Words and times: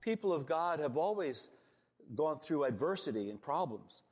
people 0.00 0.32
of 0.32 0.46
God 0.46 0.80
have 0.80 0.96
always 0.96 1.48
gone 2.14 2.38
through 2.38 2.64
adversity 2.64 3.30
and 3.30 3.40
problems, 3.40 4.02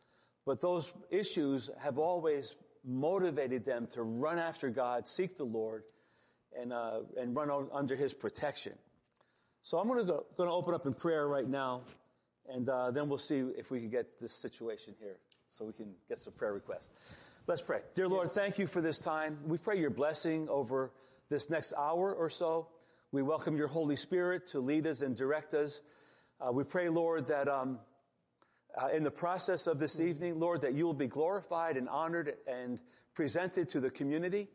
but 0.47 0.61
those 0.61 0.93
issues 1.11 1.71
have 1.81 1.99
always 1.99 2.55
motivated 2.85 3.65
them 3.65 3.87
to 3.93 4.03
run 4.03 4.39
after 4.39 4.71
God, 4.71 5.09
seek 5.09 5.37
the 5.37 5.45
Lord, 5.45 5.83
and, 6.59 6.73
uh, 6.73 7.01
and 7.21 7.35
run 7.35 7.51
under 7.73 7.97
His 7.97 8.15
protection. 8.15 8.73
So 9.63 9.79
I'm 9.79 9.89
going 9.89 9.99
to 9.99 10.05
go, 10.05 10.27
going 10.37 10.49
to 10.49 10.55
open 10.55 10.75
up 10.75 10.87
in 10.87 10.95
prayer 10.95 11.27
right 11.29 11.47
now, 11.47 11.83
and 12.49 12.69
uh, 12.69 12.91
then 12.91 13.09
we'll 13.09 13.19
see 13.19 13.39
if 13.59 13.71
we 13.71 13.81
can 13.81 13.91
get 13.91 14.21
this 14.21 14.33
situation 14.33 14.95
here, 14.99 15.17
so 15.49 15.65
we 15.65 15.73
can 15.73 15.93
get 16.09 16.19
some 16.19 16.33
prayer 16.33 16.55
requests. 16.55 16.91
Let's 17.47 17.63
pray. 17.63 17.81
Dear 17.95 18.09
Lord, 18.09 18.27
yes. 18.27 18.35
thank 18.35 18.59
you 18.59 18.67
for 18.67 18.81
this 18.81 18.99
time. 18.99 19.39
We 19.47 19.59
pray 19.59 19.79
your 19.79 19.91
blessing 19.91 20.49
over 20.49 20.93
this 21.29 21.51
next 21.51 21.73
hour 21.77 22.15
or 22.15 22.31
so. 22.31 22.69
We 23.11 23.23
welcome 23.23 23.57
your 23.57 23.69
Holy 23.69 23.97
Spirit 23.97 24.49
to 24.49 24.61
lead 24.61 24.87
us 24.87 25.01
and 25.01 25.17
direct 25.17 25.55
us. 25.55 25.81
Uh, 26.39 26.53
we 26.53 26.63
pray, 26.63 26.91
Lord, 26.91 27.29
that 27.29 27.49
um, 27.49 27.79
uh, 28.77 28.89
in 28.89 29.03
the 29.03 29.11
process 29.11 29.67
of 29.67 29.79
this 29.79 29.99
evening, 29.99 30.39
Lord, 30.39 30.61
that 30.61 30.75
you 30.75 30.85
will 30.85 30.93
be 30.93 31.07
glorified 31.07 31.79
and 31.79 31.89
honored 31.89 32.35
and 32.47 32.79
presented 33.15 33.71
to 33.71 33.81
the 33.81 33.91
community, 33.91 34.49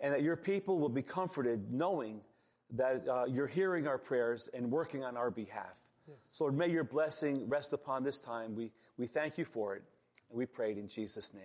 and 0.00 0.14
that 0.14 0.22
your 0.22 0.36
people 0.36 0.78
will 0.78 0.88
be 0.88 1.02
comforted 1.02 1.70
knowing 1.74 2.22
that 2.70 3.06
uh, 3.06 3.26
you're 3.26 3.46
hearing 3.46 3.86
our 3.86 3.98
prayers 3.98 4.48
and 4.54 4.70
working 4.70 5.04
on 5.04 5.18
our 5.18 5.30
behalf. 5.30 5.84
Yes. 6.08 6.16
So 6.32 6.44
Lord, 6.44 6.56
may 6.56 6.70
your 6.70 6.84
blessing 6.84 7.50
rest 7.50 7.74
upon 7.74 8.02
this 8.02 8.18
time. 8.18 8.56
We, 8.56 8.72
we 8.96 9.08
thank 9.08 9.36
you 9.36 9.44
for 9.44 9.76
it. 9.76 9.82
And 10.30 10.38
we 10.38 10.46
prayed 10.46 10.78
in 10.78 10.88
Jesus' 10.88 11.34
name. 11.34 11.42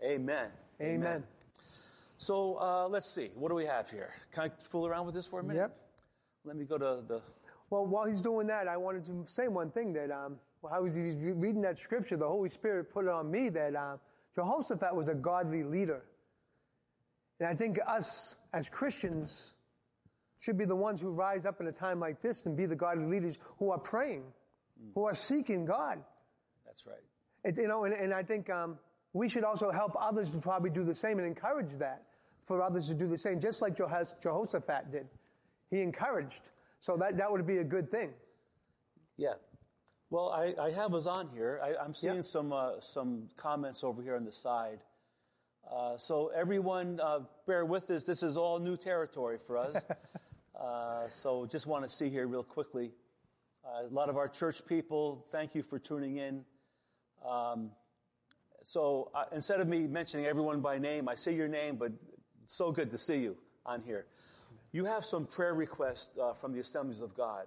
Amen. 0.00 0.48
Amen. 0.80 1.02
Amen. 1.02 1.24
So 2.18 2.58
uh, 2.60 2.88
let's 2.88 3.08
see. 3.08 3.30
What 3.34 3.50
do 3.50 3.54
we 3.54 3.66
have 3.66 3.90
here? 3.90 4.14
Can 4.32 4.44
I 4.44 4.48
fool 4.58 4.86
around 4.86 5.06
with 5.06 5.14
this 5.14 5.26
for 5.26 5.40
a 5.40 5.42
minute? 5.42 5.60
Yep. 5.60 5.76
Let 6.44 6.56
me 6.56 6.64
go 6.64 6.78
to 6.78 7.02
the. 7.06 7.20
Well, 7.70 7.86
while 7.86 8.06
he's 8.06 8.22
doing 8.22 8.46
that, 8.46 8.68
I 8.68 8.76
wanted 8.76 9.04
to 9.06 9.24
say 9.26 9.48
one 9.48 9.70
thing 9.70 9.92
that 9.94 10.10
um, 10.10 10.36
while 10.60 10.72
I 10.72 10.78
was 10.78 10.96
reading 10.96 11.62
that 11.62 11.78
scripture, 11.78 12.16
the 12.16 12.28
Holy 12.28 12.48
Spirit 12.48 12.92
put 12.92 13.04
it 13.04 13.10
on 13.10 13.30
me 13.30 13.48
that 13.50 13.74
uh, 13.74 13.96
Jehoshaphat 14.34 14.94
was 14.94 15.08
a 15.08 15.14
godly 15.14 15.64
leader. 15.64 16.02
And 17.40 17.48
I 17.48 17.54
think 17.54 17.78
us 17.86 18.36
as 18.52 18.68
Christians, 18.70 19.54
should 20.38 20.58
be 20.58 20.64
the 20.64 20.76
ones 20.76 21.00
who 21.00 21.10
rise 21.10 21.46
up 21.46 21.60
in 21.60 21.66
a 21.66 21.72
time 21.72 22.00
like 22.00 22.20
this 22.20 22.42
and 22.46 22.56
be 22.56 22.66
the 22.66 22.76
godly 22.76 23.06
leaders 23.06 23.38
who 23.58 23.70
are 23.70 23.78
praying, 23.78 24.22
mm. 24.22 24.90
who 24.94 25.04
are 25.04 25.14
seeking 25.14 25.64
God. 25.64 25.98
That's 26.64 26.86
right. 26.86 26.96
It, 27.44 27.56
you 27.56 27.68
know, 27.68 27.84
and, 27.84 27.94
and 27.94 28.12
I 28.12 28.22
think 28.22 28.50
um, 28.50 28.78
we 29.12 29.28
should 29.28 29.44
also 29.44 29.70
help 29.70 29.96
others 29.98 30.32
to 30.32 30.38
probably 30.38 30.70
do 30.70 30.84
the 30.84 30.94
same 30.94 31.18
and 31.18 31.26
encourage 31.26 31.78
that 31.78 32.02
for 32.46 32.62
others 32.62 32.86
to 32.86 32.94
do 32.94 33.06
the 33.08 33.18
same, 33.18 33.40
just 33.40 33.60
like 33.60 33.76
Jehoshaphat 33.76 34.92
did. 34.92 35.08
He 35.68 35.80
encouraged. 35.80 36.50
So 36.80 36.96
that, 36.96 37.16
that 37.16 37.30
would 37.30 37.46
be 37.46 37.58
a 37.58 37.64
good 37.64 37.90
thing. 37.90 38.10
Yeah. 39.16 39.34
Well, 40.10 40.30
I, 40.30 40.54
I 40.60 40.70
have 40.70 40.94
us 40.94 41.08
on 41.08 41.28
here. 41.34 41.60
I, 41.62 41.84
am 41.84 41.92
seeing 41.92 42.22
some, 42.22 42.52
uh, 42.52 42.80
some 42.80 43.28
comments 43.36 43.82
over 43.82 44.00
here 44.00 44.14
on 44.14 44.24
the 44.24 44.30
side. 44.30 44.78
Uh, 45.68 45.96
so 45.96 46.28
everyone, 46.28 47.00
uh, 47.02 47.20
bear 47.48 47.64
with 47.64 47.90
us. 47.90 48.04
This 48.04 48.22
is 48.22 48.36
all 48.36 48.60
new 48.60 48.76
territory 48.76 49.38
for 49.44 49.58
us. 49.58 49.84
uh, 50.60 51.08
so 51.08 51.46
just 51.46 51.66
want 51.66 51.82
to 51.82 51.88
see 51.88 52.08
here 52.08 52.28
real 52.28 52.44
quickly. 52.44 52.92
Uh, 53.64 53.88
a 53.90 53.92
lot 53.92 54.08
of 54.08 54.16
our 54.16 54.28
church 54.28 54.64
people, 54.64 55.26
thank 55.32 55.56
you 55.56 55.62
for 55.64 55.80
tuning 55.80 56.18
in. 56.18 56.44
Um, 57.28 57.72
so 58.62 59.10
uh, 59.12 59.24
instead 59.32 59.60
of 59.60 59.66
me 59.66 59.88
mentioning 59.88 60.26
everyone 60.26 60.60
by 60.60 60.78
name, 60.78 61.08
I 61.08 61.16
say 61.16 61.34
your 61.34 61.48
name, 61.48 61.74
but 61.74 61.90
so 62.46 62.72
good 62.72 62.90
to 62.90 62.98
see 62.98 63.18
you 63.18 63.36
on 63.64 63.82
here. 63.82 64.06
You 64.72 64.84
have 64.84 65.04
some 65.04 65.26
prayer 65.26 65.54
requests 65.54 66.18
uh, 66.18 66.32
from 66.32 66.52
the 66.52 66.60
Assemblies 66.60 67.02
of 67.02 67.14
God. 67.16 67.46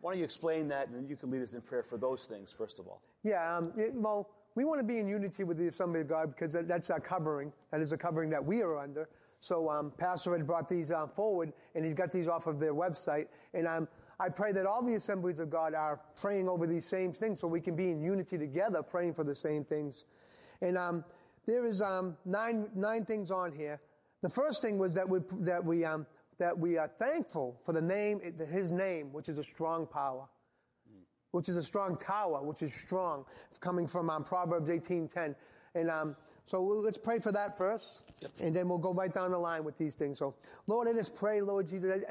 Why 0.00 0.12
don't 0.12 0.18
you 0.18 0.24
explain 0.24 0.68
that, 0.68 0.88
and 0.88 0.96
then 0.96 1.08
you 1.08 1.16
can 1.16 1.30
lead 1.30 1.42
us 1.42 1.54
in 1.54 1.60
prayer 1.60 1.82
for 1.82 1.98
those 1.98 2.26
things 2.26 2.52
first 2.52 2.78
of 2.78 2.86
all. 2.86 3.02
Yeah. 3.22 3.56
Um, 3.56 3.72
it, 3.76 3.94
well 3.94 4.28
we 4.58 4.64
want 4.64 4.80
to 4.80 4.84
be 4.84 4.98
in 4.98 5.06
unity 5.06 5.44
with 5.44 5.56
the 5.56 5.68
Assembly 5.68 6.00
of 6.00 6.08
God 6.08 6.34
because 6.34 6.52
that's 6.66 6.90
our 6.90 6.98
covering. 6.98 7.52
That 7.70 7.80
is 7.80 7.92
a 7.92 7.96
covering 7.96 8.28
that 8.30 8.44
we 8.44 8.60
are 8.62 8.76
under. 8.76 9.08
So 9.38 9.70
um, 9.70 9.92
Pastor 9.96 10.32
had 10.36 10.48
brought 10.48 10.68
these 10.68 10.90
uh, 10.90 11.06
forward, 11.06 11.52
and 11.76 11.84
he's 11.84 11.94
got 11.94 12.10
these 12.10 12.26
off 12.26 12.48
of 12.48 12.58
their 12.58 12.74
website. 12.74 13.26
And 13.54 13.68
um, 13.68 13.86
I 14.18 14.28
pray 14.28 14.50
that 14.50 14.66
all 14.66 14.82
the 14.82 14.94
Assemblies 14.94 15.38
of 15.38 15.48
God 15.48 15.74
are 15.74 16.00
praying 16.20 16.48
over 16.48 16.66
these 16.66 16.84
same 16.84 17.12
things, 17.12 17.38
so 17.38 17.46
we 17.46 17.60
can 17.60 17.76
be 17.76 17.92
in 17.92 18.00
unity 18.00 18.36
together, 18.36 18.82
praying 18.82 19.14
for 19.14 19.22
the 19.22 19.34
same 19.34 19.64
things. 19.64 20.06
And 20.60 20.76
um, 20.76 21.04
there 21.46 21.64
is 21.64 21.80
um, 21.80 22.16
nine 22.24 22.68
nine 22.74 23.04
things 23.04 23.30
on 23.30 23.52
here. 23.52 23.80
The 24.22 24.30
first 24.30 24.62
thing 24.62 24.78
was 24.78 24.94
that 24.94 25.08
we 25.08 25.20
that 25.40 25.64
we 25.64 25.84
um, 25.84 26.06
that 26.38 26.58
we 26.58 26.78
are 26.78 26.90
thankful 26.98 27.60
for 27.64 27.72
the 27.72 27.82
name, 27.82 28.20
His 28.50 28.72
name, 28.72 29.12
which 29.12 29.28
is 29.28 29.38
a 29.38 29.44
strong 29.44 29.86
power 29.86 30.28
which 31.32 31.48
is 31.48 31.56
a 31.56 31.62
strong 31.62 31.96
tower, 31.96 32.42
which 32.42 32.62
is 32.62 32.72
strong, 32.72 33.24
coming 33.60 33.86
from 33.86 34.10
um, 34.10 34.24
Proverbs 34.24 34.68
18:10. 34.68 35.34
And 35.74 35.90
um, 35.90 36.16
so 36.46 36.62
let's 36.62 36.98
pray 36.98 37.18
for 37.18 37.32
that 37.32 37.58
first, 37.58 38.04
yep. 38.20 38.30
and 38.40 38.56
then 38.56 38.68
we'll 38.68 38.78
go 38.78 38.94
right 38.94 39.12
down 39.12 39.30
the 39.30 39.38
line 39.38 39.64
with 39.64 39.76
these 39.76 39.94
things. 39.94 40.18
So, 40.18 40.34
Lord, 40.66 40.86
let 40.86 40.96
us 40.96 41.10
pray, 41.14 41.40
Lord 41.42 41.68
Jesus. 41.68 42.02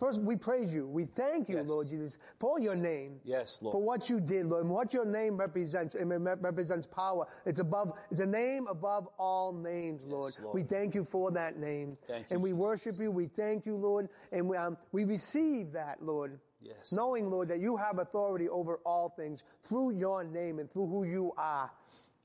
First, 0.00 0.22
we 0.22 0.34
praise 0.34 0.72
you. 0.72 0.88
We 0.88 1.04
thank 1.04 1.50
you, 1.50 1.56
yes. 1.56 1.68
Lord 1.68 1.90
Jesus, 1.90 2.16
for 2.38 2.58
your 2.58 2.74
name. 2.74 3.20
Yes, 3.22 3.60
Lord. 3.60 3.74
For 3.74 3.82
what 3.82 4.08
you 4.08 4.18
did, 4.18 4.46
Lord, 4.46 4.64
and 4.64 4.72
what 4.72 4.94
your 4.94 5.04
name 5.04 5.36
represents. 5.36 5.94
It 5.94 6.06
represents 6.06 6.86
power. 6.86 7.26
It's 7.44 7.60
above. 7.60 7.98
It's 8.10 8.20
a 8.20 8.26
name 8.26 8.66
above 8.66 9.08
all 9.18 9.52
names, 9.52 10.06
Lord. 10.06 10.32
Yes, 10.32 10.40
Lord. 10.42 10.54
We 10.54 10.62
thank 10.62 10.94
you 10.94 11.04
for 11.04 11.30
that 11.32 11.58
name, 11.58 11.98
thank 12.08 12.30
you, 12.30 12.34
and 12.34 12.42
we 12.42 12.50
Jesus. 12.50 12.60
worship 12.60 12.98
you. 12.98 13.10
We 13.10 13.26
thank 13.26 13.66
you, 13.66 13.76
Lord, 13.76 14.08
and 14.32 14.48
we, 14.48 14.56
um, 14.56 14.78
we 14.92 15.04
receive 15.04 15.70
that, 15.72 16.02
Lord. 16.02 16.40
Yes. 16.62 16.92
Knowing, 16.92 17.30
Lord, 17.30 17.48
that 17.48 17.60
you 17.60 17.76
have 17.76 17.98
authority 17.98 18.48
over 18.48 18.80
all 18.84 19.10
things 19.10 19.44
through 19.62 19.92
your 19.92 20.24
name 20.24 20.58
and 20.58 20.70
through 20.70 20.86
who 20.86 21.04
you 21.04 21.32
are. 21.36 21.70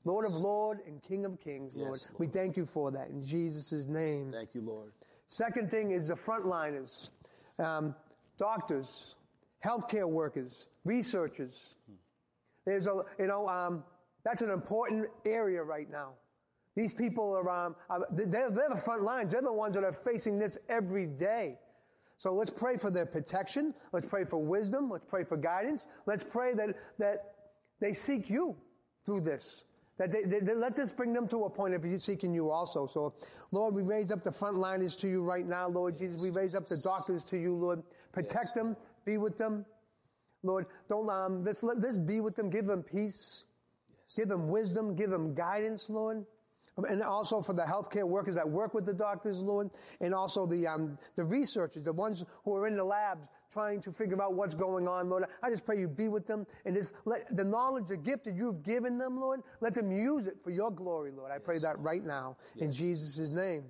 Lord 0.04 0.24
of 0.24 0.34
Lord 0.34 0.80
and 0.86 1.02
King 1.02 1.24
of 1.24 1.40
Kings, 1.40 1.74
Lord. 1.74 1.90
Yes, 1.92 2.08
Lord. 2.10 2.20
We 2.20 2.26
thank 2.28 2.56
you 2.56 2.64
for 2.64 2.90
that 2.92 3.08
in 3.10 3.22
Jesus' 3.22 3.86
name. 3.86 4.30
Thank 4.32 4.54
you, 4.54 4.60
Lord. 4.62 4.92
Second 5.28 5.70
thing 5.70 5.90
is 5.90 6.08
the 6.08 6.14
frontliners, 6.14 7.08
um, 7.58 7.94
doctors, 8.38 9.16
healthcare 9.64 10.08
workers, 10.08 10.68
researchers. 10.84 11.74
There's 12.64 12.86
a, 12.86 13.02
you 13.18 13.26
know, 13.26 13.48
um, 13.48 13.84
that's 14.24 14.42
an 14.42 14.50
important 14.50 15.06
area 15.24 15.62
right 15.62 15.90
now. 15.90 16.10
These 16.74 16.92
people 16.92 17.34
are, 17.34 17.48
um, 17.48 17.74
they're, 18.10 18.50
they're 18.50 18.68
the 18.68 18.76
front 18.76 19.02
lines. 19.02 19.32
They're 19.32 19.40
the 19.40 19.52
ones 19.52 19.74
that 19.76 19.84
are 19.84 19.92
facing 19.92 20.38
this 20.38 20.58
every 20.68 21.06
day. 21.06 21.58
So 22.18 22.32
let's 22.32 22.50
pray 22.50 22.76
for 22.76 22.90
their 22.90 23.06
protection. 23.06 23.74
Let's 23.92 24.06
pray 24.06 24.24
for 24.24 24.38
wisdom. 24.38 24.90
Let's 24.90 25.04
pray 25.06 25.24
for 25.24 25.36
guidance. 25.36 25.86
Let's 26.06 26.24
pray 26.24 26.54
that, 26.54 26.76
that 26.98 27.34
they 27.80 27.92
seek 27.92 28.28
you 28.28 28.56
through 29.04 29.20
this. 29.20 29.64
That 29.98 30.12
they, 30.12 30.24
they, 30.24 30.40
they 30.40 30.54
let 30.54 30.76
this 30.76 30.92
bring 30.92 31.12
them 31.12 31.26
to 31.28 31.44
a 31.44 31.50
point 31.50 31.74
of 31.74 31.84
seeking 32.00 32.34
you 32.34 32.50
also. 32.50 32.86
So, 32.86 33.14
Lord, 33.50 33.74
we 33.74 33.82
raise 33.82 34.10
up 34.10 34.22
the 34.22 34.30
frontliners 34.30 34.98
to 35.00 35.08
you 35.08 35.22
right 35.22 35.46
now, 35.46 35.68
Lord 35.68 35.96
Jesus. 35.96 36.20
We 36.20 36.30
raise 36.30 36.54
up 36.54 36.66
the 36.66 36.76
doctors 36.76 37.24
to 37.24 37.38
you, 37.38 37.54
Lord. 37.54 37.82
Protect 38.12 38.34
yes. 38.34 38.52
them. 38.52 38.76
Be 39.04 39.16
with 39.16 39.38
them. 39.38 39.64
Lord, 40.42 40.66
don't, 40.88 41.08
um, 41.08 41.42
this, 41.42 41.62
let 41.62 41.80
this 41.80 41.96
be 41.96 42.20
with 42.20 42.36
them. 42.36 42.50
Give 42.50 42.66
them 42.66 42.82
peace. 42.82 43.46
Yes. 43.88 44.16
Give 44.16 44.28
them 44.28 44.48
wisdom. 44.48 44.94
Give 44.94 45.10
them 45.10 45.34
guidance, 45.34 45.88
Lord 45.88 46.26
and 46.88 47.02
also 47.02 47.40
for 47.40 47.54
the 47.54 47.62
healthcare 47.62 48.04
workers 48.04 48.34
that 48.34 48.48
work 48.48 48.74
with 48.74 48.84
the 48.84 48.92
doctors, 48.92 49.42
Lord, 49.42 49.70
and 50.00 50.14
also 50.14 50.46
the 50.46 50.66
um, 50.66 50.98
the 51.16 51.24
researchers, 51.24 51.82
the 51.82 51.92
ones 51.92 52.24
who 52.44 52.54
are 52.54 52.66
in 52.66 52.76
the 52.76 52.84
labs 52.84 53.30
trying 53.52 53.80
to 53.80 53.92
figure 53.92 54.20
out 54.22 54.34
what's 54.34 54.54
going 54.54 54.88
on, 54.88 55.08
Lord. 55.08 55.24
I 55.42 55.50
just 55.50 55.64
pray 55.64 55.78
you 55.78 55.88
be 55.88 56.08
with 56.08 56.26
them 56.26 56.46
and 56.64 56.74
just 56.74 56.94
let 57.04 57.34
the 57.36 57.44
knowledge, 57.44 57.86
the 57.86 57.96
gift 57.96 58.24
that 58.24 58.34
you've 58.34 58.62
given 58.62 58.98
them, 58.98 59.18
Lord, 59.18 59.42
let 59.60 59.74
them 59.74 59.90
use 59.90 60.26
it 60.26 60.36
for 60.42 60.50
your 60.50 60.70
glory, 60.70 61.12
Lord. 61.12 61.30
I 61.30 61.36
yes. 61.36 61.42
pray 61.44 61.58
that 61.58 61.78
right 61.78 62.04
now 62.04 62.36
yes. 62.54 62.64
in 62.64 62.72
Jesus' 62.72 63.34
name. 63.34 63.64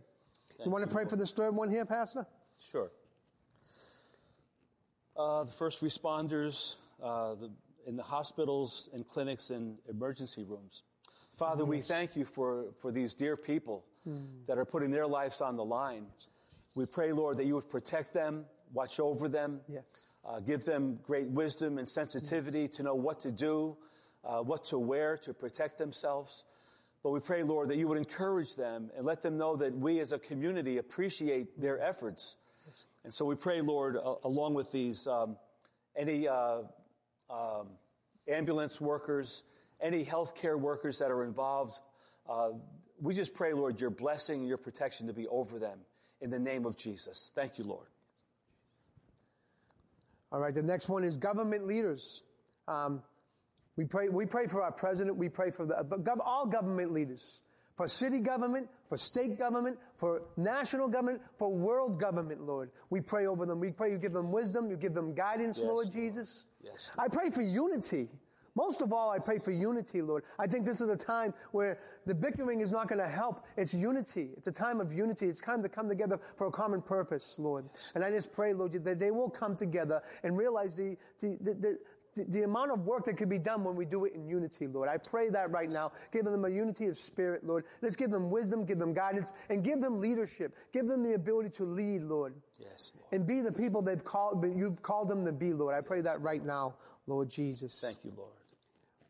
Thank 0.57 0.67
you 0.67 0.71
want 0.71 0.85
to 0.85 0.91
pray 0.91 1.03
Lord. 1.03 1.11
for 1.11 1.17
this 1.17 1.33
third 1.33 1.55
one 1.55 1.71
here, 1.71 1.85
Pastor? 1.85 2.27
Sure. 2.59 2.91
Uh, 5.17 5.45
the 5.45 5.53
first 5.53 5.83
responders, 5.83 6.77
uh, 7.03 7.35
the, 7.35 7.51
in 7.87 7.97
the 7.97 8.03
hospitals 8.03 8.89
and 8.93 9.07
clinics 9.07 9.51
and 9.51 9.79
emergency 9.89 10.43
rooms. 10.43 10.83
Father, 11.37 11.63
yes. 11.63 11.69
we 11.69 11.81
thank 11.81 12.17
you 12.17 12.25
for, 12.25 12.73
for 12.79 12.91
these 12.91 13.15
dear 13.15 13.37
people 13.37 13.85
mm. 14.09 14.47
that 14.47 14.59
are 14.59 14.65
putting 14.65 14.91
their 14.91 15.07
lives 15.07 15.41
on 15.41 15.57
the 15.57 15.65
line. 15.65 16.07
We 16.75 16.87
pray, 16.87 17.13
Lord, 17.13 17.37
that 17.39 17.45
you 17.45 17.55
would 17.55 17.71
protect 17.71 18.13
them, 18.13 18.45
watch 18.73 19.01
over 19.01 19.29
them, 19.29 19.61
yes. 19.69 20.07
uh, 20.25 20.41
give 20.41 20.65
them 20.65 20.99
great 21.03 21.29
wisdom 21.29 21.79
and 21.79 21.89
sensitivity 21.89 22.63
yes. 22.63 22.71
to 22.77 22.83
know 22.83 22.95
what 22.95 23.21
to 23.21 23.33
do, 23.33 23.77
uh, 24.25 24.39
what 24.39 24.65
to 24.67 24.79
wear 24.79 25.17
to 25.19 25.33
protect 25.33 25.79
themselves. 25.79 26.45
But 27.03 27.11
we 27.11 27.21
pray, 27.21 27.43
Lord, 27.43 27.69
that 27.69 27.77
you 27.77 27.87
would 27.89 27.99
encourage 27.99 28.57
them 28.57 28.91
and 28.97 29.05
let 29.05 29.23
them 29.23 29.39
know 29.39 29.57
that 29.57 29.77
we 29.77 30.01
as 30.01 30.13
a 30.13 30.19
community 30.19 30.79
appreciate 30.79 31.61
their 31.61 31.81
efforts. 31.81 32.37
Yes. 32.67 32.87
And 33.05 33.15
so 33.15 33.25
we 33.25 33.37
pray, 33.37 33.61
Lord, 33.61 33.97
uh, 33.97 34.15
along 34.25 34.55
with 34.55 34.73
these, 34.73 35.07
um, 35.07 35.37
any 35.95 36.27
uh, 36.27 36.63
um, 37.31 37.69
ambulance 38.29 38.81
workers, 38.81 39.45
any 39.81 40.05
healthcare 40.05 40.59
workers 40.59 40.99
that 40.99 41.11
are 41.11 41.25
involved. 41.25 41.79
Uh, 42.29 42.51
we 43.01 43.15
just 43.15 43.35
pray, 43.35 43.53
Lord, 43.53 43.81
your 43.81 43.91
blessing 43.91 44.41
and 44.41 44.49
your 44.49 44.59
protection 44.59 45.07
to 45.07 45.13
be 45.13 45.27
over 45.29 45.59
them 45.59 45.79
in 46.21 46.31
the 46.31 46.39
name 46.39 46.67
of 46.67 46.77
Jesus. 46.77 47.31
Thank 47.35 47.59
you, 47.59 47.65
Lord. 47.65 47.87
All 50.33 50.41
right, 50.41 50.55
the 50.55 50.63
next 50.63 50.89
one 50.89 51.05
is 51.05 51.17
government 51.17 51.67
leaders. 51.67 52.23
Um, 52.69 53.03
we 53.77 53.85
pray, 53.85 54.09
we 54.09 54.27
pray 54.27 54.47
for 54.47 54.63
our 54.63 54.73
president. 54.73 55.17
We 55.17 55.29
pray 55.29 55.51
for 55.51 55.67
the, 55.67 55.75
gov- 55.85 56.21
all 56.25 56.47
government 56.47 56.93
leaders. 56.93 57.41
For 57.77 57.87
city 57.87 58.21
government, 58.21 58.69
for 58.89 58.97
state 58.97 59.39
government, 59.39 59.79
for 59.97 60.23
national 60.39 60.89
government, 60.89 61.21
for 61.39 61.53
world 61.53 62.01
government, 62.01 62.41
Lord. 62.41 62.71
We 62.89 63.03
pray 63.03 63.27
over 63.27 63.45
them. 63.45 63.61
We 63.61 63.71
pray 63.71 63.91
you 63.93 63.99
give 63.99 64.15
them 64.15 64.33
wisdom, 64.33 64.71
you 64.71 64.77
give 64.77 64.95
them 64.95 65.15
guidance, 65.15 65.59
Yes, 65.59 65.67
Lord 65.67 65.85
Lord. 65.85 65.93
Jesus. 65.93 66.47
Yes, 66.63 66.91
I 66.99 67.09
pray 67.09 67.29
for 67.29 67.43
unity. 67.43 68.09
Most 68.57 68.81
of 68.81 68.93
all, 68.93 69.11
I 69.11 69.19
pray 69.19 69.39
for 69.39 69.53
unity, 69.53 70.03
Lord. 70.03 70.25
I 70.39 70.47
think 70.47 70.65
this 70.65 70.81
is 70.81 70.89
a 70.89 70.97
time 70.97 71.35
where 71.53 71.79
the 72.07 72.15
bickering 72.15 72.61
is 72.61 72.73
not 72.73 72.89
going 72.89 72.99
to 72.99 73.09
help. 73.09 73.45
It's 73.57 73.75
unity. 73.75 74.31
It's 74.37 74.49
a 74.49 74.53
time 74.53 74.81
of 74.81 74.93
unity. 74.93 75.27
It's 75.27 75.41
time 75.41 75.63
to 75.63 75.69
come 75.69 75.89
together 75.89 76.19
for 76.37 76.47
a 76.47 76.51
common 76.51 76.81
purpose, 76.81 77.39
Lord. 77.39 77.67
And 77.95 78.03
I 78.03 78.11
just 78.11 78.33
pray, 78.33 78.55
Lord, 78.55 78.73
that 78.73 78.99
they 78.99 79.11
will 79.11 79.31
come 79.31 79.57
together 79.57 80.03
and 80.25 80.37
realize 80.37 80.75
the, 80.75 80.97
the, 81.21 81.37
the, 81.41 81.55
the 81.55 81.79
the, 82.31 82.45
amount 82.45 82.71
of 82.71 82.87
work 82.87 83.05
that 83.05 83.19
could 83.19 83.29
be 83.29 83.39
done 83.39 83.63
when 83.63 83.77
we 83.77 83.85
do 83.85 84.07
it 84.07 84.15
in 84.15 84.27
unity, 84.27 84.67
Lord. 84.67 84.89
I 84.89 84.97
pray 84.97 85.29
that 85.29 85.51
right 85.51 85.71
now. 85.71 85.93
Give 86.13 86.25
them 86.25 86.47
a 86.47 86.49
unity 86.49 86.87
of 86.87 86.97
spirit, 86.97 87.45
Lord. 87.45 87.65
Let's 87.83 87.95
give 87.95 88.11
them 88.11 88.31
wisdom, 88.31 88.65
give 88.65 88.79
them 88.79 88.95
guidance, 88.95 89.35
and 89.51 89.63
give 89.63 89.83
them 89.83 90.01
leadership. 90.01 90.57
Give 90.73 90.87
them 90.87 91.03
the 91.03 91.13
ability 91.13 91.51
to 91.59 91.65
lead, 91.65 92.05
Lord. 92.05 92.33
Yes, 92.59 92.95
Lord. 92.97 93.13
And 93.13 93.27
be 93.27 93.43
the 93.43 93.53
people 93.53 93.83
they've 93.83 94.03
called, 94.03 94.43
you've 94.57 94.83
called 94.83 95.09
them 95.09 95.27
to 95.27 95.33
be, 95.33 95.53
Lord. 95.53 95.75
I 95.75 95.83
pray 95.83 96.01
that 96.01 96.23
right 96.23 96.43
now, 96.43 96.77
Lord 97.07 97.29
Jesus. 97.29 97.79
Thank 97.83 98.05
you, 98.05 98.13
Lord. 98.17 98.33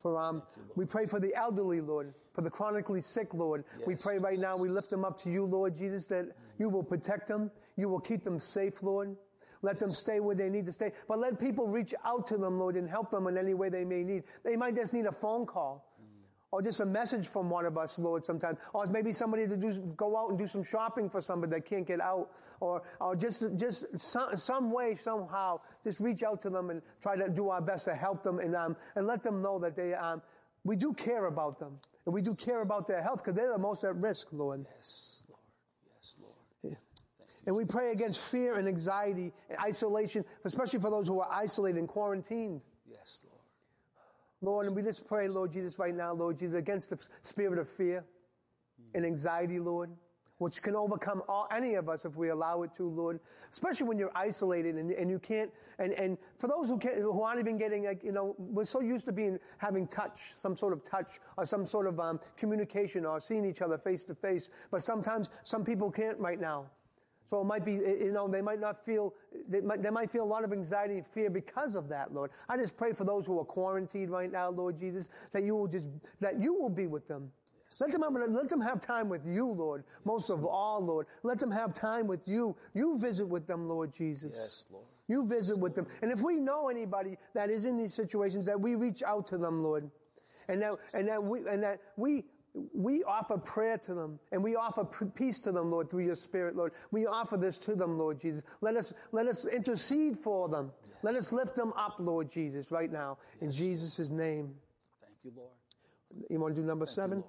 For 0.06 0.16
um, 0.22 0.42
we 0.76 0.84
pray 0.84 1.06
for 1.06 1.18
the 1.18 1.34
elderly, 1.34 1.80
Lord, 1.80 2.14
for 2.32 2.40
the 2.40 2.50
chronically 2.50 3.00
sick, 3.00 3.34
Lord. 3.34 3.64
we 3.86 3.96
pray 3.96 4.18
right 4.18 4.38
now. 4.38 4.56
We 4.56 4.68
lift 4.68 4.88
them 4.88 5.04
up 5.04 5.18
to 5.22 5.30
you, 5.30 5.44
Lord 5.44 5.74
Jesus, 5.74 6.06
that 6.06 6.26
you 6.60 6.68
will 6.68 6.84
protect 6.84 7.26
them, 7.26 7.50
you 7.76 7.88
will 7.88 7.98
keep 7.98 8.22
them 8.22 8.38
safe, 8.38 8.84
Lord. 8.84 9.16
Let 9.62 9.80
them 9.80 9.90
stay 9.90 10.20
where 10.20 10.36
they 10.36 10.48
need 10.48 10.66
to 10.66 10.72
stay, 10.72 10.92
but 11.08 11.18
let 11.18 11.40
people 11.40 11.66
reach 11.66 11.92
out 12.04 12.24
to 12.28 12.36
them, 12.36 12.56
Lord, 12.56 12.76
and 12.76 12.88
help 12.88 13.10
them 13.10 13.26
in 13.26 13.36
any 13.36 13.54
way 13.54 13.68
they 13.68 13.84
may 13.84 14.04
need. 14.04 14.24
They 14.44 14.54
might 14.56 14.76
just 14.76 14.94
need 14.94 15.06
a 15.06 15.12
phone 15.12 15.44
call. 15.44 15.84
Or 16.52 16.62
just 16.62 16.80
a 16.80 16.86
message 16.86 17.26
from 17.26 17.50
one 17.50 17.66
of 17.66 17.76
us, 17.76 17.98
Lord, 17.98 18.24
sometimes. 18.24 18.58
Or 18.72 18.86
maybe 18.86 19.12
somebody 19.12 19.48
to 19.48 19.56
do, 19.56 19.72
go 19.96 20.16
out 20.16 20.30
and 20.30 20.38
do 20.38 20.46
some 20.46 20.62
shopping 20.62 21.10
for 21.10 21.20
somebody 21.20 21.50
that 21.50 21.66
can't 21.66 21.86
get 21.86 22.00
out. 22.00 22.30
Or, 22.60 22.82
or 23.00 23.16
just, 23.16 23.44
just 23.56 23.98
some, 23.98 24.36
some 24.36 24.70
way, 24.70 24.94
somehow, 24.94 25.60
just 25.82 26.00
reach 26.00 26.22
out 26.22 26.40
to 26.42 26.50
them 26.50 26.70
and 26.70 26.82
try 27.02 27.16
to 27.16 27.28
do 27.28 27.50
our 27.50 27.60
best 27.60 27.84
to 27.86 27.94
help 27.94 28.22
them 28.22 28.38
and, 28.38 28.54
um, 28.54 28.76
and 28.94 29.06
let 29.06 29.22
them 29.22 29.42
know 29.42 29.58
that 29.58 29.74
they, 29.76 29.92
um, 29.94 30.22
we 30.64 30.76
do 30.76 30.92
care 30.94 31.26
about 31.26 31.58
them. 31.58 31.78
And 32.04 32.14
we 32.14 32.22
do 32.22 32.34
care 32.34 32.62
about 32.62 32.86
their 32.86 33.02
health 33.02 33.18
because 33.18 33.34
they're 33.34 33.52
the 33.52 33.58
most 33.58 33.82
at 33.82 33.96
risk, 33.96 34.28
Lord. 34.30 34.64
Yes, 34.76 35.24
Lord. 35.28 35.40
Yes, 35.96 36.16
Lord. 36.20 36.36
And 37.46 37.54
we 37.54 37.64
pray 37.64 37.92
against 37.92 38.24
fear 38.24 38.56
and 38.56 38.66
anxiety 38.66 39.32
and 39.48 39.58
isolation, 39.60 40.24
especially 40.44 40.80
for 40.80 40.90
those 40.90 41.06
who 41.06 41.20
are 41.20 41.28
isolated 41.32 41.78
and 41.78 41.88
quarantined. 41.88 42.60
Lord, 44.42 44.66
and 44.66 44.76
we 44.76 44.82
just 44.82 45.06
pray, 45.06 45.28
Lord 45.28 45.52
Jesus, 45.52 45.78
right 45.78 45.94
now, 45.94 46.12
Lord 46.12 46.38
Jesus, 46.38 46.56
against 46.56 46.90
the 46.90 46.98
spirit 47.22 47.58
of 47.58 47.68
fear 47.68 48.04
and 48.94 49.06
anxiety, 49.06 49.58
Lord, 49.58 49.90
which 50.38 50.62
can 50.62 50.76
overcome 50.76 51.22
all, 51.26 51.48
any 51.50 51.74
of 51.74 51.88
us 51.88 52.04
if 52.04 52.14
we 52.16 52.28
allow 52.28 52.62
it 52.62 52.74
to, 52.74 52.84
Lord. 52.84 53.20
Especially 53.50 53.86
when 53.86 53.98
you're 53.98 54.12
isolated 54.14 54.76
and, 54.76 54.90
and 54.90 55.10
you 55.10 55.18
can't, 55.18 55.50
and, 55.78 55.94
and 55.94 56.18
for 56.38 56.48
those 56.48 56.68
who 56.68 56.78
can't, 56.78 56.96
who 56.96 57.22
aren't 57.22 57.40
even 57.40 57.56
getting, 57.56 57.84
like, 57.84 58.04
you 58.04 58.12
know, 58.12 58.34
we're 58.38 58.66
so 58.66 58.80
used 58.80 59.06
to 59.06 59.12
being, 59.12 59.38
having 59.56 59.86
touch, 59.86 60.34
some 60.38 60.54
sort 60.54 60.74
of 60.74 60.84
touch 60.84 61.18
or 61.38 61.46
some 61.46 61.66
sort 61.66 61.86
of, 61.86 61.98
um, 61.98 62.20
communication 62.36 63.06
or 63.06 63.18
seeing 63.20 63.46
each 63.46 63.62
other 63.62 63.78
face 63.78 64.04
to 64.04 64.14
face. 64.14 64.50
But 64.70 64.82
sometimes 64.82 65.30
some 65.44 65.64
people 65.64 65.90
can't 65.90 66.18
right 66.18 66.38
now. 66.38 66.66
So 67.26 67.40
it 67.40 67.44
might 67.44 67.64
be, 67.64 67.74
eh, 67.84 68.04
you 68.04 68.12
know, 68.12 68.28
they 68.28 68.40
might 68.40 68.60
not 68.60 68.84
feel, 68.86 69.12
they 69.48 69.60
might, 69.60 69.82
they 69.82 69.90
might 69.90 70.10
feel 70.10 70.22
a 70.22 70.24
lot 70.24 70.44
of 70.44 70.52
anxiety 70.52 70.94
and 70.94 71.06
fear 71.06 71.28
because 71.28 71.74
of 71.74 71.88
that, 71.88 72.14
Lord. 72.14 72.30
I 72.48 72.56
just 72.56 72.76
pray 72.76 72.92
for 72.92 73.04
those 73.04 73.26
who 73.26 73.38
are 73.40 73.44
quarantined 73.44 74.10
right 74.10 74.30
now, 74.30 74.48
Lord 74.48 74.78
Jesus, 74.78 75.08
that 75.32 75.42
you 75.42 75.56
will 75.56 75.66
just, 75.66 75.88
that 76.20 76.40
you 76.40 76.54
will 76.54 76.70
be 76.70 76.86
with 76.86 77.06
them. 77.06 77.30
Let 77.80 77.90
them, 77.90 78.02
have, 78.02 78.30
let 78.30 78.48
them 78.48 78.60
have 78.60 78.80
time 78.80 79.08
with 79.08 79.26
you, 79.26 79.44
Lord. 79.46 79.82
Most 80.04 80.30
of 80.30 80.44
all, 80.44 80.80
Lord. 80.80 81.08
Let 81.24 81.40
them 81.40 81.50
have 81.50 81.74
time 81.74 82.06
with 82.06 82.28
you. 82.28 82.54
You 82.74 82.96
visit 82.96 83.26
with 83.26 83.46
them, 83.48 83.68
Lord 83.68 83.92
Jesus. 83.92 84.34
Yes, 84.36 84.66
Lord. 84.70 84.86
You 85.08 85.26
visit 85.26 85.58
with 85.58 85.74
them. 85.74 85.86
And 86.00 86.12
if 86.12 86.20
we 86.20 86.38
know 86.38 86.68
anybody 86.68 87.18
that 87.34 87.50
is 87.50 87.64
in 87.64 87.76
these 87.76 87.92
situations, 87.92 88.46
that 88.46 88.60
we 88.60 88.76
reach 88.76 89.02
out 89.02 89.26
to 89.28 89.36
them, 89.36 89.62
Lord. 89.64 89.90
And 90.48 90.62
that, 90.62 90.74
and 90.94 91.08
that 91.08 91.20
we, 91.20 91.40
and 91.40 91.62
that 91.64 91.80
we, 91.96 92.24
we 92.72 93.04
offer 93.04 93.36
prayer 93.36 93.76
to 93.78 93.94
them 93.94 94.18
and 94.32 94.42
we 94.42 94.56
offer 94.56 94.84
peace 94.84 95.38
to 95.40 95.52
them, 95.52 95.70
Lord, 95.70 95.90
through 95.90 96.04
your 96.04 96.14
spirit, 96.14 96.56
Lord. 96.56 96.72
We 96.90 97.06
offer 97.06 97.36
this 97.36 97.58
to 97.58 97.74
them, 97.74 97.98
Lord 97.98 98.20
Jesus. 98.20 98.42
Let 98.60 98.76
us, 98.76 98.94
let 99.12 99.26
us 99.26 99.44
intercede 99.44 100.18
for 100.18 100.48
them. 100.48 100.72
Let 101.02 101.14
us 101.14 101.32
lift 101.32 101.54
them 101.54 101.72
up, 101.76 101.96
Lord 101.98 102.30
Jesus, 102.30 102.70
right 102.70 102.90
now. 102.90 103.18
In 103.40 103.52
Jesus' 103.52 104.10
name. 104.10 104.54
Thank 105.00 105.24
you, 105.24 105.32
Lord. 105.36 105.50
You 106.30 106.40
want 106.40 106.54
to 106.54 106.60
do 106.60 106.66
number 106.66 106.86
seven? 106.86 107.22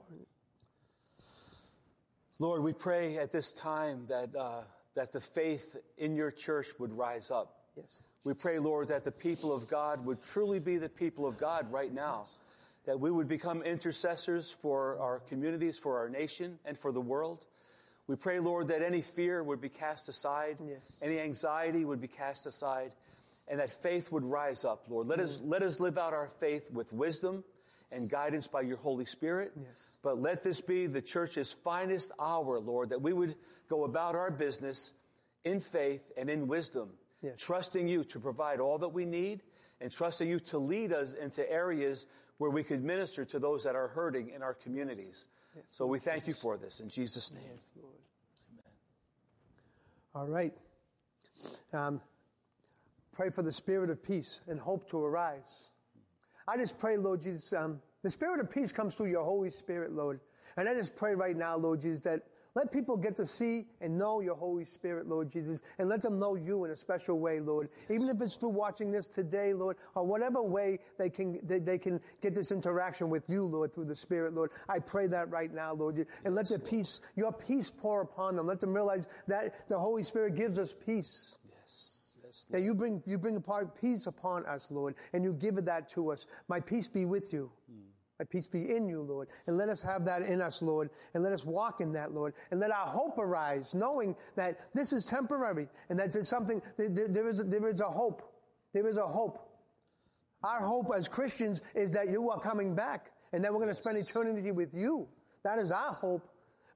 Lord, 2.39 2.63
we 2.63 2.71
pray 2.71 3.17
at 3.17 3.31
this 3.31 3.51
time 3.51 4.05
that, 4.07 4.29
uh, 4.35 4.61
that 4.95 5.11
the 5.11 5.19
faith 5.19 5.75
in 5.97 6.15
your 6.15 6.31
church 6.31 6.67
would 6.79 6.93
rise 6.93 7.31
up. 7.31 7.57
Yes. 7.75 8.01
We 8.23 8.33
pray, 8.33 8.59
Lord, 8.59 8.89
that 8.89 9.03
the 9.03 9.11
people 9.11 9.53
of 9.53 9.67
God 9.67 10.05
would 10.05 10.21
truly 10.21 10.59
be 10.59 10.77
the 10.77 10.89
people 10.89 11.25
of 11.25 11.37
God 11.37 11.71
right 11.71 11.93
now. 11.93 12.25
That 12.87 12.99
we 12.99 13.11
would 13.11 13.27
become 13.27 13.61
intercessors 13.63 14.49
for 14.49 14.97
our 14.99 15.19
communities, 15.19 15.77
for 15.77 15.97
our 15.99 16.09
nation, 16.09 16.57
and 16.65 16.79
for 16.79 16.91
the 16.93 17.01
world. 17.01 17.45
We 18.07 18.15
pray, 18.15 18.39
Lord, 18.39 18.69
that 18.69 18.81
any 18.81 19.01
fear 19.01 19.43
would 19.43 19.59
be 19.59 19.67
cast 19.67 20.07
aside, 20.07 20.57
Yes. 20.65 20.99
any 21.01 21.19
anxiety 21.19 21.83
would 21.83 21.99
be 21.99 22.07
cast 22.07 22.45
aside, 22.45 22.93
and 23.49 23.59
that 23.59 23.69
faith 23.69 24.09
would 24.13 24.23
rise 24.23 24.63
up, 24.63 24.85
Lord. 24.87 25.07
Let 25.07 25.19
us, 25.19 25.41
let 25.41 25.61
us 25.63 25.81
live 25.81 25.97
out 25.97 26.13
our 26.13 26.29
faith 26.29 26.71
with 26.71 26.93
wisdom 26.93 27.43
and 27.91 28.09
guidance 28.09 28.47
by 28.47 28.61
your 28.61 28.77
Holy 28.77 29.05
Spirit. 29.05 29.51
Yes. 29.57 29.97
But 30.01 30.19
let 30.21 30.41
this 30.41 30.61
be 30.61 30.87
the 30.87 31.01
church's 31.01 31.51
finest 31.51 32.11
hour, 32.19 32.57
Lord, 32.59 32.89
that 32.89 33.01
we 33.01 33.11
would 33.11 33.35
go 33.67 33.83
about 33.83 34.15
our 34.15 34.31
business 34.31 34.93
in 35.43 35.59
faith 35.59 36.13
and 36.17 36.29
in 36.29 36.47
wisdom, 36.47 36.91
Yes. 37.21 37.41
trusting 37.41 37.87
you 37.89 38.05
to 38.05 38.19
provide 38.19 38.61
all 38.61 38.77
that 38.77 38.89
we 38.89 39.03
need 39.03 39.43
and 39.81 39.91
trusting 39.91 40.29
you 40.29 40.39
to 40.39 40.57
lead 40.57 40.93
us 40.93 41.13
into 41.13 41.49
areas 41.51 42.05
where 42.37 42.51
we 42.51 42.63
could 42.63 42.83
minister 42.83 43.25
to 43.25 43.39
those 43.39 43.63
that 43.63 43.75
are 43.75 43.87
hurting 43.87 44.29
in 44.29 44.43
our 44.43 44.53
communities. 44.53 45.27
So 45.65 45.87
we 45.87 45.99
thank 45.99 46.27
you 46.27 46.33
for 46.33 46.57
this 46.57 46.79
in 46.79 46.89
Jesus' 46.89 47.33
name. 47.33 47.43
Yes, 47.51 47.65
Lord. 47.81 47.95
All 50.13 50.27
right. 50.27 50.53
Um, 51.73 52.01
pray 53.13 53.29
for 53.29 53.41
the 53.41 53.51
spirit 53.51 53.89
of 53.89 54.01
peace 54.03 54.41
and 54.47 54.59
hope 54.59 54.89
to 54.89 55.03
arise. 55.03 55.69
I 56.47 56.57
just 56.57 56.77
pray, 56.77 56.97
Lord 56.97 57.21
Jesus, 57.21 57.51
um, 57.53 57.81
the 58.03 58.11
spirit 58.11 58.39
of 58.39 58.49
peace 58.49 58.71
comes 58.71 58.95
through 58.95 59.11
your 59.11 59.23
Holy 59.23 59.49
Spirit, 59.49 59.91
Lord. 59.91 60.19
And 60.55 60.69
I 60.69 60.73
just 60.73 60.95
pray 60.95 61.13
right 61.13 61.35
now, 61.35 61.57
Lord 61.57 61.81
Jesus, 61.81 62.01
that 62.01 62.23
let 62.57 62.71
people 62.71 62.97
get 62.97 63.15
to 63.15 63.25
see 63.25 63.65
and 63.81 63.95
know 63.95 64.19
your 64.19 64.33
Holy 64.33 64.65
Spirit, 64.65 65.07
Lord 65.07 65.29
Jesus, 65.29 65.61
and 65.77 65.87
let 65.87 66.01
them 66.01 66.17
know 66.17 66.33
you 66.33 66.65
in 66.65 66.71
a 66.71 66.75
special 66.75 67.19
way, 67.19 67.39
Lord. 67.39 67.69
Even 67.87 68.09
if 68.09 68.19
it's 68.19 68.35
through 68.35 68.49
watching 68.49 68.91
this 68.91 69.05
today, 69.05 69.53
Lord, 69.53 69.77
or 69.93 70.07
whatever 70.07 70.41
way 70.41 70.79
they 70.97 71.07
can, 71.07 71.39
they, 71.43 71.59
they 71.59 71.77
can 71.77 72.01
get 72.19 72.33
this 72.33 72.51
interaction 72.51 73.11
with 73.11 73.29
you, 73.29 73.43
Lord, 73.43 73.75
through 73.75 73.85
the 73.85 73.95
Spirit, 73.95 74.33
Lord. 74.33 74.49
I 74.67 74.79
pray 74.79 75.05
that 75.05 75.29
right 75.29 75.53
now, 75.53 75.73
Lord. 75.73 76.07
And 76.25 76.33
let 76.33 76.47
the 76.47 76.57
peace, 76.57 77.01
your 77.15 77.31
peace 77.31 77.69
pour 77.69 78.01
upon 78.01 78.35
them. 78.35 78.47
Let 78.47 78.59
them 78.59 78.73
realize 78.73 79.07
that 79.27 79.69
the 79.69 79.77
Holy 79.77 80.01
Spirit 80.01 80.35
gives 80.35 80.57
us 80.57 80.73
peace. 80.73 81.37
Yes, 81.47 82.15
yes, 82.25 82.47
That 82.49 82.63
you 82.63 82.73
bring, 82.73 83.03
you 83.05 83.19
bring 83.19 83.39
peace 83.79 84.07
upon 84.07 84.47
us, 84.47 84.71
Lord, 84.71 84.95
and 85.13 85.23
you 85.23 85.33
give 85.33 85.63
that 85.63 85.89
to 85.89 86.11
us. 86.11 86.25
My 86.47 86.59
peace 86.59 86.87
be 86.87 87.05
with 87.05 87.31
you. 87.31 87.51
Hmm. 87.69 87.96
My 88.19 88.25
peace 88.25 88.47
be 88.47 88.75
in 88.75 88.87
you, 88.87 89.01
Lord. 89.01 89.27
And 89.45 89.57
let 89.57 89.69
us 89.69 89.81
have 89.81 90.03
that 90.05 90.23
in 90.23 90.41
us, 90.41 90.61
Lord. 90.61 90.89
And 91.13 91.23
let 91.23 91.33
us 91.33 91.45
walk 91.45 91.81
in 91.81 91.91
that, 91.93 92.13
Lord. 92.13 92.33
And 92.49 92.59
let 92.59 92.71
our 92.71 92.87
hope 92.87 93.17
arise, 93.19 93.75
knowing 93.75 94.15
that 94.35 94.59
this 94.73 94.91
is 94.91 95.05
temporary 95.05 95.67
and 95.89 95.99
that 95.99 96.11
there's 96.11 96.27
something, 96.27 96.61
there, 96.77 97.27
is, 97.27 97.43
there 97.45 97.67
is 97.67 97.79
a 97.79 97.85
hope. 97.85 98.23
There 98.73 98.87
is 98.87 98.97
a 98.97 99.07
hope. 99.07 99.47
Our 100.43 100.61
hope 100.61 100.87
as 100.95 101.07
Christians 101.07 101.61
is 101.75 101.91
that 101.91 102.09
you 102.09 102.29
are 102.29 102.39
coming 102.39 102.75
back 102.75 103.11
and 103.33 103.43
that 103.43 103.51
we're 103.51 103.59
going 103.59 103.73
to 103.73 103.75
spend 103.75 103.97
eternity 103.97 104.51
with 104.51 104.73
you. 104.73 105.07
That 105.43 105.59
is 105.59 105.71
our 105.71 105.93
hope. 105.93 106.27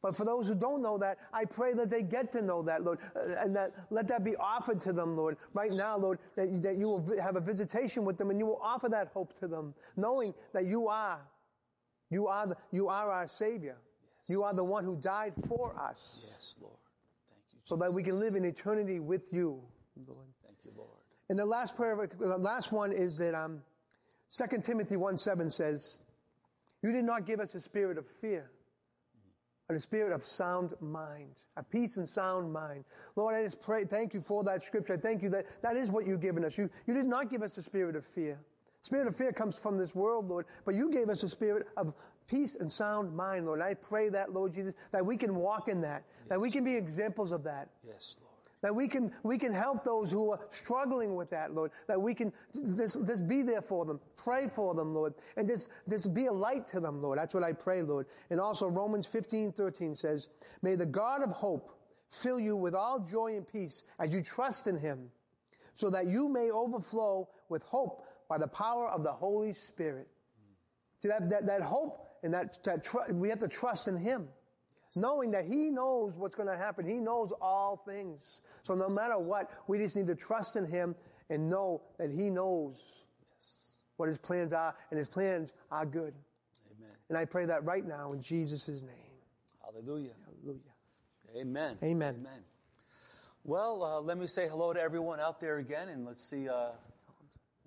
But 0.02 0.16
for 0.16 0.26
those 0.26 0.48
who 0.48 0.56
don't 0.56 0.82
know 0.82 0.98
that, 0.98 1.20
I 1.32 1.46
pray 1.46 1.74
that 1.74 1.90
they 1.92 2.02
get 2.02 2.32
to 2.32 2.42
know 2.42 2.64
that, 2.64 2.84
Lord, 2.84 3.00
uh, 3.16 3.36
and 3.40 3.56
that 3.56 3.72
let 3.92 4.08
that 4.08 4.24
be 4.24 4.36
offered 4.36 4.82
to 4.82 4.94
them, 4.94 5.16
Lord. 5.16 5.38
Right 5.54 5.72
now, 5.72 5.96
Lord, 5.96 6.18
that, 6.36 6.64
that 6.64 6.78
you 6.78 6.88
will 6.88 7.20
have 7.22 7.36
a 7.36 7.40
visitation 7.40 8.04
with 8.04 8.18
them 8.18 8.32
and 8.32 8.40
you 8.40 8.48
will 8.48 8.60
offer 8.64 8.90
that 8.90 9.10
hope 9.14 9.38
to 9.40 9.48
them, 9.48 9.76
knowing 9.96 10.34
that 10.54 10.66
you 10.66 10.88
are, 10.88 11.22
you 12.12 12.28
are, 12.28 12.46
the, 12.46 12.58
you 12.72 12.90
are 12.90 13.10
our 13.10 13.28
Savior. 13.28 13.78
You 14.28 14.44
are 14.44 14.54
the 14.54 14.64
one 14.64 14.84
who 14.84 14.98
died 14.98 15.34
for 15.48 15.74
us, 15.80 16.28
yes, 16.32 16.56
Lord. 16.62 16.76
Thank 17.30 17.42
you. 17.48 17.58
Jesus. 17.58 17.70
so 17.70 17.76
that 17.78 17.92
we 17.92 18.04
can 18.04 18.20
live 18.20 18.36
in 18.36 18.46
eternity 18.46 19.00
with 19.00 19.34
you, 19.34 19.60
Lord. 20.08 20.28
Thank 20.46 20.58
you, 20.64 20.72
Lord. 20.78 20.90
And 21.30 21.40
the 21.40 21.46
last 21.46 21.76
prayer, 21.76 21.98
the 22.20 22.38
last 22.38 22.72
one 22.72 22.92
is 22.92 23.18
that 23.18 23.34
um, 23.34 23.62
2 24.38 24.62
Timothy 24.62 24.98
1 24.98 25.18
7 25.18 25.50
says, 25.50 26.00
You 26.84 26.92
did 26.92 27.06
not 27.06 27.26
give 27.26 27.40
us 27.40 27.56
a 27.56 27.62
spirit 27.62 27.98
of 27.98 28.06
fear, 28.20 28.52
but 29.68 29.78
a 29.78 29.80
spirit 29.80 30.14
of 30.14 30.26
sound 30.26 30.74
mind, 30.82 31.36
a 31.58 31.64
peace 31.64 31.98
and 31.98 32.08
sound 32.08 32.52
mind. 32.52 32.84
Lord, 33.16 33.34
I 33.34 33.44
just 33.44 33.62
pray, 33.62 33.86
thank 33.86 34.14
you 34.14 34.22
for 34.22 34.44
that 34.44 34.64
scripture. 34.64 34.98
Thank 34.98 35.24
you 35.24 35.30
that 35.30 35.46
that 35.62 35.78
is 35.78 35.90
what 35.90 36.06
you've 36.06 36.22
given 36.22 36.46
us. 36.46 36.58
You, 36.58 36.70
you 36.86 36.94
did 36.94 37.06
not 37.06 37.30
give 37.30 37.42
us 37.42 37.58
a 37.58 37.62
spirit 37.62 37.96
of 37.96 38.06
fear. 38.06 38.38
Spirit 38.82 39.08
of 39.08 39.16
fear 39.16 39.32
comes 39.32 39.60
from 39.60 39.78
this 39.78 39.94
world, 39.94 40.28
Lord, 40.28 40.48
but 40.66 40.74
you 40.74 40.92
gave 40.92 41.08
us 41.10 41.22
a 41.22 41.30
spirit 41.30 41.68
of 41.78 41.94
peace 42.28 42.56
and 42.56 42.72
sound 42.72 43.16
mind, 43.16 43.46
Lord. 43.46 43.60
And 43.60 43.70
I 43.70 43.76
pray 43.76 44.10
that, 44.10 44.34
Lord 44.34 44.54
Jesus, 44.54 44.74
that 44.92 45.06
we 45.06 45.18
can 45.18 45.36
walk 45.36 45.68
in 45.68 45.82
that, 45.82 46.04
yes. 46.20 46.30
that 46.30 46.42
we 46.42 46.50
can 46.50 46.64
be 46.64 46.76
examples 46.76 47.32
of 47.32 47.44
that. 47.44 47.70
Yes, 47.86 48.18
Lord. 48.20 48.32
That 48.64 48.76
we 48.76 48.88
can, 48.88 49.12
we 49.24 49.38
can 49.38 49.54
help 49.54 49.84
those 49.84 50.12
who 50.12 50.32
are 50.32 50.40
struggling 50.50 51.16
with 51.16 51.30
that, 51.30 51.54
Lord. 51.54 51.72
That 51.88 52.02
we 52.02 52.16
can 52.16 52.34
just, 52.76 53.06
just 53.06 53.28
be 53.28 53.44
there 53.44 53.62
for 53.62 53.86
them, 53.86 54.00
pray 54.16 54.48
for 54.48 54.74
them, 54.74 54.96
Lord, 54.96 55.14
and 55.38 55.48
just, 55.48 55.70
just 55.88 56.14
be 56.14 56.26
a 56.26 56.34
light 56.34 56.68
to 56.70 56.80
them, 56.80 57.04
Lord. 57.04 57.20
That's 57.20 57.36
what 57.36 57.44
I 57.44 57.54
pray, 57.54 57.84
Lord. 57.84 58.08
And 58.32 58.40
also 58.40 58.68
Romans 58.68 59.06
15, 59.06 59.52
13 59.52 59.94
says, 59.94 60.30
May 60.64 60.74
the 60.74 60.86
God 60.88 61.22
of 61.22 61.32
hope 61.32 61.72
fill 62.10 62.40
you 62.40 62.56
with 62.56 62.74
all 62.74 63.00
joy 63.00 63.36
and 63.36 63.48
peace 63.48 63.84
as 64.00 64.12
you 64.12 64.24
trust 64.24 64.66
in 64.66 64.78
him, 64.78 65.10
so 65.76 65.90
that 65.92 66.08
you 66.08 66.28
may 66.28 66.50
overflow 66.50 67.28
with 67.50 67.64
hope 67.64 68.06
by 68.32 68.38
the 68.38 68.48
power 68.48 68.88
of 68.88 69.04
the 69.04 69.12
Holy 69.12 69.52
Spirit. 69.52 70.08
See, 71.00 71.10
that, 71.10 71.30
that, 71.30 71.46
that 71.48 71.62
hope 71.62 72.08
and 72.24 72.34
that, 72.34 72.64
that 72.64 72.82
tr- 72.82 73.12
we 73.12 73.28
have 73.28 73.40
to 73.40 73.50
trust 73.50 73.90
in 73.90 73.98
him 73.98 74.30
knowing 74.96 75.32
that 75.32 75.46
He 75.46 75.70
knows 75.70 76.14
what's 76.16 76.36
going 76.36 76.48
to 76.48 76.58
happen. 76.58 76.86
He 76.86 76.96
knows 76.96 77.34
all 77.42 77.84
things. 77.86 78.42
So 78.64 78.74
no 78.74 78.90
matter 78.90 79.18
what, 79.18 79.52
we 79.68 79.80
just 79.80 79.96
need 79.96 80.08
to 80.08 80.16
trust 80.16 80.56
in 80.56 80.66
Him 80.66 80.96
and 81.30 81.50
know 81.50 81.82
that 81.98 82.10
He 82.10 82.30
knows 82.30 83.06
yes. 83.36 83.80
what 83.98 84.10
His 84.10 84.18
plans 84.18 84.54
are, 84.54 84.76
and 84.90 84.98
His 84.98 85.08
plans 85.08 85.54
are 85.72 85.86
good. 85.86 86.14
Amen. 86.72 86.96
And 87.10 87.18
I 87.18 87.26
pray 87.26 87.46
that 87.46 87.64
right 87.64 87.86
now 87.86 88.14
in 88.14 88.22
Jesus' 88.22 88.68
name. 88.68 88.92
Hallelujah. 89.64 90.12
Hallelujah. 90.26 90.60
Amen. 91.38 91.78
Amen. 91.84 92.16
Amen. 92.20 92.44
Well, 93.44 93.84
uh, 93.84 94.02
let 94.02 94.18
me 94.18 94.28
say 94.28 94.48
hello 94.48 94.74
to 94.74 94.82
everyone 94.82 95.20
out 95.20 95.40
there 95.40 95.58
again, 95.58 95.90
and 95.90 96.06
let's 96.06 96.24
see 96.24 96.50
uh, 96.50 96.72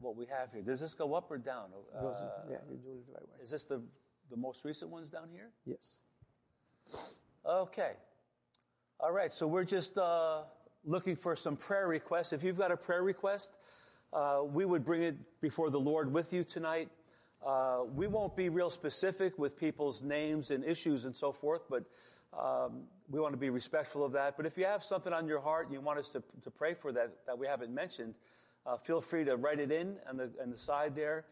what 0.04 0.16
we 0.16 0.26
have 0.26 0.52
here. 0.52 0.62
Does 0.62 0.80
this 0.80 0.94
go 0.94 1.14
up 1.14 1.30
or 1.30 1.38
down? 1.38 1.70
Uh, 1.96 2.14
yeah, 2.50 2.58
you're 2.68 2.78
doing 2.78 2.98
it 2.98 3.06
the 3.06 3.14
right 3.14 3.22
way. 3.22 3.42
Is 3.42 3.50
this 3.50 3.64
the, 3.64 3.82
the 4.30 4.36
most 4.36 4.64
recent 4.64 4.90
ones 4.90 5.10
down 5.10 5.28
here? 5.32 5.50
Yes. 5.64 5.98
Okay. 7.44 7.92
All 9.00 9.12
right, 9.12 9.32
so 9.32 9.46
we're 9.46 9.64
just 9.64 9.98
uh, 9.98 10.42
looking 10.84 11.16
for 11.16 11.34
some 11.34 11.56
prayer 11.56 11.88
requests. 11.88 12.32
If 12.32 12.44
you've 12.44 12.58
got 12.58 12.70
a 12.70 12.76
prayer 12.76 13.02
request, 13.02 13.56
uh, 14.12 14.42
we 14.44 14.64
would 14.64 14.84
bring 14.84 15.02
it 15.02 15.16
before 15.40 15.70
the 15.70 15.80
Lord 15.80 16.12
with 16.12 16.32
you 16.32 16.44
tonight. 16.44 16.88
Uh, 17.44 17.84
we 17.94 18.06
won't 18.06 18.36
be 18.36 18.48
real 18.48 18.70
specific 18.70 19.38
with 19.38 19.58
people's 19.58 20.02
names 20.02 20.50
and 20.50 20.64
issues 20.64 21.04
and 21.04 21.14
so 21.14 21.32
forth, 21.32 21.62
but 21.68 21.84
um, 22.38 22.84
we 23.10 23.20
want 23.20 23.32
to 23.32 23.38
be 23.38 23.50
respectful 23.50 24.04
of 24.04 24.12
that. 24.12 24.36
But 24.36 24.46
if 24.46 24.56
you 24.56 24.64
have 24.64 24.82
something 24.82 25.12
on 25.12 25.26
your 25.26 25.40
heart 25.40 25.66
and 25.66 25.74
you 25.74 25.80
want 25.80 25.98
us 25.98 26.08
to, 26.10 26.22
to 26.42 26.50
pray 26.50 26.74
for 26.74 26.92
that 26.92 27.26
that 27.26 27.38
we 27.38 27.46
haven't 27.46 27.74
mentioned, 27.74 28.14
uh, 28.66 28.76
feel 28.76 29.00
free 29.00 29.24
to 29.24 29.36
write 29.36 29.60
it 29.60 29.70
in 29.70 29.96
on 30.08 30.16
the, 30.16 30.30
on 30.42 30.50
the 30.50 30.58
side 30.58 30.94
there, 30.94 31.26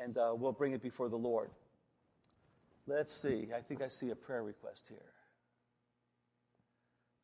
and 0.00 0.18
uh, 0.18 0.34
we'll 0.36 0.52
bring 0.52 0.72
it 0.72 0.82
before 0.82 1.08
the 1.08 1.16
Lord. 1.16 1.50
Let's 2.86 3.12
see. 3.12 3.48
I 3.56 3.60
think 3.60 3.80
I 3.80 3.88
see 3.88 4.10
a 4.10 4.14
prayer 4.16 4.42
request 4.42 4.88
here. 4.88 5.14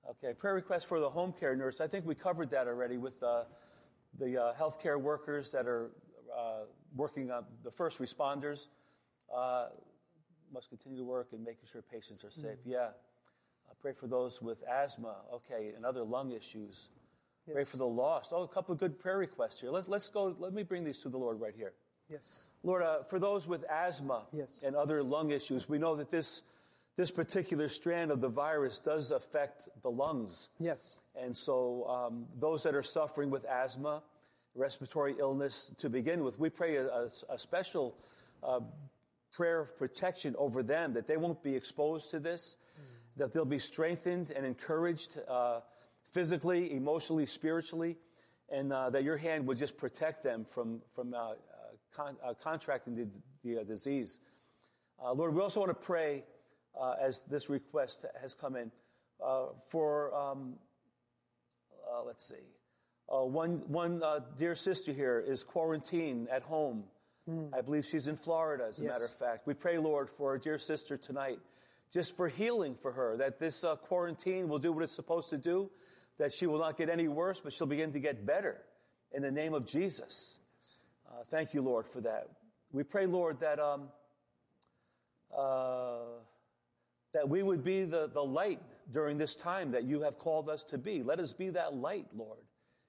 Okay, 0.08 0.32
prayer 0.32 0.54
request 0.54 0.86
for 0.86 0.98
the 0.98 1.10
home 1.10 1.32
care 1.38 1.54
nurse. 1.54 1.80
I 1.80 1.86
think 1.86 2.06
we 2.06 2.14
covered 2.14 2.50
that 2.50 2.66
already 2.66 2.96
with 2.96 3.22
uh, 3.22 3.44
the 4.18 4.42
uh, 4.42 4.54
healthcare 4.54 4.98
workers 4.98 5.50
that 5.50 5.66
are 5.66 5.90
uh, 6.36 6.60
working 6.96 7.30
on 7.30 7.44
the 7.62 7.70
first 7.70 7.98
responders. 7.98 8.68
Uh, 9.34 9.66
must 10.52 10.68
continue 10.68 10.98
to 10.98 11.04
work 11.04 11.28
and 11.32 11.44
making 11.44 11.68
sure 11.70 11.82
patients 11.82 12.24
are 12.24 12.30
safe. 12.30 12.58
Mm-hmm. 12.60 12.70
Yeah. 12.70 12.88
pray 13.80 13.92
for 13.92 14.08
those 14.08 14.42
with 14.42 14.64
asthma, 14.68 15.16
okay, 15.32 15.72
and 15.76 15.84
other 15.84 16.02
lung 16.02 16.32
issues. 16.32 16.88
Yes. 17.50 17.54
Pray 17.54 17.64
for 17.64 17.78
the 17.78 17.86
lost. 17.86 18.30
Oh, 18.32 18.42
a 18.42 18.48
couple 18.48 18.72
of 18.72 18.78
good 18.78 18.98
prayer 18.98 19.18
requests 19.18 19.60
here. 19.60 19.70
Let's, 19.70 19.88
let's 19.88 20.08
go. 20.08 20.36
Let 20.38 20.52
me 20.52 20.62
bring 20.62 20.84
these 20.84 21.00
to 21.00 21.08
the 21.08 21.18
Lord 21.18 21.40
right 21.40 21.54
here. 21.56 21.72
Yes. 22.08 22.38
Lord, 22.62 22.82
uh, 22.82 23.02
for 23.02 23.18
those 23.18 23.48
with 23.48 23.64
asthma 23.68 24.22
yes. 24.32 24.62
and 24.64 24.76
other 24.76 25.02
lung 25.02 25.32
issues, 25.32 25.68
we 25.68 25.78
know 25.78 25.96
that 25.96 26.12
this, 26.12 26.44
this 26.96 27.10
particular 27.10 27.68
strand 27.68 28.12
of 28.12 28.20
the 28.20 28.28
virus 28.28 28.78
does 28.78 29.10
affect 29.10 29.68
the 29.82 29.90
lungs. 29.90 30.50
Yes. 30.60 30.98
And 31.20 31.36
so 31.36 31.88
um, 31.88 32.26
those 32.38 32.62
that 32.62 32.76
are 32.76 32.84
suffering 32.84 33.30
with 33.30 33.44
asthma, 33.46 34.02
respiratory 34.54 35.16
illness 35.18 35.72
to 35.78 35.90
begin 35.90 36.22
with, 36.22 36.38
we 36.38 36.50
pray 36.50 36.76
a, 36.76 36.86
a, 36.86 37.08
a 37.30 37.38
special 37.38 37.96
uh, 38.44 38.60
prayer 39.32 39.60
of 39.60 39.76
protection 39.76 40.36
over 40.38 40.62
them, 40.62 40.94
that 40.94 41.08
they 41.08 41.16
won't 41.16 41.42
be 41.42 41.56
exposed 41.56 42.10
to 42.12 42.20
this, 42.20 42.56
mm. 42.78 42.84
that 43.16 43.32
they'll 43.32 43.44
be 43.44 43.58
strengthened 43.58 44.30
and 44.30 44.46
encouraged 44.46 45.18
uh, 45.28 45.60
physically, 46.10 46.74
emotionally, 46.74 47.26
spiritually, 47.26 47.96
and 48.50 48.72
uh, 48.72 48.90
that 48.90 49.04
your 49.04 49.16
hand 49.16 49.46
would 49.46 49.56
just 49.56 49.78
protect 49.78 50.22
them 50.22 50.44
from, 50.44 50.80
from 50.92 51.14
uh, 51.14 51.34
con- 51.94 52.16
uh, 52.22 52.34
contracting 52.34 52.94
the, 52.94 53.06
the 53.44 53.60
uh, 53.60 53.64
disease. 53.64 54.20
Uh, 55.02 55.12
Lord, 55.12 55.34
we 55.34 55.40
also 55.40 55.60
want 55.60 55.70
to 55.70 55.86
pray 55.86 56.24
uh, 56.78 56.94
as 57.00 57.22
this 57.22 57.48
request 57.48 58.04
has 58.20 58.34
come 58.34 58.56
in 58.56 58.70
uh, 59.24 59.46
for, 59.68 60.14
um, 60.14 60.54
let's 62.06 62.26
see, 62.26 62.34
one, 63.08 63.62
one 63.66 64.02
dear 64.38 64.54
sister 64.54 64.92
here 64.92 65.22
is 65.26 65.44
quarantined 65.44 66.28
at 66.28 66.42
home. 66.42 66.84
Mm. 67.28 67.52
I 67.52 67.60
believe 67.60 67.84
she's 67.84 68.06
in 68.06 68.16
Florida, 68.16 68.66
as 68.68 68.78
a 68.78 68.84
yes. 68.84 68.92
matter 68.92 69.04
of 69.04 69.12
fact. 69.12 69.46
We 69.46 69.54
pray, 69.54 69.78
Lord, 69.78 70.08
for 70.08 70.30
our 70.30 70.38
dear 70.38 70.58
sister 70.58 70.96
tonight, 70.96 71.38
just 71.92 72.16
for 72.16 72.28
healing 72.28 72.76
for 72.80 72.92
her, 72.92 73.16
that 73.16 73.38
this 73.38 73.64
quarantine 73.82 74.48
will 74.48 74.60
do 74.60 74.72
what 74.72 74.82
it's 74.84 74.92
supposed 74.92 75.28
to 75.30 75.38
do, 75.38 75.70
that 76.20 76.32
she 76.32 76.46
will 76.46 76.58
not 76.58 76.76
get 76.76 76.90
any 76.90 77.08
worse, 77.08 77.40
but 77.40 77.50
she'll 77.50 77.66
begin 77.66 77.94
to 77.94 77.98
get 77.98 78.26
better 78.26 78.60
in 79.10 79.22
the 79.22 79.30
name 79.30 79.54
of 79.54 79.66
Jesus. 79.66 80.36
Uh, 81.10 81.24
thank 81.30 81.54
you, 81.54 81.62
Lord, 81.62 81.88
for 81.88 82.02
that. 82.02 82.28
We 82.72 82.82
pray, 82.82 83.06
Lord, 83.06 83.40
that 83.40 83.58
um, 83.58 83.88
uh, 85.36 86.00
that 87.14 87.26
we 87.26 87.42
would 87.42 87.64
be 87.64 87.84
the, 87.84 88.10
the 88.12 88.22
light 88.22 88.60
during 88.92 89.16
this 89.16 89.34
time 89.34 89.72
that 89.72 89.84
you 89.84 90.02
have 90.02 90.18
called 90.18 90.50
us 90.50 90.62
to 90.64 90.78
be. 90.78 91.02
Let 91.02 91.20
us 91.20 91.32
be 91.32 91.48
that 91.50 91.74
light, 91.74 92.06
Lord, 92.14 92.38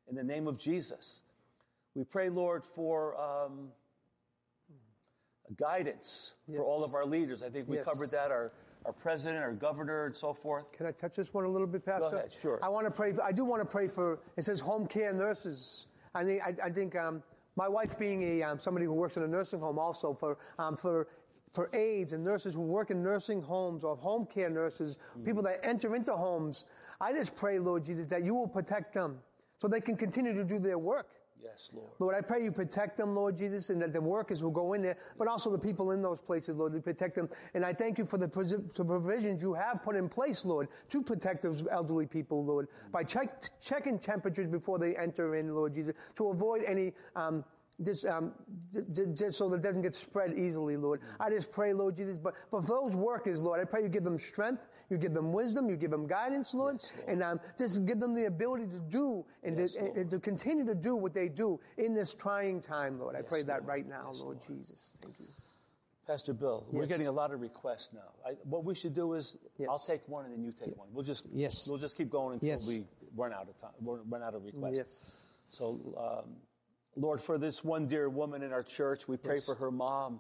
in 0.10 0.16
the 0.16 0.24
name 0.24 0.48
of 0.48 0.60
Jesus. 0.60 1.24
We 1.96 2.04
pray, 2.04 2.30
Lord, 2.30 2.66
for 2.66 3.20
um, 3.20 3.70
guidance 5.58 6.34
yes. 6.48 6.58
for 6.58 6.66
all 6.66 6.84
of 6.84 6.94
our 6.94 7.06
leaders. 7.06 7.44
I 7.44 7.50
think 7.50 7.70
we 7.70 7.78
yes. 7.78 7.86
covered 7.86 8.12
that. 8.12 8.30
Our 8.30 8.52
our 8.86 8.94
president, 8.94 9.44
our 9.44 9.54
governor, 9.54 10.06
and 10.06 10.16
so 10.16 10.34
forth. 10.34 10.72
Can 10.72 10.86
I 10.86 10.92
touch 10.92 11.16
this 11.16 11.34
one 11.34 11.46
a 11.46 11.50
little 11.50 11.68
bit, 11.68 11.86
Pastor? 11.86 12.10
Go 12.10 12.18
ahead, 12.18 12.34
sure. 12.34 12.60
I 12.64 12.70
want 12.70 12.86
to 12.86 12.92
pray. 12.92 13.14
I 13.24 13.32
do 13.32 13.46
want 13.46 13.62
to 13.62 13.66
pray 13.66 13.88
for. 13.88 14.20
It 14.38 14.46
says 14.46 14.60
home 14.60 14.88
care 14.88 15.14
nurses. 15.14 15.88
I 16.16 16.24
think. 16.24 16.42
I, 16.42 16.56
I 16.66 16.70
think. 16.70 16.96
Um, 16.96 17.24
my 17.56 17.68
wife 17.68 18.00
being 18.00 18.24
a, 18.24 18.44
um, 18.44 18.60
somebody 18.60 18.86
who 18.86 18.94
works 18.94 19.18
in 19.18 19.24
a 19.24 19.28
nursing 19.28 19.60
home 19.60 19.78
also 19.78 20.14
for, 20.14 20.38
um, 20.58 20.76
for, 20.76 21.08
for 21.50 21.70
aides 21.74 22.14
and 22.14 22.24
nurses 22.24 22.54
who 22.54 22.62
work 22.62 22.92
in 22.92 23.04
nursing 23.04 23.42
homes 23.42 23.84
or 23.84 23.96
home 23.96 24.26
care 24.26 24.50
nurses, 24.50 24.98
mm-hmm. 24.98 25.26
people 25.26 25.44
that 25.44 25.60
enter 25.64 25.96
into 25.96 26.14
homes, 26.14 26.66
I 27.00 27.14
just 27.14 27.36
pray, 27.36 27.60
Lord 27.60 27.84
Jesus, 27.84 28.08
that 28.08 28.24
you 28.24 28.34
will 28.34 28.48
protect 28.48 28.94
them 28.94 29.20
so 29.60 29.68
they 29.68 29.82
can 29.82 29.98
continue 29.98 30.34
to 30.34 30.44
do 30.44 30.60
their 30.60 30.78
work. 30.78 31.10
Yes, 31.44 31.72
Lord. 31.74 31.92
Lord, 31.98 32.16
I 32.16 32.22
pray 32.22 32.44
you 32.44 32.52
protect 32.52 32.98
them, 32.98 33.16
Lord 33.16 33.36
Jesus, 33.36 33.72
and 33.72 33.82
that 33.82 33.94
the 33.94 34.02
workers 34.02 34.44
will 34.44 34.52
go 34.52 34.74
in 34.74 34.82
there, 34.82 34.98
but 35.18 35.28
also 35.28 35.50
the 35.50 35.58
people 35.58 35.92
in 35.92 36.02
those 36.02 36.22
places, 36.22 36.56
Lord, 36.56 36.74
to 36.74 36.82
protect 36.82 37.16
them. 37.16 37.30
And 37.56 37.66
I 37.66 37.74
thank 37.74 37.98
you 37.98 38.06
for 38.06 38.18
the 38.20 38.28
provisions 38.28 39.42
you 39.42 39.54
have 39.54 39.82
put 39.84 39.96
in 39.96 40.08
place, 40.08 40.46
Lord, 40.46 40.68
to 40.90 41.02
protect 41.02 41.42
those 41.42 41.66
elderly 41.72 42.06
people, 42.06 42.46
Lord, 42.46 42.68
by 42.92 43.04
check, 43.04 43.42
checking 43.60 43.98
temperatures 43.98 44.48
before 44.48 44.78
they 44.78 44.96
enter 44.96 45.36
in, 45.36 45.56
Lord 45.56 45.74
Jesus, 45.74 45.96
to 46.18 46.30
avoid 46.30 46.64
any 46.64 46.94
um, 47.16 47.44
just, 47.84 48.06
um, 48.06 48.34
just 49.14 49.38
so 49.38 49.50
that 49.50 49.58
it 49.58 49.62
doesn't 49.62 49.82
get 49.82 49.96
spread 49.96 50.38
easily, 50.38 50.78
Lord. 50.78 51.02
I 51.20 51.30
just 51.30 51.52
pray, 51.52 51.74
Lord 51.74 51.96
Jesus, 51.96 52.18
but, 52.18 52.36
but 52.52 52.62
for 52.66 52.68
those 52.68 52.96
workers, 52.96 53.42
Lord, 53.42 53.60
I 53.60 53.66
pray 53.66 53.84
you 53.84 53.90
give 53.90 54.04
them 54.04 54.20
strength, 54.20 54.64
you 54.90 54.98
give 54.98 55.14
them 55.14 55.32
wisdom, 55.32 55.70
you 55.70 55.76
give 55.76 55.92
them 55.92 56.08
guidance, 56.08 56.54
Lord, 56.54 56.76
yes, 56.76 56.94
Lord. 56.98 57.10
and 57.10 57.24
um, 57.24 57.40
just 57.58 57.86
give 57.86 58.00
them 58.00 58.14
the 58.14 58.26
ability 58.26 58.68
to 58.68 58.80
do 58.80 59.26
and, 59.44 59.58
yes, 59.58 59.74
to, 59.74 59.92
and, 59.94 60.12
to, 60.12 60.20
continue 60.20 60.66
to 60.66 60.76
do 60.76 60.96
what 60.96 61.14
they 61.14 61.28
do 61.28 61.60
in 61.78 61.94
this 61.94 62.14
trying 62.14 62.62
time, 62.62 63.00
Lord. 63.00 63.16
I 63.16 63.22
pray 63.22 63.44
that 63.44 63.66
right 63.66 63.88
now, 63.88 64.12
Lord, 64.14 64.40
Jesus. 64.48 64.98
Thank 65.02 65.20
you. 65.20 65.28
Pastor 66.08 66.34
Bill, 66.34 66.66
yes. 66.68 66.74
we're 66.74 66.88
getting 66.88 67.08
a 67.08 67.12
lot 67.12 67.32
of 67.32 67.42
requests 67.42 67.92
now. 67.94 68.00
I, 68.26 68.32
what 68.44 68.66
we 68.66 68.76
should 68.76 68.94
do 68.94 69.14
is, 69.14 69.38
yes. 69.58 69.68
I'll 69.70 69.80
take 69.80 70.02
one 70.08 70.26
and 70.26 70.34
then 70.34 70.44
you 70.44 70.52
take 70.52 70.76
one. 70.78 70.88
We'll 70.92 71.06
just, 71.06 71.26
yes. 71.32 71.68
we'll 71.68 71.78
just 71.78 71.96
keep 71.96 72.10
going 72.10 72.34
until 72.34 72.60
we 72.68 72.86
run 73.16 73.32
out 73.34 73.48
of 73.48 73.58
time, 73.60 73.72
run 73.82 74.24
out 74.24 74.34
of 74.34 74.44
requests. 74.44 74.76
Yes. 74.76 75.02
So, 75.50 76.24
um, 76.26 76.36
Lord, 76.96 77.22
for 77.22 77.38
this 77.38 77.64
one 77.64 77.88
dear 77.88 78.10
woman 78.10 78.44
in 78.44 78.52
our 78.52 78.64
church, 78.64 79.08
we 79.08 79.18
pray 79.18 79.36
yes. 79.36 79.46
for 79.46 79.56
her 79.56 79.72
mom. 79.72 80.20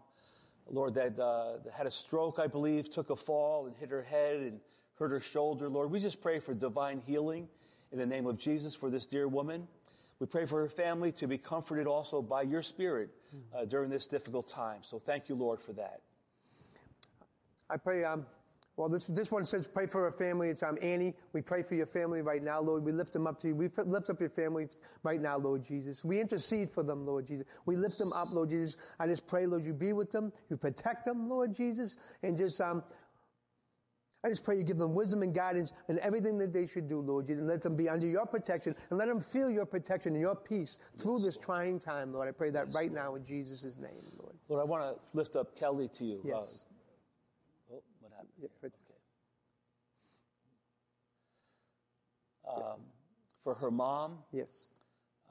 Lord, 0.69 0.93
that 0.93 1.19
uh, 1.19 1.57
had 1.75 1.85
a 1.85 1.91
stroke, 1.91 2.39
I 2.39 2.47
believe, 2.47 2.89
took 2.89 3.09
a 3.09 3.15
fall 3.15 3.65
and 3.67 3.75
hit 3.75 3.89
her 3.89 4.03
head 4.03 4.37
and 4.37 4.59
hurt 4.95 5.11
her 5.11 5.19
shoulder. 5.19 5.67
Lord, 5.67 5.91
we 5.91 5.99
just 5.99 6.21
pray 6.21 6.39
for 6.39 6.53
divine 6.53 7.01
healing 7.05 7.49
in 7.91 7.97
the 7.97 8.05
name 8.05 8.25
of 8.25 8.37
Jesus 8.37 8.73
for 8.73 8.89
this 8.89 9.05
dear 9.05 9.27
woman. 9.27 9.67
We 10.19 10.27
pray 10.27 10.45
for 10.45 10.61
her 10.61 10.69
family 10.69 11.11
to 11.13 11.27
be 11.27 11.37
comforted 11.37 11.87
also 11.87 12.21
by 12.21 12.43
your 12.43 12.61
Spirit 12.61 13.09
uh, 13.53 13.61
mm. 13.61 13.69
during 13.69 13.89
this 13.89 14.05
difficult 14.05 14.47
time. 14.47 14.79
So 14.83 14.99
thank 14.99 15.27
you, 15.29 15.35
Lord, 15.35 15.59
for 15.59 15.73
that. 15.73 16.01
I 17.69 17.77
pray 17.77 18.03
um, 18.03 18.25
Well, 18.81 18.89
this, 18.89 19.03
this 19.03 19.29
one 19.29 19.45
says, 19.45 19.67
pray 19.67 19.85
for 19.85 20.01
her 20.05 20.11
family. 20.11 20.49
It's 20.49 20.63
um, 20.63 20.75
Annie. 20.81 21.13
We 21.33 21.43
pray 21.43 21.61
for 21.61 21.75
your 21.75 21.85
family 21.85 22.23
right 22.23 22.41
now, 22.41 22.59
Lord. 22.61 22.83
We 22.83 22.91
lift 22.91 23.13
them 23.13 23.27
up 23.27 23.39
to 23.41 23.49
you. 23.49 23.55
We 23.55 23.69
lift 23.77 24.09
up 24.09 24.19
your 24.19 24.31
family 24.31 24.69
right 25.03 25.21
now, 25.21 25.37
Lord 25.37 25.63
Jesus. 25.63 26.03
We 26.03 26.19
intercede 26.19 26.67
for 26.67 26.81
them, 26.81 27.05
Lord 27.05 27.27
Jesus. 27.27 27.45
We 27.67 27.75
lift 27.75 27.99
them 27.99 28.11
up, 28.11 28.31
Lord 28.31 28.49
Jesus. 28.49 28.77
I 28.99 29.05
just 29.05 29.27
pray, 29.27 29.45
Lord, 29.45 29.63
you 29.63 29.73
be 29.73 29.93
with 29.93 30.09
them. 30.09 30.33
You 30.49 30.57
protect 30.57 31.05
them, 31.05 31.29
Lord 31.29 31.53
Jesus. 31.53 31.95
And 32.23 32.35
just, 32.35 32.59
um, 32.59 32.83
I 34.25 34.29
just 34.29 34.43
pray 34.43 34.57
you 34.57 34.63
give 34.63 34.79
them 34.79 34.95
wisdom 34.95 35.21
and 35.21 35.31
guidance 35.31 35.73
in 35.87 35.99
everything 35.99 36.39
that 36.39 36.51
they 36.51 36.65
should 36.65 36.89
do, 36.89 37.01
Lord 37.01 37.27
Jesus. 37.27 37.41
And 37.41 37.47
let 37.47 37.61
them 37.61 37.75
be 37.75 37.87
under 37.87 38.07
your 38.07 38.25
protection 38.25 38.75
and 38.89 38.97
let 38.97 39.09
them 39.09 39.19
feel 39.19 39.51
your 39.51 39.67
protection 39.67 40.13
and 40.13 40.21
your 40.21 40.35
peace 40.35 40.79
through 40.97 41.19
this 41.19 41.37
trying 41.37 41.77
time, 41.79 42.13
Lord. 42.13 42.27
I 42.27 42.31
pray 42.31 42.49
that 42.49 42.73
right 42.73 42.91
now 42.91 43.13
in 43.13 43.23
Jesus' 43.23 43.77
name, 43.77 44.01
Lord. 44.17 44.33
Lord, 44.49 44.61
I 44.61 44.65
want 44.65 44.83
to 44.83 44.99
lift 45.13 45.35
up 45.35 45.55
Kelly 45.55 45.87
to 45.89 46.03
you. 46.03 46.21
Yes. 46.23 46.33
Uh, 46.33 46.33
what 46.33 46.45
happened? 46.45 46.70
Yeah, 48.41 48.47
right. 48.61 48.71
Okay. 52.47 52.61
Um, 52.61 52.79
for 53.43 53.55
her 53.55 53.71
mom 53.71 54.17
Yes. 54.31 54.65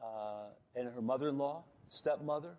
uh, 0.02 0.46
and 0.74 0.88
her 0.88 1.02
mother-in-law, 1.02 1.64
stepmother, 1.86 2.56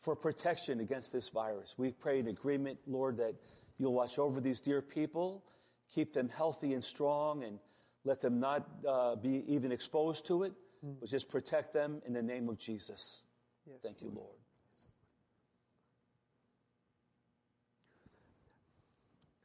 for 0.00 0.16
protection 0.16 0.80
against 0.80 1.12
this 1.12 1.28
virus. 1.28 1.74
We 1.78 1.92
pray 1.92 2.18
in 2.18 2.26
agreement, 2.26 2.80
Lord, 2.86 3.18
that 3.18 3.34
you'll 3.78 3.94
watch 3.94 4.18
over 4.18 4.40
these 4.40 4.60
dear 4.60 4.82
people, 4.82 5.44
keep 5.88 6.12
them 6.12 6.28
healthy 6.28 6.74
and 6.74 6.82
strong, 6.82 7.44
and 7.44 7.60
let 8.04 8.20
them 8.20 8.40
not 8.40 8.68
uh, 8.86 9.14
be 9.16 9.44
even 9.54 9.70
exposed 9.70 10.26
to 10.26 10.42
it, 10.42 10.52
but 10.82 11.08
just 11.08 11.28
protect 11.30 11.72
them 11.72 12.02
in 12.04 12.12
the 12.12 12.22
name 12.22 12.48
of 12.48 12.58
Jesus. 12.58 13.22
Yes. 13.64 13.78
Thank 13.82 14.02
you, 14.02 14.10
Lord. 14.10 14.36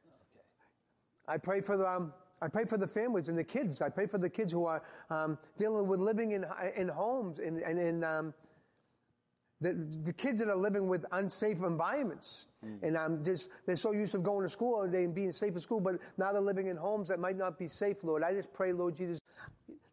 Okay. 0.06 0.44
I 1.28 1.36
pray 1.36 1.60
for 1.60 1.76
the, 1.76 1.86
um, 1.86 2.12
I 2.40 2.48
pray 2.48 2.64
for 2.64 2.78
the 2.78 2.86
families 2.88 3.28
and 3.28 3.36
the 3.36 3.44
kids. 3.44 3.82
I 3.82 3.90
pray 3.90 4.06
for 4.06 4.18
the 4.18 4.30
kids 4.30 4.52
who 4.52 4.64
are 4.64 4.82
um, 5.10 5.38
dealing 5.56 5.86
with 5.86 6.00
living 6.00 6.32
in 6.32 6.46
in 6.76 6.88
homes 6.88 7.38
and 7.38 7.60
and 7.60 7.78
in 7.78 8.02
um, 8.02 8.34
the 9.60 9.74
the 10.04 10.12
kids 10.12 10.38
that 10.38 10.48
are 10.48 10.56
living 10.56 10.88
with 10.88 11.04
unsafe 11.12 11.58
environments. 11.58 12.46
And 12.82 12.96
I'm 12.96 13.24
just 13.24 13.50
they're 13.66 13.76
so 13.76 13.92
used 13.92 14.12
to 14.12 14.18
going 14.18 14.42
to 14.42 14.48
school 14.48 14.82
and 14.82 15.14
being 15.14 15.32
safe 15.32 15.54
at 15.54 15.62
school, 15.62 15.80
but 15.80 15.96
now 16.16 16.32
they're 16.32 16.40
living 16.40 16.66
in 16.66 16.76
homes 16.76 17.08
that 17.08 17.20
might 17.20 17.36
not 17.36 17.58
be 17.58 17.68
safe. 17.68 18.02
Lord, 18.02 18.22
I 18.22 18.32
just 18.32 18.52
pray, 18.52 18.72
Lord 18.72 18.96
Jesus. 18.96 19.18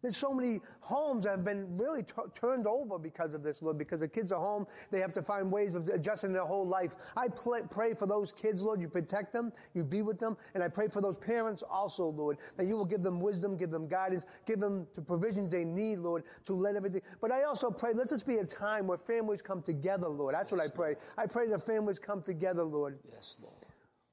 There's 0.05 0.17
so 0.17 0.35
many 0.35 0.61
homes 0.81 1.23
that 1.23 1.31
have 1.31 1.43
been 1.43 1.75
really 1.79 2.03
t- 2.03 2.13
turned 2.35 2.67
over 2.67 2.99
because 2.99 3.33
of 3.33 3.41
this, 3.41 3.63
Lord, 3.63 3.79
because 3.79 4.01
the 4.01 4.07
kids 4.07 4.31
are 4.31 4.39
home. 4.39 4.67
They 4.91 4.99
have 4.99 5.13
to 5.13 5.23
find 5.23 5.51
ways 5.51 5.73
of 5.73 5.87
adjusting 5.87 6.31
their 6.31 6.45
whole 6.45 6.67
life. 6.67 6.93
I 7.17 7.27
pl- 7.27 7.67
pray 7.71 7.95
for 7.95 8.05
those 8.05 8.31
kids, 8.31 8.61
Lord. 8.61 8.79
You 8.79 8.87
protect 8.87 9.33
them. 9.33 9.51
You 9.73 9.83
be 9.83 10.03
with 10.03 10.19
them. 10.19 10.37
And 10.53 10.61
I 10.61 10.67
pray 10.67 10.89
for 10.89 11.01
those 11.01 11.17
parents 11.17 11.63
also, 11.67 12.03
Lord, 12.05 12.37
that 12.55 12.67
you 12.67 12.75
will 12.75 12.85
give 12.85 13.01
them 13.01 13.19
wisdom, 13.19 13.57
give 13.57 13.71
them 13.71 13.87
guidance, 13.87 14.27
give 14.45 14.59
them 14.59 14.85
the 14.93 15.01
provisions 15.01 15.49
they 15.49 15.63
need, 15.63 15.97
Lord, 15.97 16.21
to 16.45 16.53
let 16.53 16.75
everything. 16.75 17.01
But 17.19 17.31
I 17.31 17.41
also 17.41 17.71
pray, 17.71 17.93
let 17.93 18.07
this 18.07 18.21
be 18.21 18.35
a 18.37 18.45
time 18.45 18.85
where 18.85 18.99
families 18.99 19.41
come 19.41 19.63
together, 19.63 20.07
Lord. 20.07 20.35
That's 20.35 20.51
what 20.51 20.61
I 20.61 20.67
pray. 20.67 20.97
I 21.17 21.25
pray 21.25 21.47
that 21.47 21.65
families 21.65 21.97
come 21.97 22.21
together, 22.21 22.61
Lord. 22.61 22.99
Yes, 23.11 23.37
Lord. 23.41 23.64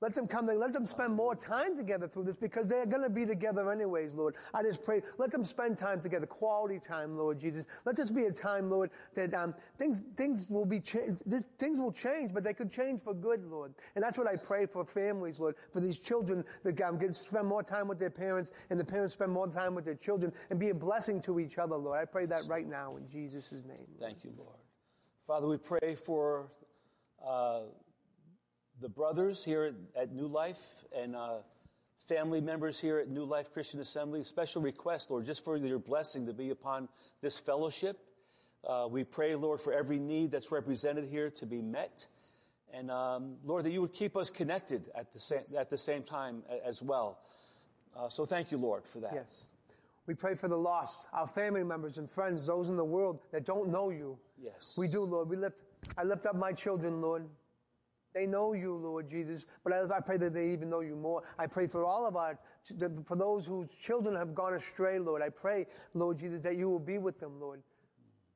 Let 0.03 0.17
them 0.17 0.27
come, 0.27 0.47
let 0.47 0.73
them 0.73 0.85
spend 0.85 1.15
more 1.15 1.37
time 1.37 1.77
together 1.77 2.09
through 2.09 2.25
this 2.25 2.35
because 2.35 2.67
they're 2.67 2.87
going 2.87 3.05
to 3.05 3.09
be 3.09 3.25
together 3.25 3.71
anyways, 3.71 4.15
Lord. 4.15 4.35
I 4.53 4.65
just 4.65 4.83
pray, 4.83 5.01
let 5.17 5.31
them 5.31 5.45
spend 5.45 5.79
time 5.79 6.01
together, 6.01 6.27
quality 6.27 6.81
time, 6.81 7.17
Lord 7.17 7.39
Jesus. 7.39 7.67
Let 7.85 7.95
this 7.95 8.11
be 8.11 8.25
a 8.25 8.33
time, 8.33 8.69
Lord, 8.69 8.91
that 9.15 9.33
um, 9.33 9.55
things 9.79 10.03
things 10.17 10.51
will 10.51 10.67
be 10.67 10.81
changed. 10.81 11.23
Things 11.57 11.79
will 11.79 11.93
change, 11.93 12.35
but 12.35 12.43
they 12.43 12.53
could 12.53 12.69
change 12.69 13.01
for 13.01 13.15
good, 13.15 13.45
Lord. 13.45 13.75
And 13.95 14.03
that's 14.03 14.19
what 14.19 14.27
I 14.27 14.35
pray 14.45 14.67
for 14.67 14.85
families, 14.85 15.39
Lord, 15.39 15.55
for 15.73 15.79
these 15.79 16.01
children 16.01 16.45
that 16.65 16.81
um, 16.81 16.99
get 16.99 17.15
spend 17.15 17.47
more 17.47 17.63
time 17.63 17.87
with 17.87 18.01
their 18.01 18.11
parents, 18.11 18.51
and 18.71 18.81
the 18.81 18.85
parents 18.85 19.15
spend 19.15 19.31
more 19.31 19.47
time 19.47 19.77
with 19.77 19.85
their 19.85 19.95
children, 19.95 20.33
and 20.51 20.59
be 20.59 20.71
a 20.71 20.75
blessing 20.75 21.23
to 21.23 21.39
each 21.39 21.59
other, 21.59 21.77
Lord. 21.77 22.01
I 22.01 22.07
pray 22.07 22.27
that 22.27 22.43
right 22.49 22.67
now 22.67 22.91
in 22.97 23.07
Jesus' 23.07 23.53
name. 23.53 23.87
Lord. 24.01 24.01
Thank 24.01 24.25
you, 24.25 24.33
Lord. 24.37 24.59
Father, 25.29 25.47
we 25.47 25.59
pray 25.59 25.95
for 25.95 26.49
uh, 27.25 27.61
the 28.83 28.89
brothers 28.89 29.45
here 29.45 29.63
at, 29.97 30.03
at 30.03 30.13
New 30.13 30.27
Life 30.27 30.85
and 30.95 31.15
uh, 31.15 31.37
family 32.09 32.41
members 32.41 32.81
here 32.81 32.99
at 32.99 33.09
New 33.09 33.25
Life 33.25 33.53
Christian 33.53 33.81
Assembly. 33.81 34.25
Special 34.25 34.61
request, 34.61 35.09
Lord, 35.09 35.25
just 35.25 35.45
for 35.45 35.57
your 35.57 35.79
blessing 35.79 36.27
to 36.27 36.33
be 36.33 36.51
upon 36.51 36.89
this 37.21 37.39
fellowship. 37.39 37.97
Uh, 38.67 38.89
we 38.91 39.05
pray, 39.05 39.37
Lord, 39.37 39.61
for 39.61 39.73
every 39.73 40.01
need 40.01 40.33
that's 40.33 40.51
represented 40.51 41.05
here 41.05 41.31
to 41.31 41.47
be 41.47 41.63
met. 41.63 42.07
And 42.75 42.91
um, 42.91 43.37
Lord, 43.45 43.65
that 43.65 43.73
you 43.73 43.81
would 43.83 43.93
keep 43.93 44.17
us 44.17 44.31
connected 44.31 44.91
at 44.97 45.13
the 45.13 45.21
same, 45.21 45.43
at 45.57 45.71
the 45.71 45.79
same 45.79 46.03
time 46.03 46.43
as 46.65 46.83
well. 46.83 47.21
Uh, 47.97 48.09
so 48.09 48.25
thank 48.25 48.51
you, 48.51 48.59
Lord, 48.59 48.85
for 48.85 48.99
that. 48.99 49.13
Yes. 49.15 49.47
We 50.09 50.15
pray 50.15 50.35
for 50.35 50.49
the 50.49 50.59
lost, 50.59 51.07
our 51.13 51.29
family 51.29 51.63
members 51.63 51.99
and 51.99 52.11
friends, 52.11 52.47
those 52.49 52.69
in 52.69 52.77
the 52.77 52.85
world 52.85 53.21
that 53.31 53.45
don't 53.47 53.69
know 53.69 53.91
you. 53.91 54.19
Yes. 54.41 54.75
We 54.77 54.89
do, 54.89 55.03
Lord. 55.03 55.29
We 55.29 55.37
lift, 55.37 55.63
I 55.97 56.03
lift 56.03 56.27
up 56.27 56.35
my 56.35 56.53
children, 56.53 57.01
Lord. 57.01 57.29
They 58.15 58.27
know 58.27 58.53
you, 58.53 58.75
Lord 58.75 59.09
Jesus, 59.09 59.47
but 59.65 59.73
I, 59.73 60.01
pray 60.01 60.19
that 60.19 60.35
they 60.35 60.51
even 60.51 60.69
know 60.69 60.81
you 60.81 60.97
more. 60.97 61.23
I 61.39 61.47
pray 61.47 61.67
for 61.67 61.85
all 61.85 62.07
of 62.07 62.15
our, 62.15 62.39
for 63.05 63.17
those 63.17 63.47
whose 63.47 63.75
children 63.75 64.15
have 64.17 64.35
gone 64.35 64.55
astray, 64.55 64.99
Lord. 64.99 65.23
I 65.23 65.31
pray, 65.31 65.67
Lord 65.95 66.19
Jesus, 66.19 66.41
that 66.41 66.57
you 66.57 66.69
will 66.69 66.79
be 66.79 66.99
with 66.99 67.19
them, 67.19 67.41
Lord. 67.41 67.63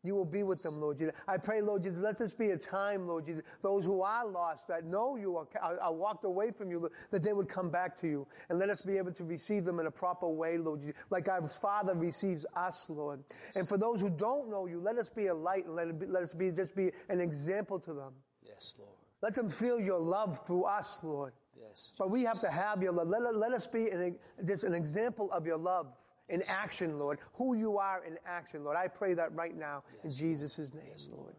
You 0.07 0.15
will 0.15 0.25
be 0.25 0.45
with 0.45 0.63
them, 0.63 0.81
Lord 0.81 0.99
Jesus. 0.99 1.15
I 1.27 1.37
pray, 1.37 1.61
Lord 1.61 1.83
Jesus, 1.83 1.99
let 1.99 2.17
this 2.17 2.33
be 2.33 2.51
a 2.51 2.57
time, 2.57 3.09
Lord 3.09 3.27
Jesus, 3.27 3.43
those 3.61 3.85
who 3.85 4.03
are 4.03 4.25
lost, 4.25 4.69
that 4.69 4.85
know 4.85 5.17
you, 5.17 5.37
are, 5.37 5.47
are, 5.81 5.93
walked 5.93 6.25
away 6.25 6.53
from 6.53 6.71
you, 6.71 6.89
that 7.11 7.25
they 7.25 7.33
would 7.33 7.49
come 7.49 7.71
back 7.71 7.99
to 8.01 8.07
you. 8.07 8.27
And 8.49 8.59
let 8.59 8.71
us 8.71 8.83
be 8.83 8.97
able 8.99 9.13
to 9.13 9.25
receive 9.25 9.65
them 9.65 9.81
in 9.81 9.87
a 9.87 9.91
proper 9.91 10.29
way, 10.29 10.59
Lord 10.59 10.81
Jesus, 10.81 10.95
like 11.11 11.29
our 11.29 11.47
Father 11.49 11.95
receives 11.95 12.47
us, 12.55 12.89
Lord. 12.89 13.25
And 13.57 13.69
for 13.69 13.77
those 13.77 14.01
who 14.01 14.09
don't 14.09 14.49
know 14.49 14.67
you, 14.67 14.79
let 14.79 14.97
us 14.97 15.11
be 15.11 15.27
a 15.27 15.35
light 15.35 15.67
and 15.67 15.75
let, 15.75 15.99
be, 15.99 16.07
let 16.07 16.23
us 16.23 16.33
be, 16.33 16.53
just 16.53 16.77
be 16.77 16.93
an 17.09 17.21
example 17.21 17.81
to 17.81 17.93
them. 17.93 18.13
Yes, 18.45 18.75
Lord. 18.79 19.06
Let 19.27 19.35
them 19.35 19.51
feel 19.51 19.81
your 19.81 19.99
love 19.99 20.47
through 20.47 20.67
us, 20.67 21.01
Lord. 21.03 21.33
Yes. 21.61 21.93
But 21.99 22.13
we 22.13 22.23
have 22.23 22.39
to 22.43 22.49
have 22.49 22.81
your 22.81 22.93
love. 22.93 23.09
Let, 23.09 23.35
let 23.35 23.53
us 23.55 23.67
be 23.67 23.89
an, 23.89 24.15
just 24.47 24.63
an 24.63 24.73
example 24.73 25.33
of 25.33 25.45
your 25.45 25.57
love 25.57 25.89
in 26.29 26.45
action, 26.47 26.97
Lord. 26.97 27.19
Who 27.35 27.57
you 27.57 27.77
are 27.77 28.05
in 28.05 28.19
action, 28.25 28.63
Lord. 28.63 28.77
I 28.77 28.87
pray 28.87 29.15
that 29.15 29.35
right 29.35 29.57
now 29.59 29.83
in 30.05 30.11
Jesus' 30.11 30.73
name, 30.73 30.95
Lord. 31.11 31.35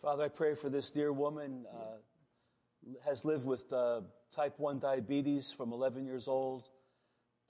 Father, 0.00 0.22
I 0.22 0.28
pray 0.28 0.54
for 0.54 0.68
this 0.68 0.88
dear 0.88 1.12
woman, 1.12 1.66
uh, 1.74 2.94
has 3.04 3.24
lived 3.24 3.44
with 3.44 3.72
uh, 3.72 4.02
type 4.30 4.54
1 4.60 4.78
diabetes 4.78 5.50
from 5.50 5.72
11 5.72 6.04
years 6.04 6.28
old 6.28 6.68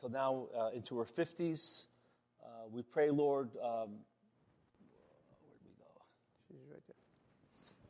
till 0.00 0.08
now 0.08 0.46
uh, 0.58 0.70
into 0.74 0.96
her 0.96 1.04
50s. 1.04 1.84
Uh, 2.42 2.46
we 2.70 2.80
pray, 2.80 3.10
Lord, 3.10 3.50
um, 3.62 3.98
where'd 5.44 5.60
we 5.62 5.72
go? 5.76 5.84
She's 6.48 6.66
right 6.70 6.80
there. 6.86 6.96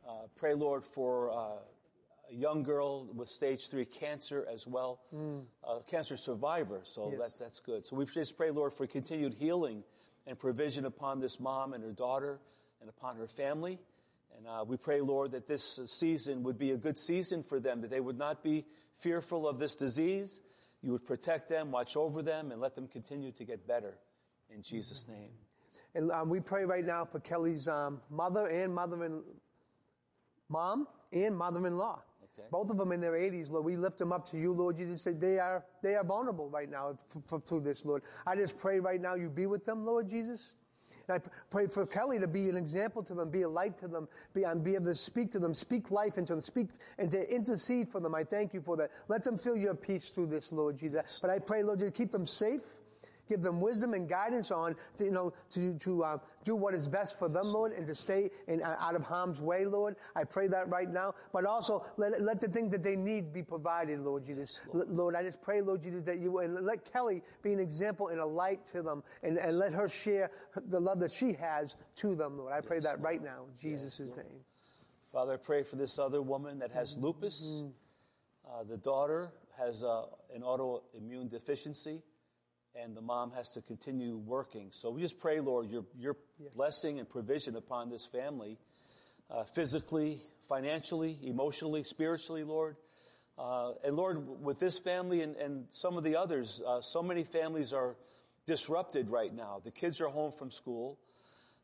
Uh, 0.07 0.27
pray, 0.35 0.53
Lord, 0.53 0.83
for 0.83 1.31
uh, 1.31 1.35
a 2.29 2.33
young 2.33 2.63
girl 2.63 3.05
with 3.13 3.27
stage 3.29 3.67
three 3.69 3.85
cancer 3.85 4.45
as 4.51 4.65
well, 4.67 4.99
uh, 5.63 5.79
cancer 5.87 6.17
survivor. 6.17 6.81
So 6.83 7.11
Yes. 7.11 7.37
that, 7.37 7.43
that's 7.45 7.59
good. 7.59 7.85
So 7.85 7.95
we 7.95 8.05
just 8.05 8.37
pray, 8.37 8.51
Lord, 8.51 8.73
for 8.73 8.87
continued 8.87 9.33
healing 9.33 9.83
and 10.27 10.37
provision 10.39 10.85
upon 10.85 11.19
this 11.19 11.39
mom 11.39 11.73
and 11.73 11.83
her 11.83 11.91
daughter 11.91 12.39
and 12.79 12.89
upon 12.89 13.15
her 13.17 13.27
family. 13.27 13.79
And 14.37 14.47
uh, 14.47 14.63
we 14.65 14.77
pray, 14.77 15.01
Lord, 15.01 15.31
that 15.31 15.47
this 15.47 15.79
season 15.85 16.43
would 16.43 16.57
be 16.57 16.71
a 16.71 16.77
good 16.77 16.97
season 16.97 17.43
for 17.43 17.59
them, 17.59 17.81
that 17.81 17.89
they 17.91 17.99
would 17.99 18.17
not 18.17 18.43
be 18.43 18.65
fearful 18.99 19.47
of 19.47 19.59
this 19.59 19.75
disease. 19.75 20.41
You 20.81 20.91
would 20.93 21.05
protect 21.05 21.49
them, 21.49 21.71
watch 21.71 21.95
over 21.95 22.23
them, 22.23 22.51
and 22.51 22.59
let 22.61 22.73
them 22.75 22.87
continue 22.87 23.31
to 23.33 23.43
get 23.43 23.67
better. 23.67 23.97
In 24.49 24.61
Jesus' 24.63 25.05
name. 25.07 25.29
And 25.93 26.11
um, 26.11 26.29
we 26.29 26.39
pray 26.39 26.65
right 26.65 26.85
now 26.85 27.05
for 27.05 27.19
Kelly's 27.19 27.67
um, 27.67 28.01
mother 28.09 28.47
and 28.47 28.73
mother 28.73 29.03
in 29.03 29.21
mom 30.51 30.87
and 31.11 31.35
mother-in-law. 31.35 32.01
Okay. 32.33 32.47
Both 32.51 32.69
of 32.69 32.77
them 32.77 32.91
in 32.91 33.01
their 33.01 33.13
80s, 33.13 33.49
Lord. 33.51 33.65
We 33.65 33.75
lift 33.75 33.97
them 33.97 34.11
up 34.11 34.25
to 34.29 34.37
you, 34.37 34.53
Lord 34.53 34.77
Jesus. 34.77 35.01
Say 35.01 35.13
They 35.13 35.39
are, 35.39 35.65
they 35.81 35.95
are 35.95 36.03
vulnerable 36.03 36.49
right 36.49 36.69
now 36.69 36.95
through 37.45 37.61
this, 37.61 37.85
Lord. 37.85 38.03
I 38.25 38.35
just 38.35 38.57
pray 38.57 38.79
right 38.79 39.01
now 39.01 39.15
you 39.15 39.29
be 39.29 39.45
with 39.47 39.65
them, 39.65 39.85
Lord 39.85 40.09
Jesus. 40.09 40.53
And 41.07 41.21
I 41.21 41.29
pray 41.49 41.67
for 41.67 41.85
Kelly 41.85 42.19
to 42.19 42.27
be 42.27 42.49
an 42.49 42.55
example 42.55 43.03
to 43.03 43.13
them, 43.13 43.29
be 43.29 43.41
a 43.41 43.49
light 43.49 43.77
to 43.79 43.87
them, 43.87 44.07
be, 44.33 44.43
be 44.63 44.75
able 44.75 44.85
to 44.85 44.95
speak 44.95 45.31
to 45.31 45.39
them, 45.39 45.53
speak 45.53 45.91
life 45.91 46.17
into 46.17 46.33
them, 46.33 46.41
speak 46.41 46.67
and 46.97 47.11
to 47.11 47.33
intercede 47.33 47.89
for 47.89 47.99
them. 47.99 48.15
I 48.15 48.23
thank 48.23 48.53
you 48.53 48.61
for 48.61 48.77
that. 48.77 48.91
Let 49.07 49.23
them 49.23 49.37
feel 49.37 49.57
your 49.57 49.75
peace 49.75 50.09
through 50.09 50.27
this, 50.27 50.51
Lord 50.51 50.77
Jesus. 50.77 51.19
But 51.21 51.31
I 51.31 51.39
pray, 51.39 51.63
Lord 51.63 51.79
Jesus, 51.79 51.93
keep 51.95 52.11
them 52.11 52.27
safe. 52.27 52.61
Give 53.31 53.41
them 53.41 53.61
wisdom 53.61 53.93
and 53.93 54.09
guidance 54.09 54.51
on, 54.51 54.75
to, 54.97 55.05
you 55.05 55.11
know, 55.11 55.31
to, 55.51 55.73
to 55.75 56.03
uh, 56.03 56.17
do 56.43 56.53
what 56.53 56.73
is 56.73 56.89
best 56.89 57.17
for 57.17 57.29
them, 57.29 57.45
Lord, 57.45 57.71
and 57.71 57.87
to 57.87 57.95
stay 57.95 58.29
in, 58.49 58.61
uh, 58.61 58.75
out 58.77 58.93
of 58.93 59.03
harm's 59.03 59.39
way, 59.39 59.63
Lord. 59.63 59.95
I 60.17 60.25
pray 60.25 60.47
that 60.49 60.67
right 60.67 60.89
now. 60.89 61.13
But 61.31 61.45
also, 61.45 61.85
let, 61.95 62.21
let 62.21 62.41
the 62.41 62.49
things 62.49 62.71
that 62.73 62.83
they 62.83 62.97
need 62.97 63.31
be 63.31 63.41
provided, 63.41 64.01
Lord 64.01 64.25
Jesus. 64.25 64.59
L- 64.75 64.83
Lord, 64.89 65.15
I 65.15 65.23
just 65.23 65.41
pray, 65.41 65.61
Lord 65.61 65.81
Jesus, 65.81 66.03
that 66.03 66.17
you, 66.19 66.39
and 66.39 66.65
let 66.65 66.83
Kelly 66.91 67.23
be 67.41 67.53
an 67.53 67.61
example 67.61 68.09
and 68.09 68.19
a 68.19 68.25
light 68.25 68.65
to 68.73 68.81
them, 68.81 69.01
and, 69.23 69.37
and 69.37 69.57
let 69.57 69.71
her 69.71 69.87
share 69.87 70.29
the 70.67 70.81
love 70.81 70.99
that 70.99 71.13
she 71.13 71.31
has 71.31 71.77
to 72.01 72.15
them, 72.15 72.37
Lord. 72.37 72.51
I 72.51 72.59
pray 72.59 72.81
that 72.81 72.99
right 72.99 73.23
now, 73.23 73.45
in 73.47 73.55
Jesus' 73.55 73.99
name. 74.01 74.43
Father, 75.13 75.35
I 75.35 75.37
pray 75.37 75.63
for 75.63 75.77
this 75.77 75.97
other 75.97 76.21
woman 76.21 76.59
that 76.59 76.71
has 76.71 76.97
lupus. 76.97 77.63
Uh, 78.45 78.63
the 78.63 78.77
daughter 78.77 79.31
has 79.57 79.85
uh, 79.85 80.03
an 80.35 80.41
autoimmune 80.41 81.29
deficiency, 81.29 82.01
and 82.75 82.95
the 82.95 83.01
mom 83.01 83.31
has 83.31 83.51
to 83.51 83.61
continue 83.61 84.17
working. 84.17 84.69
So 84.71 84.89
we 84.89 85.01
just 85.01 85.19
pray, 85.19 85.39
Lord, 85.39 85.69
your, 85.69 85.85
your 85.97 86.15
yes. 86.39 86.51
blessing 86.55 86.99
and 86.99 87.09
provision 87.09 87.55
upon 87.55 87.89
this 87.89 88.05
family, 88.05 88.57
uh, 89.29 89.43
physically, 89.43 90.19
financially, 90.47 91.17
emotionally, 91.23 91.83
spiritually, 91.83 92.43
Lord. 92.43 92.75
Uh, 93.37 93.73
and 93.83 93.95
Lord, 93.95 94.41
with 94.41 94.59
this 94.59 94.79
family 94.79 95.21
and, 95.21 95.35
and 95.37 95.65
some 95.69 95.97
of 95.97 96.03
the 96.03 96.15
others, 96.15 96.61
uh, 96.65 96.81
so 96.81 97.01
many 97.01 97.23
families 97.23 97.73
are 97.73 97.95
disrupted 98.45 99.09
right 99.09 99.33
now. 99.33 99.61
The 99.63 99.71
kids 99.71 100.01
are 100.01 100.09
home 100.09 100.31
from 100.31 100.51
school. 100.51 100.99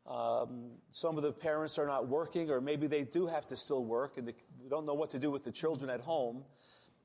Um, 0.06 0.70
some 0.90 1.16
of 1.18 1.22
the 1.22 1.32
parents 1.32 1.78
are 1.78 1.86
not 1.86 2.08
working, 2.08 2.50
or 2.50 2.60
maybe 2.60 2.86
they 2.86 3.04
do 3.04 3.26
have 3.26 3.46
to 3.48 3.56
still 3.56 3.84
work, 3.84 4.16
and 4.16 4.26
they 4.26 4.34
don't 4.70 4.86
know 4.86 4.94
what 4.94 5.10
to 5.10 5.18
do 5.18 5.30
with 5.30 5.44
the 5.44 5.52
children 5.52 5.90
at 5.90 6.00
home. 6.00 6.44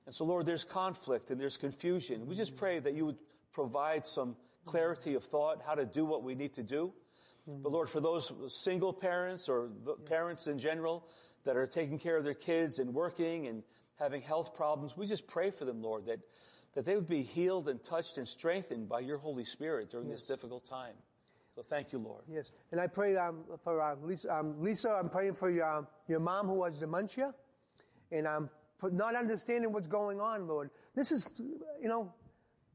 And 0.06 0.16
so, 0.16 0.26
Lord, 0.26 0.46
there's 0.46 0.64
conflict 0.64 1.30
and 1.30 1.40
there's 1.40 1.58
confusion. 1.58 2.28
We 2.28 2.36
just 2.36 2.56
pray 2.56 2.80
that 2.80 2.94
you 2.94 3.06
would 3.06 3.18
provide 3.54 4.06
some 4.06 4.36
clarity 4.66 5.14
of 5.14 5.24
thought, 5.24 5.62
how 5.66 5.76
to 5.76 5.86
do 5.86 6.06
what 6.06 6.24
we 6.24 6.36
need 6.36 6.54
to 6.56 6.64
do. 6.64 6.94
But 7.46 7.74
Lord, 7.74 7.90
for 7.90 8.00
those 8.00 8.32
single 8.48 8.94
parents 8.94 9.50
or 9.50 9.70
yes. 9.86 9.96
parents 10.06 10.48
in 10.48 10.58
general 10.58 11.06
that 11.44 11.58
are 11.58 11.68
taking 11.68 12.00
care 12.00 12.16
of 12.16 12.24
their 12.24 12.34
kids 12.34 12.80
and 12.80 12.94
working 12.94 13.48
and 13.48 13.64
having 14.00 14.22
health 14.22 14.56
problems, 14.56 14.96
we 14.96 15.06
just 15.06 15.28
pray 15.28 15.52
for 15.52 15.66
them, 15.66 15.82
Lord, 15.82 16.06
that, 16.06 16.20
that 16.74 16.86
they 16.86 16.96
would 16.96 17.08
be 17.08 17.22
healed 17.22 17.68
and 17.68 17.84
touched 17.84 18.18
and 18.18 18.26
strengthened 18.26 18.88
by 18.88 19.02
your 19.02 19.18
Holy 19.18 19.44
Spirit 19.44 19.92
during 19.92 20.08
yes. 20.08 20.20
this 20.20 20.28
difficult 20.28 20.66
time. 20.66 20.94
So 21.54 21.62
thank 21.62 21.92
you, 21.92 22.00
Lord. 22.00 22.24
Yes. 22.30 22.54
And 22.72 22.80
I 22.80 22.88
pray 22.88 23.18
um, 23.18 23.44
for 23.62 23.82
uh, 23.82 23.96
Lisa, 24.02 24.34
um, 24.34 24.56
Lisa, 24.62 24.92
I'm 24.92 25.10
praying 25.10 25.36
for 25.36 25.52
your, 25.52 25.70
um, 25.70 25.88
your 26.08 26.22
mom 26.22 26.48
who 26.48 26.64
has 26.64 26.80
dementia. 26.80 27.34
And 28.12 28.26
I'm 28.26 28.50
um, 28.82 28.96
not 28.96 29.16
understanding 29.16 29.74
what's 29.74 29.88
going 29.88 30.22
on, 30.22 30.48
Lord. 30.48 30.72
This 30.96 31.12
is, 31.12 31.30
you 31.38 31.90
know, 31.90 32.14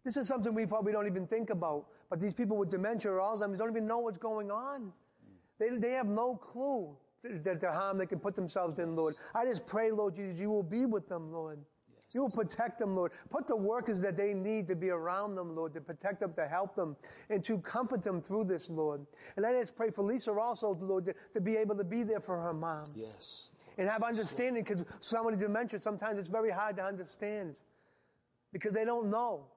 this 0.08 0.16
is 0.16 0.26
something 0.26 0.54
we 0.54 0.64
probably 0.64 0.90
don't 0.90 1.06
even 1.06 1.26
think 1.26 1.50
about. 1.50 1.84
But 2.08 2.18
these 2.18 2.32
people 2.32 2.56
with 2.56 2.70
dementia 2.70 3.10
or 3.12 3.20
Alzheimer's 3.20 3.58
don't 3.58 3.68
even 3.68 3.86
know 3.86 3.98
what's 3.98 4.16
going 4.16 4.50
on. 4.50 4.90
They, 5.58 5.68
they 5.68 5.90
have 5.90 6.06
no 6.06 6.34
clue 6.34 6.96
that 7.22 7.60
the 7.60 7.70
harm 7.70 7.98
they 7.98 8.06
can 8.06 8.18
put 8.18 8.34
themselves 8.34 8.78
in, 8.78 8.96
Lord. 8.96 9.16
I 9.34 9.44
just 9.44 9.66
pray, 9.66 9.90
Lord 9.90 10.14
Jesus, 10.14 10.40
you 10.40 10.48
will 10.48 10.62
be 10.62 10.86
with 10.86 11.10
them, 11.10 11.30
Lord. 11.30 11.58
Yes. 11.92 12.14
You 12.14 12.22
will 12.22 12.30
protect 12.30 12.78
them, 12.78 12.96
Lord. 12.96 13.12
Put 13.28 13.48
the 13.48 13.56
workers 13.56 14.00
that 14.00 14.16
they 14.16 14.32
need 14.32 14.66
to 14.68 14.76
be 14.76 14.88
around 14.88 15.34
them, 15.34 15.54
Lord, 15.54 15.74
to 15.74 15.82
protect 15.82 16.20
them, 16.20 16.32
to 16.36 16.48
help 16.48 16.74
them, 16.74 16.96
and 17.28 17.44
to 17.44 17.58
comfort 17.58 18.02
them 18.02 18.22
through 18.22 18.44
this, 18.44 18.70
Lord. 18.70 19.04
And 19.36 19.44
I 19.44 19.60
just 19.60 19.76
pray 19.76 19.90
for 19.90 20.02
Lisa 20.02 20.32
also, 20.32 20.74
Lord, 20.80 21.04
to, 21.04 21.14
to 21.34 21.40
be 21.42 21.56
able 21.56 21.76
to 21.76 21.84
be 21.84 22.02
there 22.02 22.20
for 22.20 22.40
her 22.40 22.54
mom. 22.54 22.86
Yes. 22.94 23.52
And 23.76 23.86
have 23.90 24.02
understanding, 24.02 24.64
because 24.64 24.86
somebody 25.00 25.36
with 25.36 25.44
dementia, 25.44 25.80
sometimes 25.80 26.18
it's 26.18 26.30
very 26.30 26.50
hard 26.50 26.78
to 26.78 26.82
understand. 26.82 27.60
Because 28.54 28.72
they 28.72 28.86
don't 28.86 29.10
know. 29.10 29.48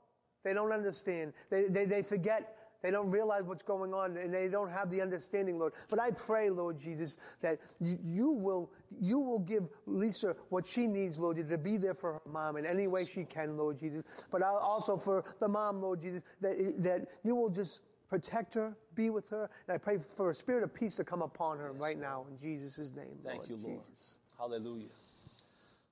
They 0.43 0.54
don't 0.54 0.71
understand. 0.71 1.34
They, 1.49 1.67
they, 1.67 1.86
they 1.86 2.04
forget 2.04 2.58
they 2.82 2.91
don't 2.91 3.12
realize 3.12 3.43
what's 3.43 3.63
going 3.63 3.93
on 3.93 4.17
and 4.17 4.34
they 4.34 4.47
don't 4.47 4.71
have 4.71 4.89
the 4.89 5.01
understanding, 5.01 5.60
Lord. 5.60 5.73
But 5.89 5.99
I 5.99 6.12
pray, 6.12 6.49
Lord 6.49 6.80
Jesus, 6.80 7.17
that 7.41 7.60
you, 7.80 7.97
you 8.04 8.32
will, 8.32 8.71
you 8.99 9.19
will 9.19 9.39
give 9.39 9.67
Lisa 9.86 10.36
what 10.49 10.65
she 10.65 10.88
needs, 10.88 11.19
Lord, 11.19 11.38
to 11.38 11.58
be 11.58 11.77
there 11.77 11.93
for 11.93 12.13
her 12.13 12.21
mom 12.25 12.58
in 12.58 12.65
any 12.65 12.88
way 12.88 13.06
she 13.06 13.23
can, 13.23 13.56
Lord 13.58 13.77
Jesus. 13.77 14.04
But 14.32 14.41
also 14.41 14.97
for 14.97 15.23
the 15.39 15.47
mom, 15.47 15.82
Lord 15.82 16.01
Jesus, 16.01 16.23
that, 16.41 16.58
that 16.84 17.08
you 17.23 17.36
will 17.36 17.49
just 17.49 17.82
protect 18.10 18.56
her, 18.56 18.75
be 18.95 19.10
with 19.10 19.30
her. 19.30 19.49
And 19.67 19.75
I 19.75 19.77
pray 19.77 19.99
for 20.15 20.32
a 20.32 20.36
spirit 20.36 20.63
of 20.63 20.73
peace 20.73 20.95
to 20.95 21.04
come 21.04 21.21
upon 21.21 21.60
her 21.60 21.71
yes, 21.73 21.82
right 21.82 21.97
Lord. 21.97 22.10
now 22.10 22.25
in 22.30 22.38
Jesus' 22.38 22.89
name. 22.95 23.17
Thank 23.23 23.38
Lord 23.38 23.49
you, 23.49 23.56
Lord. 23.58 23.80
Jesus. 23.86 24.15
Hallelujah. 24.38 24.89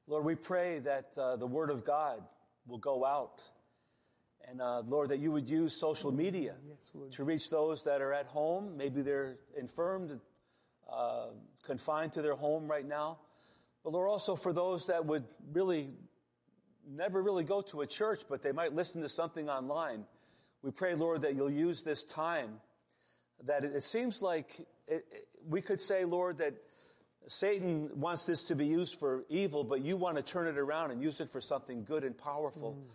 Lord, 0.07 0.25
we 0.25 0.33
pray 0.33 0.79
that 0.79 1.15
uh, 1.17 1.35
the 1.35 1.45
word 1.45 1.69
of 1.69 1.85
God 1.85 2.23
will 2.67 2.79
go 2.79 3.05
out 3.05 3.43
and 4.49 4.61
uh, 4.61 4.81
Lord, 4.87 5.09
that 5.09 5.19
you 5.19 5.31
would 5.31 5.49
use 5.49 5.73
social 5.73 6.11
media 6.11 6.55
yes, 6.67 6.91
to 7.15 7.23
reach 7.23 7.49
those 7.49 7.83
that 7.83 8.01
are 8.01 8.13
at 8.13 8.25
home. 8.25 8.77
Maybe 8.77 9.01
they're 9.01 9.37
infirmed, 9.57 10.19
uh, 10.91 11.27
confined 11.63 12.13
to 12.13 12.21
their 12.21 12.35
home 12.35 12.67
right 12.67 12.87
now. 12.87 13.19
But 13.83 13.93
Lord, 13.93 14.09
also 14.09 14.35
for 14.35 14.51
those 14.51 14.87
that 14.87 15.05
would 15.05 15.23
really 15.53 15.89
never 16.89 17.21
really 17.21 17.43
go 17.43 17.61
to 17.61 17.81
a 17.81 17.87
church, 17.87 18.21
but 18.27 18.41
they 18.41 18.51
might 18.51 18.73
listen 18.73 19.01
to 19.01 19.09
something 19.09 19.49
online. 19.49 20.05
We 20.63 20.71
pray, 20.71 20.95
Lord, 20.95 21.21
that 21.21 21.35
you'll 21.35 21.51
use 21.51 21.83
this 21.83 22.03
time. 22.03 22.59
That 23.45 23.63
it, 23.63 23.75
it 23.75 23.83
seems 23.83 24.21
like 24.21 24.59
it, 24.87 25.05
it, 25.11 25.27
we 25.47 25.61
could 25.61 25.79
say, 25.79 26.05
Lord, 26.05 26.39
that 26.39 26.55
Satan 27.27 27.91
wants 27.99 28.25
this 28.25 28.45
to 28.45 28.55
be 28.55 28.65
used 28.65 28.99
for 28.99 29.23
evil, 29.29 29.63
but 29.63 29.81
you 29.81 29.95
want 29.95 30.17
to 30.17 30.23
turn 30.23 30.47
it 30.47 30.57
around 30.57 30.91
and 30.91 31.01
use 31.01 31.19
it 31.19 31.31
for 31.31 31.39
something 31.39 31.83
good 31.83 32.03
and 32.03 32.17
powerful. 32.17 32.75
Mm. 32.79 32.93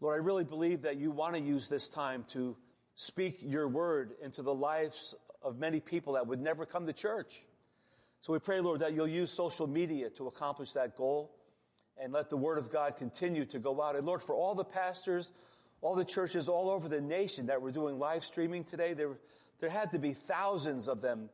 Lord, 0.00 0.20
I 0.20 0.24
really 0.24 0.44
believe 0.44 0.82
that 0.82 0.96
you 0.96 1.10
want 1.10 1.34
to 1.34 1.40
use 1.40 1.68
this 1.68 1.88
time 1.88 2.24
to 2.28 2.56
speak 2.94 3.38
your 3.40 3.68
word 3.68 4.12
into 4.22 4.42
the 4.42 4.54
lives 4.54 5.14
of 5.42 5.58
many 5.58 5.80
people 5.80 6.14
that 6.14 6.26
would 6.26 6.40
never 6.40 6.66
come 6.66 6.86
to 6.86 6.92
church. 6.92 7.46
So 8.20 8.32
we 8.32 8.38
pray, 8.38 8.60
Lord, 8.60 8.80
that 8.80 8.94
you'll 8.94 9.06
use 9.06 9.30
social 9.30 9.66
media 9.66 10.10
to 10.10 10.26
accomplish 10.26 10.72
that 10.72 10.96
goal 10.96 11.34
and 12.02 12.12
let 12.12 12.30
the 12.30 12.36
word 12.36 12.58
of 12.58 12.70
God 12.70 12.96
continue 12.96 13.44
to 13.46 13.58
go 13.58 13.80
out. 13.82 13.96
And 13.96 14.04
Lord, 14.04 14.22
for 14.22 14.34
all 14.34 14.54
the 14.54 14.64
pastors, 14.64 15.32
all 15.80 15.94
the 15.94 16.04
churches 16.04 16.48
all 16.48 16.70
over 16.70 16.88
the 16.88 17.00
nation 17.00 17.46
that 17.46 17.60
were 17.60 17.70
doing 17.70 17.98
live 17.98 18.24
streaming 18.24 18.64
today, 18.64 18.94
there, 18.94 19.18
there 19.58 19.70
had 19.70 19.90
to 19.92 19.98
be 19.98 20.12
thousands 20.12 20.88
of 20.88 21.00
them 21.02 21.28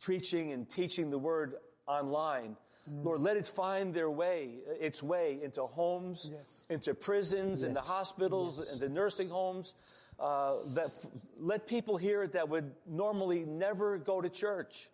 preaching 0.00 0.52
and 0.52 0.70
teaching 0.70 1.10
the 1.10 1.18
word 1.18 1.54
online. 1.86 2.56
Mm. 2.90 3.04
Lord, 3.04 3.20
let 3.20 3.36
it 3.36 3.46
find 3.46 3.94
their 3.94 4.10
way, 4.10 4.50
its 4.80 5.02
way 5.02 5.38
into 5.42 5.62
homes, 5.62 6.30
yes. 6.32 6.64
into 6.68 6.94
prisons, 6.94 7.60
yes. 7.60 7.68
into 7.68 7.80
hospitals, 7.80 8.58
yes. 8.58 8.74
into 8.74 8.88
nursing 8.88 9.28
homes. 9.28 9.74
Uh, 10.18 10.56
that 10.74 10.90
let 11.38 11.66
people 11.66 11.96
hear 11.96 12.22
it 12.22 12.32
that 12.32 12.48
would 12.48 12.70
normally 12.86 13.44
never 13.44 13.98
go 13.98 14.20
to 14.20 14.28
church, 14.28 14.90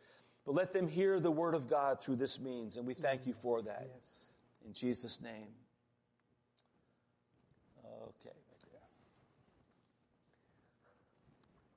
but 0.47 0.55
let 0.55 0.73
them 0.73 0.89
hear 0.89 1.21
the 1.21 1.31
word 1.31 1.55
of 1.55 1.69
God 1.69 2.01
through 2.01 2.17
this 2.17 2.41
means, 2.41 2.77
and 2.77 2.87
we 2.87 2.95
thank 2.95 3.27
you 3.27 3.35
for 3.35 3.61
that. 3.63 3.91
Yes. 3.95 4.29
In 4.65 4.73
Jesus' 4.73 5.21
name. 5.21 5.49
Okay, 7.85 8.31
right 8.31 8.63
there. 8.71 8.81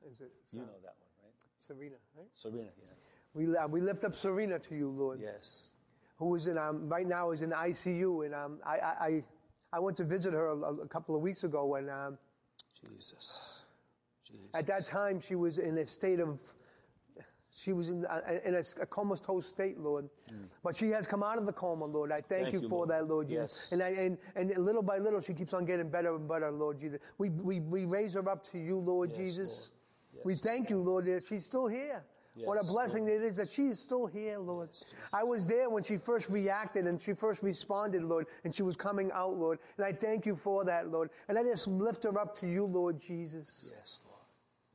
Is 0.09 0.21
it? 0.21 0.31
You 0.51 0.59
know 0.59 0.65
that 0.83 0.95
one, 0.99 1.09
right? 1.23 1.33
Serena, 1.59 1.95
right? 2.15 2.27
Serena, 2.31 2.69
yeah. 2.81 2.93
We, 3.33 3.57
uh, 3.57 3.67
we 3.67 3.81
lift 3.81 4.05
up 4.05 4.15
Serena 4.15 4.59
to 4.59 4.75
you, 4.75 4.89
Lord. 4.89 5.19
Yes 5.19 5.70
who 6.21 6.35
is 6.35 6.45
in 6.45 6.57
um, 6.57 6.87
right 6.87 7.07
now 7.07 7.31
is 7.31 7.41
in 7.41 7.49
ICU, 7.49 8.25
and 8.25 8.35
um, 8.35 8.59
I, 8.63 8.77
I 8.77 9.23
I 9.73 9.79
went 9.79 9.97
to 9.97 10.03
visit 10.03 10.33
her 10.33 10.47
a, 10.49 10.55
a 10.55 10.87
couple 10.87 11.15
of 11.15 11.21
weeks 11.23 11.43
ago, 11.43 11.75
and 11.75 11.89
um, 11.89 12.17
Jesus. 12.79 13.63
Jesus. 14.23 14.49
At 14.53 14.67
that 14.67 14.85
time, 14.85 15.19
she 15.19 15.33
was 15.33 15.57
in 15.57 15.77
a 15.79 15.85
state 15.85 16.19
of 16.19 16.39
she 17.53 17.73
was 17.73 17.89
in, 17.89 18.05
uh, 18.05 18.21
in 18.45 18.55
a, 18.55 18.63
a, 18.81 18.85
comatose 18.85 19.45
state, 19.45 19.77
Lord. 19.77 20.05
Mm. 20.31 20.45
But 20.63 20.75
she 20.75 20.89
has 20.91 21.05
come 21.05 21.21
out 21.21 21.37
of 21.37 21.45
the 21.45 21.51
coma, 21.51 21.83
Lord. 21.83 22.11
I 22.11 22.15
thank, 22.15 22.29
thank 22.29 22.53
you, 22.53 22.61
you, 22.61 22.69
for 22.69 22.85
Lord. 22.85 22.89
that, 22.91 23.07
Lord 23.07 23.27
Jesus. 23.27 23.67
Yes. 23.69 23.71
And, 23.73 23.83
I, 23.83 23.89
and, 23.89 24.17
and 24.35 24.57
little 24.63 24.81
by 24.81 24.99
little, 24.99 25.19
she 25.19 25.33
keeps 25.33 25.53
on 25.53 25.65
getting 25.65 25.89
better 25.89 26.15
and 26.15 26.29
better, 26.29 26.49
Lord 26.49 26.79
Jesus. 26.79 26.99
We, 27.17 27.29
we, 27.29 27.59
we 27.59 27.83
raise 27.83 28.13
her 28.13 28.29
up 28.29 28.49
to 28.51 28.57
you, 28.57 28.77
Lord 28.77 29.09
yes, 29.09 29.19
Jesus. 29.19 29.49
Lord. 29.49 30.15
Yes. 30.15 30.25
We 30.25 30.35
thank 30.35 30.69
you, 30.69 30.77
Lord, 30.77 31.05
that 31.07 31.27
she's 31.27 31.45
still 31.45 31.67
here. 31.67 32.05
Yes, 32.35 32.47
what 32.47 32.63
a 32.63 32.65
blessing 32.65 33.05
Lord. 33.07 33.21
it 33.21 33.25
is 33.25 33.35
that 33.35 33.49
she 33.49 33.67
is 33.67 33.79
still 33.79 34.05
here, 34.05 34.39
Lord. 34.39 34.69
Yes, 34.71 34.85
I 35.13 35.23
was 35.23 35.45
there 35.45 35.69
when 35.69 35.83
she 35.83 35.97
first 35.97 36.29
reacted 36.29 36.87
and 36.87 37.01
she 37.01 37.13
first 37.13 37.43
responded, 37.43 38.03
Lord, 38.03 38.27
and 38.43 38.55
she 38.55 38.63
was 38.63 38.77
coming 38.77 39.11
out, 39.11 39.35
Lord. 39.35 39.59
And 39.77 39.85
I 39.85 39.91
thank 39.91 40.25
you 40.25 40.35
for 40.35 40.63
that, 40.65 40.89
Lord. 40.89 41.09
And 41.27 41.37
I 41.37 41.43
just 41.43 41.67
lift 41.67 42.03
her 42.03 42.17
up 42.17 42.33
to 42.37 42.47
you, 42.47 42.65
Lord 42.65 42.99
Jesus. 42.99 43.73
Yes, 43.77 44.01
Lord 44.05 44.10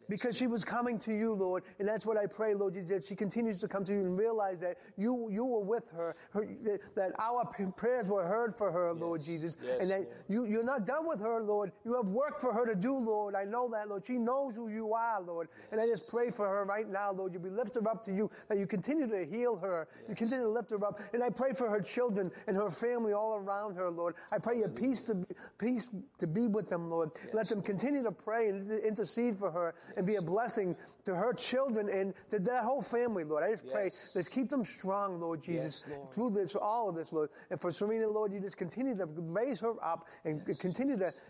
because 0.08 0.36
she 0.36 0.46
was 0.46 0.64
coming 0.64 0.98
to 1.00 1.14
you, 1.14 1.32
Lord. 1.32 1.64
And 1.78 1.88
that's 1.88 2.06
what 2.06 2.16
I 2.16 2.26
pray, 2.26 2.54
Lord, 2.54 2.74
Jesus, 2.74 2.90
that 2.90 3.04
she 3.04 3.14
continues 3.14 3.58
to 3.60 3.68
come 3.68 3.84
to 3.84 3.92
you 3.92 4.00
and 4.00 4.18
realize 4.18 4.60
that 4.60 4.78
you, 4.96 5.28
you 5.30 5.44
were 5.44 5.60
with 5.60 5.84
her, 5.94 6.14
her 6.30 6.46
that 6.94 7.12
our 7.18 7.44
prayers 7.76 8.06
were 8.06 8.26
heard 8.26 8.56
for 8.56 8.70
her, 8.70 8.92
yes. 8.92 9.00
Lord 9.00 9.22
Jesus. 9.22 9.56
Yes, 9.64 9.78
and 9.80 9.90
that 9.90 10.00
Lord. 10.00 10.08
you, 10.28 10.44
you're 10.44 10.64
not 10.64 10.86
done 10.86 11.06
with 11.06 11.20
her, 11.20 11.42
Lord. 11.42 11.72
You 11.84 11.94
have 11.94 12.06
work 12.06 12.40
for 12.40 12.52
her 12.52 12.66
to 12.66 12.74
do, 12.74 12.96
Lord. 12.96 13.34
I 13.34 13.44
know 13.44 13.68
that, 13.70 13.88
Lord. 13.88 14.06
She 14.06 14.14
knows 14.14 14.54
who 14.54 14.68
you 14.68 14.94
are, 14.94 15.20
Lord. 15.20 15.48
Yes. 15.50 15.68
And 15.72 15.80
I 15.80 15.86
just 15.86 16.10
pray 16.10 16.30
for 16.30 16.48
her 16.48 16.64
right 16.64 16.88
now, 16.88 17.12
Lord. 17.12 17.32
You 17.32 17.38
be 17.38 17.50
lift 17.50 17.74
her 17.74 17.88
up 17.88 18.02
to 18.04 18.14
you, 18.14 18.30
that 18.48 18.58
you 18.58 18.66
continue 18.66 19.08
to 19.08 19.24
heal 19.24 19.56
her. 19.56 19.88
You 20.08 20.14
continue 20.14 20.44
to 20.44 20.50
lift 20.50 20.70
her 20.70 20.84
up. 20.84 21.00
And 21.12 21.22
I 21.22 21.30
pray 21.30 21.52
for 21.52 21.68
her 21.68 21.80
children 21.80 22.30
and 22.46 22.56
her 22.56 22.70
family 22.70 23.12
all 23.12 23.34
around 23.34 23.74
her, 23.76 23.90
Lord. 23.90 24.14
I 24.32 24.38
pray 24.38 24.58
your 24.58 24.68
peace 24.68 25.00
to, 25.02 25.26
peace 25.58 25.90
to 26.18 26.26
be 26.26 26.46
with 26.46 26.68
them, 26.68 26.90
Lord. 26.90 27.10
Let 27.32 27.48
them 27.48 27.62
continue 27.62 28.02
to 28.02 28.12
pray 28.12 28.48
and 28.48 28.70
intercede 28.70 29.38
for 29.38 29.50
her 29.50 29.74
and 29.96 30.06
be 30.06 30.16
a 30.16 30.22
blessing 30.22 30.76
to 31.04 31.14
her 31.14 31.32
children 31.32 31.88
and 31.88 32.14
to 32.30 32.38
that 32.40 32.64
whole 32.64 32.82
family, 32.82 33.24
Lord. 33.24 33.42
I 33.42 33.52
just 33.52 33.64
yes. 33.64 33.72
pray, 33.72 33.90
let's 34.14 34.28
keep 34.28 34.50
them 34.50 34.64
strong, 34.64 35.20
Lord 35.20 35.42
Jesus, 35.42 35.84
yes, 35.86 35.96
Lord. 35.96 36.14
through 36.14 36.30
this, 36.30 36.54
all 36.54 36.88
of 36.88 36.96
this, 36.96 37.12
Lord. 37.12 37.30
And 37.50 37.60
for 37.60 37.72
Serena, 37.72 38.08
Lord, 38.08 38.32
you 38.32 38.40
just 38.40 38.56
continue 38.56 38.96
to 38.96 39.06
raise 39.06 39.60
her 39.60 39.72
up 39.82 40.06
and 40.24 40.42
yes, 40.46 40.58
continue 40.58 40.96
Jesus. 40.96 41.14
to 41.14 41.20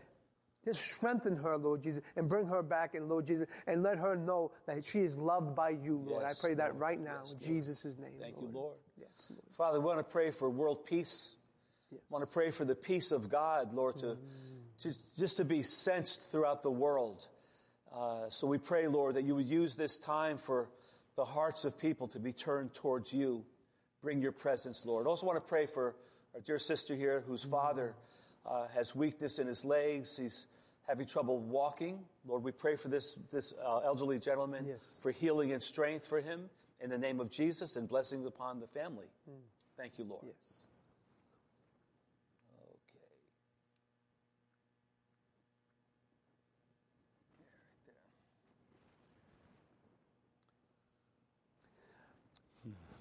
just 0.66 0.80
strengthen 0.80 1.36
her, 1.36 1.56
Lord 1.56 1.82
Jesus, 1.82 2.02
and 2.16 2.28
bring 2.28 2.46
her 2.46 2.62
back 2.62 2.94
in, 2.94 3.08
Lord 3.08 3.26
Jesus, 3.26 3.46
and 3.68 3.82
let 3.82 3.98
her 3.98 4.16
know 4.16 4.50
that 4.66 4.84
she 4.84 5.00
is 5.00 5.16
loved 5.16 5.54
by 5.54 5.70
you, 5.70 6.02
Lord. 6.04 6.22
Yes, 6.22 6.38
I 6.38 6.46
pray 6.48 6.54
that 6.54 6.74
right 6.76 7.00
now 7.00 7.22
in 7.30 7.38
Jesus' 7.38 7.84
name. 7.98 8.10
Thank 8.20 8.36
Lord. 8.36 8.52
you, 8.52 8.58
Lord. 8.58 8.76
Yes, 8.98 9.28
Lord. 9.30 9.42
Father, 9.56 9.78
we 9.80 9.86
want 9.86 9.98
to 9.98 10.04
pray 10.04 10.32
for 10.32 10.50
world 10.50 10.84
peace. 10.84 11.36
I 11.92 11.98
want 12.10 12.24
to 12.24 12.30
pray 12.30 12.50
for 12.50 12.64
the 12.64 12.74
peace 12.74 13.12
of 13.12 13.28
God, 13.28 13.72
Lord, 13.72 13.98
to, 13.98 14.06
mm. 14.06 14.18
to 14.80 14.92
just 15.16 15.36
to 15.36 15.44
be 15.44 15.62
sensed 15.62 16.32
throughout 16.32 16.64
the 16.64 16.70
world. 16.70 17.28
Uh, 17.96 18.28
so 18.28 18.46
we 18.46 18.58
pray, 18.58 18.86
Lord, 18.86 19.14
that 19.14 19.24
you 19.24 19.34
would 19.34 19.46
use 19.46 19.74
this 19.74 19.96
time 19.96 20.36
for 20.36 20.68
the 21.16 21.24
hearts 21.24 21.64
of 21.64 21.78
people 21.78 22.06
to 22.08 22.18
be 22.18 22.32
turned 22.32 22.74
towards 22.74 23.12
you. 23.12 23.42
Bring 24.02 24.20
your 24.20 24.32
presence, 24.32 24.84
Lord. 24.84 25.06
I 25.06 25.08
Also 25.10 25.26
want 25.26 25.42
to 25.42 25.48
pray 25.48 25.64
for 25.66 25.96
our 26.34 26.40
dear 26.40 26.58
sister 26.58 26.94
here 26.94 27.24
whose 27.26 27.44
father 27.44 27.94
uh, 28.44 28.68
has 28.68 28.94
weakness 28.94 29.38
in 29.38 29.46
his 29.46 29.64
legs. 29.64 30.16
He's 30.18 30.46
having 30.86 31.06
trouble 31.06 31.38
walking. 31.38 31.98
Lord, 32.26 32.42
we 32.42 32.52
pray 32.52 32.76
for 32.76 32.88
this, 32.88 33.14
this 33.32 33.54
uh, 33.64 33.78
elderly 33.78 34.18
gentleman 34.18 34.66
Yes. 34.68 34.96
for 35.00 35.10
healing 35.10 35.52
and 35.52 35.62
strength 35.62 36.06
for 36.06 36.20
him 36.20 36.50
in 36.80 36.90
the 36.90 36.98
name 36.98 37.18
of 37.18 37.30
Jesus 37.30 37.76
and 37.76 37.88
blessings 37.88 38.26
upon 38.26 38.60
the 38.60 38.66
family. 38.66 39.06
Thank 39.78 39.98
you, 39.98 40.04
Lord. 40.04 40.22
Yes. 40.26 40.66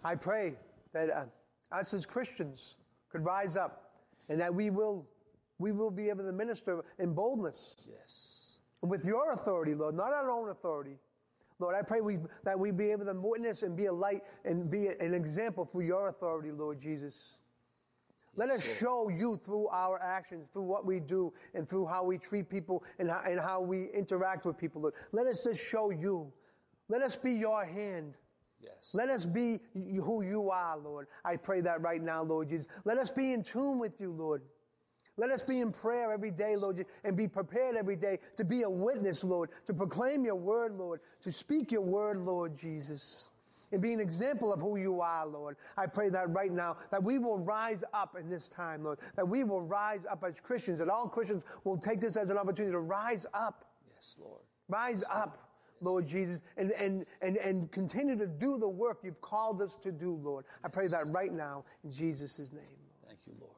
I 0.05 0.13
pray 0.13 0.53
that 0.93 1.09
uh, 1.09 1.25
us 1.71 1.91
as 1.95 2.05
Christians 2.05 2.77
could 3.09 3.25
rise 3.25 3.57
up 3.57 3.91
and 4.29 4.39
that 4.39 4.53
we 4.53 4.69
will, 4.69 5.07
we 5.57 5.71
will 5.71 5.89
be 5.89 6.09
able 6.09 6.23
to 6.25 6.31
minister 6.31 6.85
in 6.99 7.13
boldness 7.13 7.75
Yes. 7.89 8.59
and 8.83 8.91
with 8.91 9.03
your 9.03 9.31
authority, 9.31 9.73
Lord, 9.73 9.95
not 9.95 10.13
our 10.13 10.29
own 10.29 10.49
authority. 10.49 10.99
Lord, 11.57 11.73
I 11.73 11.81
pray 11.81 12.01
we, 12.01 12.19
that 12.43 12.59
we 12.59 12.69
be 12.69 12.91
able 12.91 13.05
to 13.05 13.19
witness 13.19 13.63
and 13.63 13.75
be 13.75 13.85
a 13.85 13.93
light 13.93 14.21
and 14.43 14.69
be 14.69 14.87
an 14.87 15.15
example 15.15 15.65
through 15.65 15.85
your 15.85 16.09
authority, 16.09 16.51
Lord 16.51 16.79
Jesus. 16.79 17.37
Let 18.35 18.51
us 18.51 18.61
show 18.61 19.09
you 19.09 19.37
through 19.37 19.69
our 19.69 19.99
actions, 20.03 20.49
through 20.49 20.63
what 20.63 20.85
we 20.85 20.99
do, 20.99 21.33
and 21.55 21.67
through 21.67 21.87
how 21.87 22.03
we 22.03 22.19
treat 22.19 22.47
people 22.47 22.83
and 22.99 23.09
how, 23.09 23.23
and 23.25 23.39
how 23.39 23.61
we 23.61 23.85
interact 23.91 24.45
with 24.45 24.55
people, 24.55 24.83
Lord. 24.83 24.93
Let 25.13 25.25
us 25.25 25.43
just 25.43 25.63
show 25.63 25.89
you. 25.89 26.31
Let 26.89 27.01
us 27.01 27.15
be 27.15 27.31
your 27.31 27.65
hand. 27.65 28.13
Yes. 28.85 28.95
Let 28.95 29.09
us 29.09 29.25
be 29.25 29.59
who 29.73 30.21
you 30.21 30.51
are, 30.51 30.77
Lord. 30.77 31.07
I 31.23 31.37
pray 31.37 31.61
that 31.61 31.81
right 31.81 32.01
now, 32.01 32.21
Lord 32.23 32.49
Jesus. 32.49 32.67
Let 32.83 32.97
us 32.97 33.09
be 33.09 33.33
in 33.33 33.43
tune 33.43 33.79
with 33.79 33.99
you, 33.99 34.11
Lord. 34.11 34.43
Let 35.17 35.31
us 35.31 35.41
be 35.41 35.61
in 35.61 35.71
prayer 35.71 36.11
every 36.11 36.31
day, 36.31 36.57
Lord, 36.57 36.85
and 37.05 37.15
be 37.15 37.27
prepared 37.27 37.77
every 37.77 37.95
day 37.95 38.19
to 38.35 38.43
be 38.43 38.63
a 38.63 38.69
witness, 38.69 39.23
Lord, 39.23 39.49
to 39.65 39.73
proclaim 39.73 40.25
your 40.25 40.35
word, 40.35 40.75
Lord, 40.77 40.99
to 41.23 41.31
speak 41.31 41.71
your 41.71 41.81
word, 41.81 42.17
Lord 42.17 42.53
Jesus, 42.53 43.29
and 43.71 43.81
be 43.81 43.93
an 43.93 44.01
example 44.01 44.51
of 44.51 44.59
who 44.59 44.75
you 44.75 44.99
are, 44.99 45.25
Lord. 45.25 45.55
I 45.77 45.85
pray 45.85 46.09
that 46.09 46.29
right 46.31 46.51
now, 46.51 46.75
that 46.91 47.01
we 47.01 47.17
will 47.17 47.39
rise 47.39 47.81
up 47.93 48.17
in 48.19 48.29
this 48.29 48.49
time, 48.49 48.83
Lord, 48.83 48.99
that 49.15 49.25
we 49.25 49.45
will 49.45 49.61
rise 49.61 50.05
up 50.05 50.25
as 50.27 50.41
Christians, 50.41 50.79
that 50.79 50.89
all 50.89 51.07
Christians 51.07 51.45
will 51.63 51.77
take 51.77 52.01
this 52.01 52.17
as 52.17 52.29
an 52.29 52.37
opportunity 52.37 52.73
to 52.73 52.79
rise 52.79 53.25
up 53.33 53.63
yes, 53.93 54.17
Lord. 54.19 54.41
Rise 54.67 55.03
up, 55.09 55.37
Lord 55.81 56.07
Jesus, 56.07 56.41
and, 56.57 56.71
and, 56.71 57.05
and, 57.21 57.37
and 57.37 57.71
continue 57.71 58.17
to 58.17 58.27
do 58.27 58.57
the 58.57 58.67
work 58.67 58.99
you've 59.03 59.21
called 59.21 59.61
us 59.61 59.75
to 59.77 59.91
do, 59.91 60.15
Lord. 60.15 60.45
I 60.63 60.67
pray 60.69 60.87
that 60.87 61.07
right 61.07 61.31
now 61.31 61.65
in 61.83 61.91
Jesus' 61.91 62.37
name. 62.39 62.49
Lord. 62.53 62.69
Thank 63.07 63.19
you, 63.27 63.33
Lord. 63.39 63.53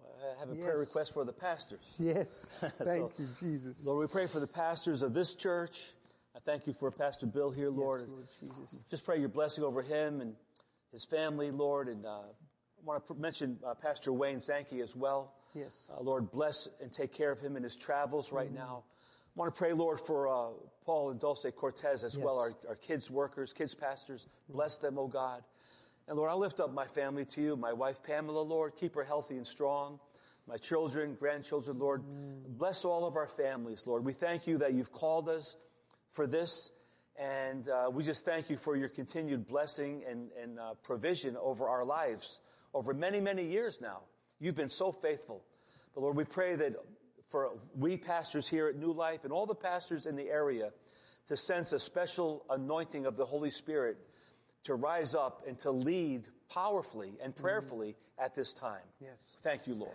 Well, 0.00 0.34
I 0.36 0.40
have 0.40 0.50
a 0.50 0.54
prayer 0.54 0.78
request 0.78 1.14
for 1.14 1.24
the 1.24 1.32
pastors. 1.32 1.94
Yes. 1.98 2.72
Thank 2.78 3.16
So, 3.16 3.22
you, 3.22 3.28
Jesus. 3.40 3.86
Lord, 3.86 4.00
we 4.00 4.12
pray 4.12 4.26
for 4.26 4.40
the 4.40 4.46
pastors 4.46 5.02
of 5.02 5.14
this 5.14 5.34
church. 5.34 5.92
I 6.36 6.40
thank 6.40 6.68
you 6.68 6.72
for 6.72 6.90
Pastor 6.92 7.26
Bill 7.26 7.50
here, 7.50 7.68
Lord. 7.68 8.02
Yes, 8.02 8.10
Lord 8.10 8.26
Jesus. 8.40 8.82
Just 8.88 9.04
pray 9.04 9.18
your 9.18 9.28
blessing 9.28 9.64
over 9.64 9.82
him 9.82 10.20
and 10.20 10.34
his 10.92 11.04
family, 11.04 11.50
Lord. 11.50 11.88
And 11.88 12.06
uh, 12.06 12.10
I 12.10 12.84
want 12.84 13.04
to 13.06 13.14
mention 13.14 13.58
uh, 13.66 13.74
Pastor 13.74 14.12
Wayne 14.12 14.40
Sankey 14.40 14.80
as 14.80 14.94
well. 14.94 15.34
Yes. 15.54 15.90
Uh, 15.92 16.00
Lord, 16.00 16.30
bless 16.30 16.68
and 16.80 16.92
take 16.92 17.12
care 17.12 17.32
of 17.32 17.40
him 17.40 17.56
in 17.56 17.64
his 17.64 17.74
travels 17.76 18.30
right 18.30 18.52
now. 18.52 18.84
I 19.38 19.40
want 19.42 19.54
to 19.54 19.58
pray, 19.60 19.72
Lord, 19.72 20.00
for 20.00 20.26
uh, 20.26 20.48
Paul 20.84 21.10
and 21.10 21.20
Dulce 21.20 21.46
Cortez 21.54 22.02
as 22.02 22.18
well, 22.18 22.40
our, 22.40 22.54
our 22.68 22.74
kids' 22.74 23.08
workers, 23.08 23.52
kids' 23.52 23.72
pastors. 23.72 24.26
Bless 24.48 24.78
them, 24.78 24.98
oh 24.98 25.06
God. 25.06 25.44
And 26.08 26.18
Lord, 26.18 26.28
I 26.28 26.34
lift 26.34 26.58
up 26.58 26.74
my 26.74 26.86
family 26.86 27.24
to 27.24 27.40
you, 27.40 27.54
my 27.54 27.72
wife 27.72 28.02
Pamela, 28.02 28.40
Lord. 28.40 28.72
Keep 28.74 28.96
her 28.96 29.04
healthy 29.04 29.36
and 29.36 29.46
strong. 29.46 30.00
My 30.48 30.56
children, 30.56 31.14
grandchildren, 31.14 31.78
Lord. 31.78 32.02
Bless 32.48 32.84
all 32.84 33.06
of 33.06 33.14
our 33.14 33.28
families, 33.28 33.86
Lord. 33.86 34.04
We 34.04 34.12
thank 34.12 34.48
you 34.48 34.58
that 34.58 34.74
you've 34.74 34.90
called 34.90 35.28
us 35.28 35.54
for 36.10 36.26
this. 36.26 36.72
And 37.16 37.68
uh, 37.68 37.90
we 37.92 38.02
just 38.02 38.24
thank 38.24 38.50
you 38.50 38.56
for 38.56 38.74
your 38.74 38.88
continued 38.88 39.46
blessing 39.46 40.02
and, 40.08 40.30
and 40.42 40.58
uh, 40.58 40.74
provision 40.82 41.36
over 41.40 41.68
our 41.68 41.84
lives 41.84 42.40
over 42.74 42.92
many, 42.92 43.20
many 43.20 43.44
years 43.44 43.78
now. 43.80 44.00
You've 44.40 44.56
been 44.56 44.68
so 44.68 44.90
faithful. 44.90 45.44
But 45.94 46.00
Lord, 46.00 46.16
we 46.16 46.24
pray 46.24 46.56
that 46.56 46.74
for 47.28 47.50
we 47.74 47.96
pastors 47.96 48.48
here 48.48 48.68
at 48.68 48.76
New 48.76 48.92
Life 48.92 49.24
and 49.24 49.32
all 49.32 49.46
the 49.46 49.54
pastors 49.54 50.06
in 50.06 50.16
the 50.16 50.28
area 50.28 50.70
to 51.26 51.36
sense 51.36 51.72
a 51.72 51.78
special 51.78 52.44
anointing 52.50 53.06
of 53.06 53.16
the 53.16 53.24
Holy 53.24 53.50
Spirit 53.50 53.98
to 54.64 54.74
rise 54.74 55.14
up 55.14 55.42
and 55.46 55.58
to 55.60 55.70
lead 55.70 56.28
powerfully 56.52 57.14
and 57.22 57.34
mm-hmm. 57.34 57.42
prayerfully 57.42 57.96
at 58.18 58.34
this 58.34 58.52
time. 58.52 58.82
Yes. 59.00 59.38
Thank 59.42 59.66
you, 59.66 59.74
Lord. 59.74 59.92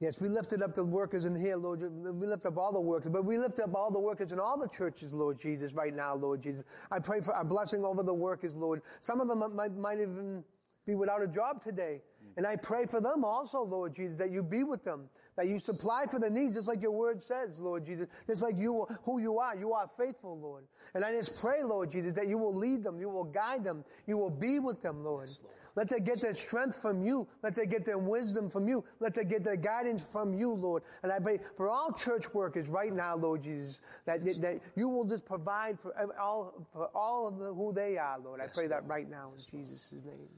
Yes, 0.00 0.18
we 0.18 0.28
lifted 0.28 0.62
up 0.62 0.74
the 0.74 0.84
workers 0.84 1.26
in 1.26 1.38
here, 1.38 1.56
Lord. 1.56 1.82
We 1.82 2.26
lift 2.26 2.46
up 2.46 2.56
all 2.56 2.72
the 2.72 2.80
workers, 2.80 3.12
but 3.12 3.26
we 3.26 3.36
lift 3.36 3.60
up 3.60 3.74
all 3.74 3.90
the 3.90 4.00
workers 4.00 4.32
in 4.32 4.40
all 4.40 4.58
the 4.58 4.68
churches, 4.68 5.12
Lord 5.12 5.38
Jesus, 5.38 5.74
right 5.74 5.94
now, 5.94 6.14
Lord 6.14 6.40
Jesus. 6.40 6.64
I 6.90 7.00
pray 7.00 7.20
for 7.20 7.34
a 7.34 7.44
blessing 7.44 7.84
over 7.84 8.02
the 8.02 8.14
workers, 8.14 8.56
Lord. 8.56 8.80
Some 9.02 9.20
of 9.20 9.28
them 9.28 9.40
might, 9.54 9.76
might 9.76 10.00
even 10.00 10.42
be 10.86 10.94
without 10.94 11.22
a 11.22 11.26
job 11.26 11.62
today. 11.62 12.00
Mm. 12.24 12.38
And 12.38 12.46
I 12.46 12.56
pray 12.56 12.86
for 12.86 13.02
them 13.02 13.24
also, 13.24 13.60
Lord 13.62 13.92
Jesus, 13.92 14.16
that 14.16 14.30
you 14.30 14.42
be 14.42 14.64
with 14.64 14.82
them, 14.82 15.10
that 15.40 15.48
you 15.48 15.58
supply 15.58 16.04
for 16.04 16.18
the 16.18 16.28
needs, 16.28 16.54
just 16.54 16.68
like 16.68 16.82
your 16.82 16.90
word 16.90 17.22
says, 17.22 17.60
Lord 17.60 17.86
Jesus, 17.86 18.08
just 18.26 18.42
like 18.42 18.58
you, 18.58 18.86
who 19.04 19.22
you 19.22 19.38
are. 19.38 19.56
You 19.56 19.72
are 19.72 19.88
faithful, 19.96 20.38
Lord. 20.38 20.64
And 20.92 21.02
I 21.02 21.12
just 21.12 21.40
pray, 21.40 21.62
Lord 21.62 21.90
Jesus, 21.90 22.12
that 22.12 22.28
you 22.28 22.36
will 22.36 22.54
lead 22.54 22.84
them, 22.84 23.00
you 23.00 23.08
will 23.08 23.24
guide 23.24 23.64
them, 23.64 23.82
you 24.06 24.18
will 24.18 24.28
be 24.28 24.58
with 24.58 24.82
them, 24.82 25.02
Lord. 25.02 25.30
Let 25.76 25.88
them 25.88 26.04
get 26.04 26.20
their 26.20 26.34
strength 26.34 26.82
from 26.82 27.06
you. 27.06 27.26
Let 27.42 27.54
them 27.54 27.70
get 27.70 27.86
their 27.86 27.96
wisdom 27.96 28.50
from 28.50 28.68
you. 28.68 28.84
Let 28.98 29.14
them 29.14 29.28
get 29.28 29.42
their 29.42 29.56
guidance 29.56 30.06
from 30.06 30.34
you, 30.34 30.52
Lord. 30.52 30.82
And 31.02 31.10
I 31.10 31.18
pray 31.20 31.38
for 31.56 31.70
all 31.70 31.90
church 31.90 32.34
workers 32.34 32.68
right 32.68 32.92
now, 32.92 33.16
Lord 33.16 33.42
Jesus, 33.42 33.80
that, 34.04 34.22
that 34.42 34.60
you 34.76 34.90
will 34.90 35.06
just 35.06 35.24
provide 35.24 35.80
for 35.80 35.94
all, 36.20 36.66
for 36.70 36.90
all 36.94 37.26
of 37.26 37.38
the, 37.38 37.54
who 37.54 37.72
they 37.72 37.96
are, 37.96 38.18
Lord. 38.18 38.42
I 38.42 38.46
pray 38.46 38.66
that 38.66 38.86
right 38.86 39.08
now 39.08 39.32
in 39.34 39.42
Jesus' 39.58 39.90
name. 40.04 40.28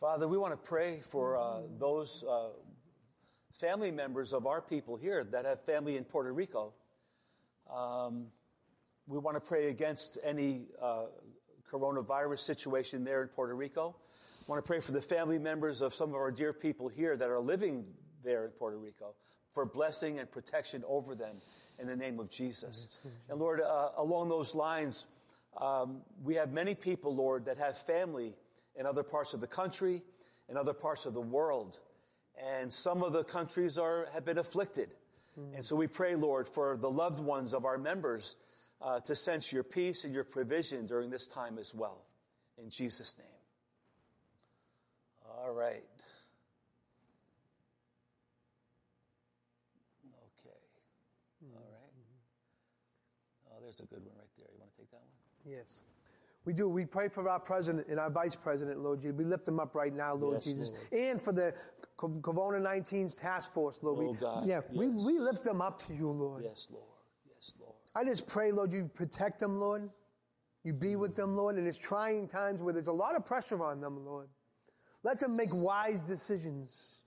Father, 0.00 0.26
we 0.26 0.36
want 0.36 0.52
to 0.52 0.68
pray 0.68 1.00
for 1.00 1.36
uh, 1.36 1.60
those 1.78 2.24
uh, 2.28 2.48
family 3.52 3.90
members 3.90 4.32
of 4.32 4.46
our 4.46 4.60
people 4.60 4.96
here 4.96 5.24
that 5.24 5.44
have 5.44 5.60
family 5.60 5.96
in 5.96 6.04
Puerto 6.04 6.32
Rico. 6.32 6.72
Um, 7.72 8.26
we 9.06 9.18
want 9.18 9.36
to 9.36 9.40
pray 9.40 9.68
against 9.68 10.18
any 10.22 10.66
uh, 10.80 11.06
coronavirus 11.70 12.40
situation 12.40 13.04
there 13.04 13.22
in 13.22 13.28
Puerto 13.28 13.54
Rico. 13.54 13.96
Want 14.46 14.64
to 14.64 14.66
pray 14.66 14.80
for 14.80 14.92
the 14.92 15.02
family 15.02 15.38
members 15.38 15.80
of 15.82 15.92
some 15.92 16.10
of 16.10 16.14
our 16.16 16.30
dear 16.30 16.52
people 16.52 16.88
here 16.88 17.16
that 17.16 17.28
are 17.28 17.40
living 17.40 17.84
there 18.24 18.44
in 18.44 18.50
Puerto 18.52 18.78
Rico 18.78 19.14
for 19.52 19.66
blessing 19.66 20.18
and 20.18 20.30
protection 20.30 20.84
over 20.86 21.14
them 21.14 21.36
in 21.78 21.86
the 21.86 21.96
name 21.96 22.18
of 22.18 22.30
Jesus. 22.30 22.98
And 23.28 23.38
Lord, 23.38 23.60
uh, 23.60 23.90
along 23.96 24.28
those 24.28 24.54
lines, 24.54 25.06
um, 25.60 26.02
we 26.22 26.34
have 26.34 26.52
many 26.52 26.74
people, 26.74 27.14
Lord, 27.14 27.44
that 27.46 27.58
have 27.58 27.76
family 27.76 28.34
in 28.76 28.86
other 28.86 29.02
parts 29.02 29.34
of 29.34 29.40
the 29.40 29.46
country, 29.46 30.02
in 30.48 30.56
other 30.56 30.72
parts 30.72 31.06
of 31.06 31.14
the 31.14 31.20
world. 31.20 31.78
And 32.38 32.72
some 32.72 33.02
of 33.02 33.12
the 33.12 33.24
countries 33.24 33.78
are, 33.78 34.08
have 34.12 34.24
been 34.24 34.38
afflicted. 34.38 34.94
And 35.54 35.64
so 35.64 35.76
we 35.76 35.86
pray, 35.86 36.16
Lord, 36.16 36.48
for 36.48 36.76
the 36.76 36.90
loved 36.90 37.22
ones 37.22 37.54
of 37.54 37.64
our 37.64 37.78
members 37.78 38.34
uh, 38.82 38.98
to 39.00 39.14
sense 39.14 39.52
your 39.52 39.62
peace 39.62 40.04
and 40.04 40.12
your 40.12 40.24
provision 40.24 40.84
during 40.86 41.10
this 41.10 41.28
time 41.28 41.58
as 41.58 41.72
well. 41.74 42.04
In 42.60 42.70
Jesus' 42.70 43.16
name. 43.18 43.26
All 45.40 45.52
right. 45.52 45.84
Okay. 50.40 50.56
All 51.54 51.62
right. 51.70 51.92
Oh, 53.52 53.58
there's 53.62 53.78
a 53.78 53.84
good 53.84 54.04
one 54.04 54.16
right 54.18 54.26
there. 54.36 54.48
You 54.52 54.58
want 54.58 54.72
to 54.72 54.78
take 54.78 54.90
that 54.90 54.96
one? 54.96 55.54
Yes. 55.56 55.82
We 56.44 56.52
do. 56.52 56.68
We 56.68 56.84
pray 56.86 57.08
for 57.08 57.28
our 57.28 57.38
president 57.38 57.88
and 57.88 58.00
our 58.00 58.10
vice 58.10 58.34
president, 58.34 58.80
Lord 58.80 59.00
Jesus. 59.00 59.16
We 59.16 59.24
lift 59.24 59.44
them 59.44 59.60
up 59.60 59.74
right 59.74 59.94
now, 59.94 60.14
Lord 60.14 60.36
Yes, 60.36 60.44
Jesus. 60.44 60.72
Lord. 60.72 61.02
And 61.02 61.20
for 61.20 61.32
the 61.32 61.54
Corona 61.98 62.58
19's 62.60 63.14
task 63.14 63.52
force, 63.52 63.82
Lord. 63.82 63.98
Oh, 63.98 64.12
we, 64.12 64.16
God. 64.16 64.46
Yeah, 64.46 64.60
we, 64.72 64.86
Yes. 64.86 65.04
we 65.04 65.18
lift 65.18 65.42
them 65.42 65.60
up 65.60 65.78
to 65.86 65.94
you, 65.94 66.08
Lord. 66.10 66.44
Yes, 66.44 66.68
Lord. 66.70 66.84
Yes, 67.28 67.54
Lord. 67.60 67.74
I 67.94 68.04
just 68.04 68.26
pray, 68.26 68.52
Lord, 68.52 68.72
you 68.72 68.88
protect 68.94 69.40
them, 69.40 69.58
Lord. 69.58 69.90
You 70.62 70.72
be 70.72 70.96
with 70.96 71.14
them, 71.16 71.34
Lord, 71.34 71.56
in 71.58 71.66
it's 71.66 71.78
trying 71.78 72.28
times 72.28 72.62
where 72.62 72.72
there's 72.72 72.86
a 72.88 72.92
lot 72.92 73.16
of 73.16 73.26
pressure 73.26 73.62
on 73.64 73.80
them, 73.80 74.04
Lord. 74.04 74.28
Let 75.02 75.18
them 75.18 75.36
make 75.36 75.52
wise 75.52 76.02
decisions. 76.02 76.97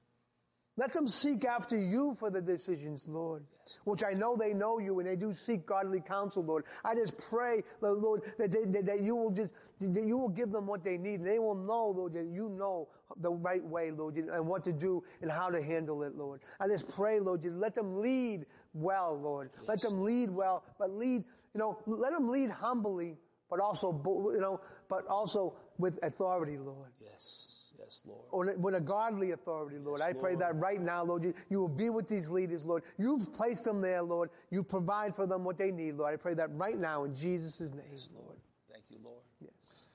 Let 0.81 0.93
them 0.93 1.07
seek 1.07 1.45
after 1.45 1.77
you 1.77 2.15
for 2.15 2.31
the 2.31 2.41
decisions, 2.41 3.07
Lord. 3.07 3.43
Yes. 3.59 3.79
Which 3.83 4.03
I 4.03 4.13
know 4.13 4.35
they 4.35 4.51
know 4.51 4.79
you 4.79 4.97
and 4.97 5.07
they 5.07 5.15
do 5.15 5.31
seek 5.31 5.67
godly 5.67 6.01
counsel, 6.01 6.43
Lord. 6.43 6.63
I 6.83 6.95
just 6.95 7.15
pray, 7.29 7.61
Lord, 7.81 8.23
that, 8.39 8.51
they, 8.51 8.65
that, 8.65 8.87
that 8.87 9.03
you 9.03 9.15
will 9.15 9.29
just, 9.29 9.53
that 9.79 10.03
you 10.03 10.17
will 10.17 10.29
give 10.29 10.51
them 10.51 10.65
what 10.65 10.83
they 10.83 10.97
need. 10.97 11.19
And 11.19 11.27
they 11.27 11.37
will 11.37 11.53
know, 11.53 11.89
Lord, 11.89 12.13
that 12.13 12.25
you 12.25 12.49
know 12.49 12.87
the 13.17 13.31
right 13.31 13.63
way, 13.63 13.91
Lord, 13.91 14.15
and 14.15 14.47
what 14.47 14.63
to 14.63 14.73
do 14.73 15.03
and 15.21 15.31
how 15.31 15.51
to 15.51 15.61
handle 15.61 16.01
it, 16.01 16.15
Lord. 16.15 16.41
I 16.59 16.67
just 16.67 16.89
pray, 16.89 17.19
Lord, 17.19 17.43
just 17.43 17.57
let 17.57 17.75
them 17.75 18.01
lead 18.01 18.47
well, 18.73 19.15
Lord. 19.21 19.51
Yes. 19.59 19.67
Let 19.67 19.81
them 19.81 20.01
lead 20.01 20.31
well, 20.31 20.63
but 20.79 20.89
lead, 20.89 21.23
you 21.53 21.59
know, 21.59 21.77
let 21.85 22.11
them 22.11 22.27
lead 22.27 22.49
humbly, 22.49 23.17
but 23.51 23.59
also, 23.59 23.91
you 24.33 24.41
know, 24.41 24.59
but 24.89 25.05
also 25.05 25.57
with 25.77 25.99
authority, 26.01 26.57
Lord. 26.57 26.89
Yes. 26.99 27.60
Yes, 27.91 28.03
Lord. 28.05 28.25
Or 28.31 28.55
with 28.57 28.75
a 28.75 28.79
godly 28.79 29.31
authority, 29.31 29.77
Lord. 29.77 29.99
Yes, 29.99 30.07
I 30.07 30.13
pray 30.13 30.31
Lord. 30.31 30.39
that 30.39 30.55
right 30.55 30.79
now, 30.79 31.03
Lord, 31.03 31.25
you, 31.25 31.33
you 31.49 31.59
will 31.59 31.67
be 31.67 31.89
with 31.89 32.07
these 32.07 32.29
leaders, 32.29 32.65
Lord. 32.65 32.83
You've 32.97 33.33
placed 33.33 33.65
them 33.65 33.81
there, 33.81 34.01
Lord. 34.01 34.29
You 34.49 34.63
provide 34.63 35.13
for 35.13 35.27
them 35.27 35.43
what 35.43 35.57
they 35.57 35.71
need, 35.71 35.95
Lord. 35.95 36.13
I 36.13 36.15
pray 36.15 36.33
that 36.35 36.55
right 36.55 36.77
now 36.77 37.03
in 37.03 37.13
Jesus' 37.13 37.59
name. 37.59 37.81
Yes, 37.91 38.09
Lord. 38.15 38.37
Thank 38.71 38.85
you, 38.89 38.97
Lord. 39.03 39.19
Yes. 39.41 39.87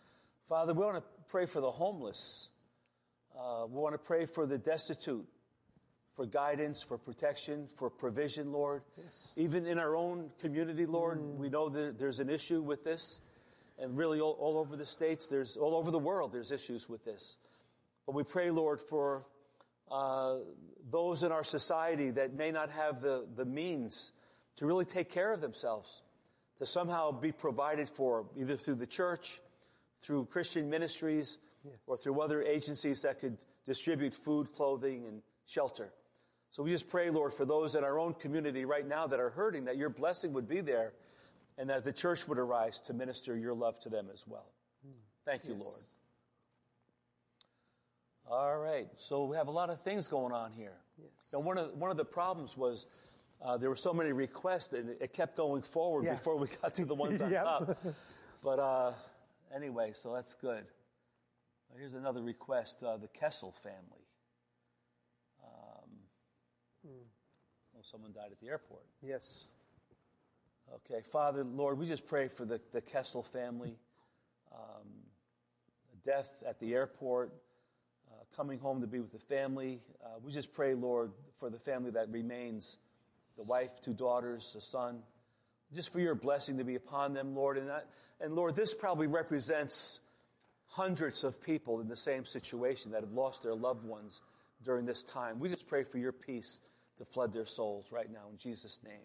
Father, 0.46 0.74
we 0.74 0.84
want 0.84 0.98
to 0.98 1.02
pray 1.30 1.46
for 1.46 1.62
the 1.62 1.70
homeless. 1.70 2.50
Uh, 3.34 3.64
we 3.66 3.80
want 3.80 3.94
to 3.94 3.98
pray 3.98 4.26
for 4.26 4.44
the 4.44 4.58
destitute, 4.58 5.26
for 6.12 6.26
guidance, 6.26 6.82
for 6.82 6.98
protection, 6.98 7.66
for 7.76 7.88
provision, 7.88 8.52
Lord. 8.52 8.82
Yes. 8.98 9.32
Even 9.38 9.64
in 9.64 9.78
our 9.78 9.96
own 9.96 10.30
community, 10.38 10.84
Lord, 10.84 11.18
mm. 11.18 11.36
we 11.36 11.48
know 11.48 11.70
that 11.70 11.98
there's 11.98 12.20
an 12.20 12.28
issue 12.28 12.60
with 12.60 12.84
this. 12.84 13.20
And 13.78 13.96
really, 13.96 14.20
all, 14.20 14.36
all 14.38 14.58
over 14.58 14.76
the 14.76 14.86
states, 14.86 15.28
there's 15.28 15.56
all 15.56 15.74
over 15.76 15.90
the 15.90 15.98
world, 15.98 16.32
there's 16.32 16.52
issues 16.52 16.90
with 16.90 17.02
this. 17.02 17.36
But 18.06 18.14
we 18.14 18.22
pray, 18.22 18.50
Lord, 18.50 18.80
for 18.80 19.26
uh, 19.90 20.36
those 20.90 21.22
in 21.22 21.32
our 21.32 21.44
society 21.44 22.10
that 22.10 22.34
may 22.34 22.52
not 22.52 22.70
have 22.70 23.00
the, 23.00 23.26
the 23.34 23.44
means 23.44 24.12
to 24.56 24.66
really 24.66 24.84
take 24.84 25.10
care 25.10 25.32
of 25.32 25.40
themselves, 25.40 26.02
to 26.56 26.66
somehow 26.66 27.10
be 27.10 27.32
provided 27.32 27.88
for, 27.88 28.26
either 28.36 28.56
through 28.56 28.76
the 28.76 28.86
church, 28.86 29.40
through 30.00 30.26
Christian 30.26 30.70
ministries, 30.70 31.38
yes. 31.64 31.74
or 31.86 31.96
through 31.96 32.20
other 32.20 32.42
agencies 32.42 33.02
that 33.02 33.20
could 33.20 33.36
distribute 33.66 34.14
food, 34.14 34.52
clothing, 34.52 35.06
and 35.06 35.22
shelter. 35.46 35.92
So 36.50 36.62
we 36.62 36.70
just 36.70 36.88
pray, 36.88 37.10
Lord, 37.10 37.34
for 37.34 37.44
those 37.44 37.74
in 37.74 37.84
our 37.84 37.98
own 37.98 38.14
community 38.14 38.64
right 38.64 38.86
now 38.86 39.06
that 39.08 39.20
are 39.20 39.30
hurting, 39.30 39.64
that 39.64 39.76
your 39.76 39.90
blessing 39.90 40.32
would 40.32 40.48
be 40.48 40.60
there, 40.60 40.92
and 41.58 41.68
that 41.70 41.84
the 41.84 41.92
church 41.92 42.28
would 42.28 42.38
arise 42.38 42.80
to 42.82 42.94
minister 42.94 43.36
your 43.36 43.54
love 43.54 43.78
to 43.80 43.88
them 43.88 44.06
as 44.12 44.24
well. 44.26 44.52
Hmm. 44.84 44.92
Thank 45.24 45.44
you, 45.44 45.54
yes. 45.54 45.64
Lord. 45.64 45.80
All 48.28 48.58
right. 48.58 48.88
So 48.96 49.24
we 49.24 49.36
have 49.36 49.46
a 49.46 49.52
lot 49.52 49.70
of 49.70 49.80
things 49.80 50.08
going 50.08 50.32
on 50.32 50.52
here. 50.52 50.76
Yes. 50.98 51.08
And 51.32 51.44
one 51.44 51.58
of 51.58 51.74
one 51.74 51.90
of 51.90 51.96
the 51.96 52.04
problems 52.04 52.56
was 52.56 52.86
uh, 53.40 53.56
there 53.56 53.70
were 53.70 53.76
so 53.76 53.92
many 53.92 54.12
requests 54.12 54.72
and 54.72 54.90
it 55.00 55.12
kept 55.12 55.36
going 55.36 55.62
forward 55.62 56.04
yeah. 56.04 56.12
before 56.12 56.36
we 56.36 56.48
got 56.62 56.74
to 56.74 56.84
the 56.84 56.94
ones 56.94 57.20
on 57.20 57.30
top. 57.32 57.78
But 58.42 58.58
uh, 58.58 58.92
anyway, 59.54 59.92
so 59.92 60.12
that's 60.12 60.34
good. 60.34 60.64
Here's 61.76 61.94
another 61.94 62.22
request: 62.22 62.82
uh, 62.82 62.96
the 62.96 63.08
Kessel 63.08 63.52
family. 63.52 64.06
Um, 65.44 65.90
mm. 66.86 66.90
oh, 67.76 67.80
someone 67.82 68.12
died 68.12 68.32
at 68.32 68.40
the 68.40 68.48
airport. 68.48 68.86
Yes. 69.02 69.48
Okay, 70.74 71.00
Father, 71.12 71.44
Lord, 71.44 71.78
we 71.78 71.86
just 71.86 72.06
pray 72.06 72.26
for 72.26 72.44
the, 72.44 72.60
the 72.72 72.80
Kessel 72.80 73.22
family. 73.22 73.76
Um, 74.52 74.88
death 76.04 76.42
at 76.46 76.58
the 76.58 76.74
airport 76.74 77.32
coming 78.36 78.58
home 78.58 78.82
to 78.82 78.86
be 78.86 79.00
with 79.00 79.12
the 79.12 79.18
family. 79.18 79.80
Uh, 80.04 80.08
we 80.22 80.30
just 80.30 80.52
pray, 80.52 80.74
Lord, 80.74 81.10
for 81.38 81.48
the 81.48 81.58
family 81.58 81.90
that 81.92 82.10
remains 82.10 82.76
the 83.36 83.42
wife, 83.42 83.70
two 83.82 83.94
daughters, 83.94 84.54
a 84.58 84.60
son. 84.60 84.98
Just 85.74 85.92
for 85.92 86.00
your 86.00 86.14
blessing 86.14 86.58
to 86.58 86.64
be 86.64 86.74
upon 86.74 87.14
them, 87.14 87.34
Lord. 87.34 87.56
And, 87.56 87.68
that, 87.68 87.86
and 88.20 88.34
Lord, 88.34 88.54
this 88.54 88.74
probably 88.74 89.06
represents 89.06 90.00
hundreds 90.66 91.24
of 91.24 91.42
people 91.42 91.80
in 91.80 91.88
the 91.88 91.96
same 91.96 92.24
situation 92.24 92.92
that 92.92 93.00
have 93.00 93.12
lost 93.12 93.42
their 93.42 93.54
loved 93.54 93.84
ones 93.84 94.20
during 94.62 94.84
this 94.84 95.02
time. 95.02 95.38
We 95.40 95.48
just 95.48 95.66
pray 95.66 95.84
for 95.84 95.98
your 95.98 96.12
peace 96.12 96.60
to 96.98 97.04
flood 97.04 97.32
their 97.32 97.46
souls 97.46 97.90
right 97.90 98.10
now 98.10 98.28
in 98.30 98.36
Jesus' 98.36 98.80
name. 98.84 99.00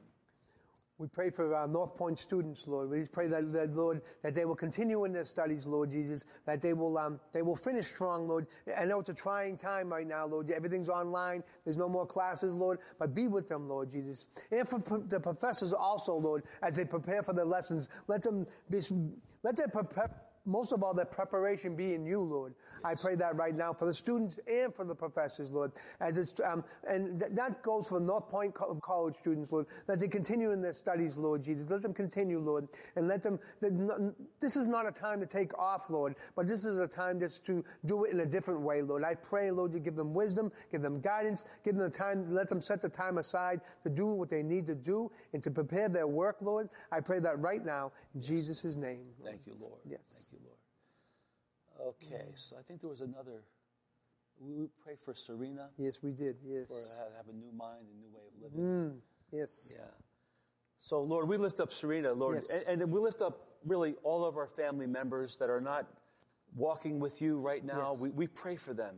We 1.01 1.07
pray 1.07 1.31
for 1.31 1.55
our 1.55 1.67
North 1.67 1.97
Point 1.97 2.19
students, 2.19 2.67
Lord. 2.67 2.91
We 2.91 3.05
pray 3.05 3.27
that, 3.27 3.51
that, 3.53 3.75
Lord, 3.75 4.03
that 4.21 4.35
they 4.35 4.45
will 4.45 4.55
continue 4.55 5.03
in 5.05 5.11
their 5.11 5.25
studies, 5.25 5.65
Lord 5.65 5.89
Jesus, 5.89 6.25
that 6.45 6.61
they 6.61 6.73
will, 6.73 6.95
um, 6.95 7.19
they 7.33 7.41
will 7.41 7.55
finish 7.55 7.87
strong, 7.87 8.27
Lord. 8.27 8.45
I 8.77 8.85
know 8.85 8.99
it's 8.99 9.09
a 9.09 9.13
trying 9.15 9.57
time 9.57 9.91
right 9.91 10.05
now, 10.05 10.27
Lord. 10.27 10.51
Everything's 10.51 10.89
online. 10.89 11.43
There's 11.65 11.75
no 11.75 11.89
more 11.89 12.05
classes, 12.05 12.53
Lord, 12.53 12.77
but 12.99 13.15
be 13.15 13.27
with 13.27 13.47
them, 13.47 13.67
Lord 13.67 13.91
Jesus. 13.91 14.27
And 14.51 14.69
for 14.69 14.79
the 15.07 15.19
professors 15.19 15.73
also, 15.73 16.13
Lord, 16.13 16.43
as 16.61 16.75
they 16.75 16.85
prepare 16.85 17.23
for 17.23 17.33
their 17.33 17.45
lessons, 17.45 17.89
let 18.07 18.21
them 18.21 18.45
be, 18.69 18.79
let 19.41 19.55
them 19.55 19.71
prepare, 19.71 20.11
most 20.45 20.71
of 20.71 20.83
all, 20.83 20.93
that 20.95 21.11
preparation 21.11 21.75
be 21.75 21.93
in 21.93 22.05
you, 22.05 22.19
Lord. 22.19 22.53
Yes. 22.57 22.83
I 22.83 22.95
pray 22.95 23.15
that 23.15 23.35
right 23.35 23.55
now 23.55 23.73
for 23.73 23.85
the 23.85 23.93
students 23.93 24.39
and 24.47 24.73
for 24.73 24.85
the 24.85 24.95
professors, 24.95 25.51
Lord. 25.51 25.71
As 25.99 26.17
it's, 26.17 26.33
um, 26.43 26.63
and 26.87 27.19
th- 27.19 27.31
that 27.33 27.61
goes 27.61 27.87
for 27.87 27.99
North 27.99 28.27
Point 28.29 28.53
Co- 28.53 28.75
College 28.83 29.15
students, 29.15 29.51
Lord, 29.51 29.67
that 29.87 29.99
they 29.99 30.07
continue 30.07 30.51
in 30.51 30.61
their 30.61 30.73
studies, 30.73 31.17
Lord 31.17 31.43
Jesus. 31.43 31.69
Let 31.69 31.81
them 31.81 31.93
continue, 31.93 32.39
Lord, 32.39 32.67
and 32.95 33.07
let 33.07 33.21
them. 33.21 33.39
this 34.39 34.55
is 34.55 34.67
not 34.67 34.87
a 34.87 34.91
time 34.91 35.19
to 35.19 35.27
take 35.27 35.57
off, 35.59 35.89
Lord, 35.89 36.15
but 36.35 36.47
this 36.47 36.65
is 36.65 36.77
a 36.79 36.87
time 36.87 37.19
just 37.19 37.45
to 37.45 37.63
do 37.85 38.05
it 38.05 38.11
in 38.11 38.19
a 38.21 38.25
different 38.25 38.61
way, 38.61 38.81
Lord. 38.81 39.03
I 39.03 39.15
pray, 39.15 39.51
Lord, 39.51 39.71
to 39.73 39.79
give 39.79 39.95
them 39.95 40.13
wisdom, 40.13 40.51
give 40.71 40.81
them 40.81 41.01
guidance, 41.01 41.45
give 41.63 41.75
them 41.75 41.89
the 41.89 41.97
time, 41.97 42.33
let 42.33 42.49
them 42.49 42.61
set 42.61 42.81
the 42.81 42.89
time 42.89 43.17
aside 43.17 43.61
to 43.83 43.89
do 43.89 44.07
what 44.07 44.29
they 44.29 44.41
need 44.43 44.65
to 44.67 44.75
do 44.75 45.11
and 45.33 45.43
to 45.43 45.51
prepare 45.51 45.87
their 45.89 46.07
work, 46.07 46.37
Lord. 46.41 46.69
I 46.91 46.99
pray 46.99 47.19
that 47.19 47.39
right 47.39 47.63
now 47.63 47.91
in 48.15 48.21
Jesus' 48.21 48.75
name. 48.75 49.05
Lord. 49.19 49.31
Thank 49.31 49.47
you, 49.47 49.55
Lord. 49.59 49.81
Yes. 49.85 50.29
Okay, 51.87 52.31
so 52.35 52.55
I 52.57 52.61
think 52.61 52.81
there 52.81 52.89
was 52.89 53.01
another. 53.01 53.43
We 54.39 54.67
prayed 54.83 54.99
for 54.99 55.13
Serena. 55.13 55.69
Yes, 55.77 55.99
we 56.01 56.11
did. 56.11 56.37
Yes. 56.43 56.69
For 56.69 57.03
have 57.17 57.27
a 57.27 57.33
new 57.33 57.51
mind, 57.55 57.85
a 57.91 57.97
new 57.99 58.09
way 58.13 58.21
of 58.27 58.43
living. 58.43 58.59
Mm, 58.59 58.97
yes. 59.31 59.71
Yeah. 59.75 59.85
So, 60.77 61.01
Lord, 61.01 61.27
we 61.27 61.37
lift 61.37 61.59
up 61.59 61.71
Serena, 61.71 62.11
Lord, 62.11 62.37
yes. 62.37 62.63
and, 62.67 62.81
and, 62.81 62.91
we 62.91 62.99
lift 62.99 63.21
up 63.21 63.45
really 63.65 63.93
all 64.01 64.25
of 64.25 64.35
our 64.35 64.47
family 64.47 64.87
members 64.87 65.35
that 65.35 65.47
are 65.47 65.61
not 65.61 65.85
walking 66.55 66.99
with 66.99 67.21
you 67.21 67.37
right 67.37 67.63
now. 67.63 67.91
Yes. 67.91 68.01
We, 68.01 68.09
we 68.09 68.27
pray 68.27 68.55
for 68.55 68.73
them. 68.73 68.95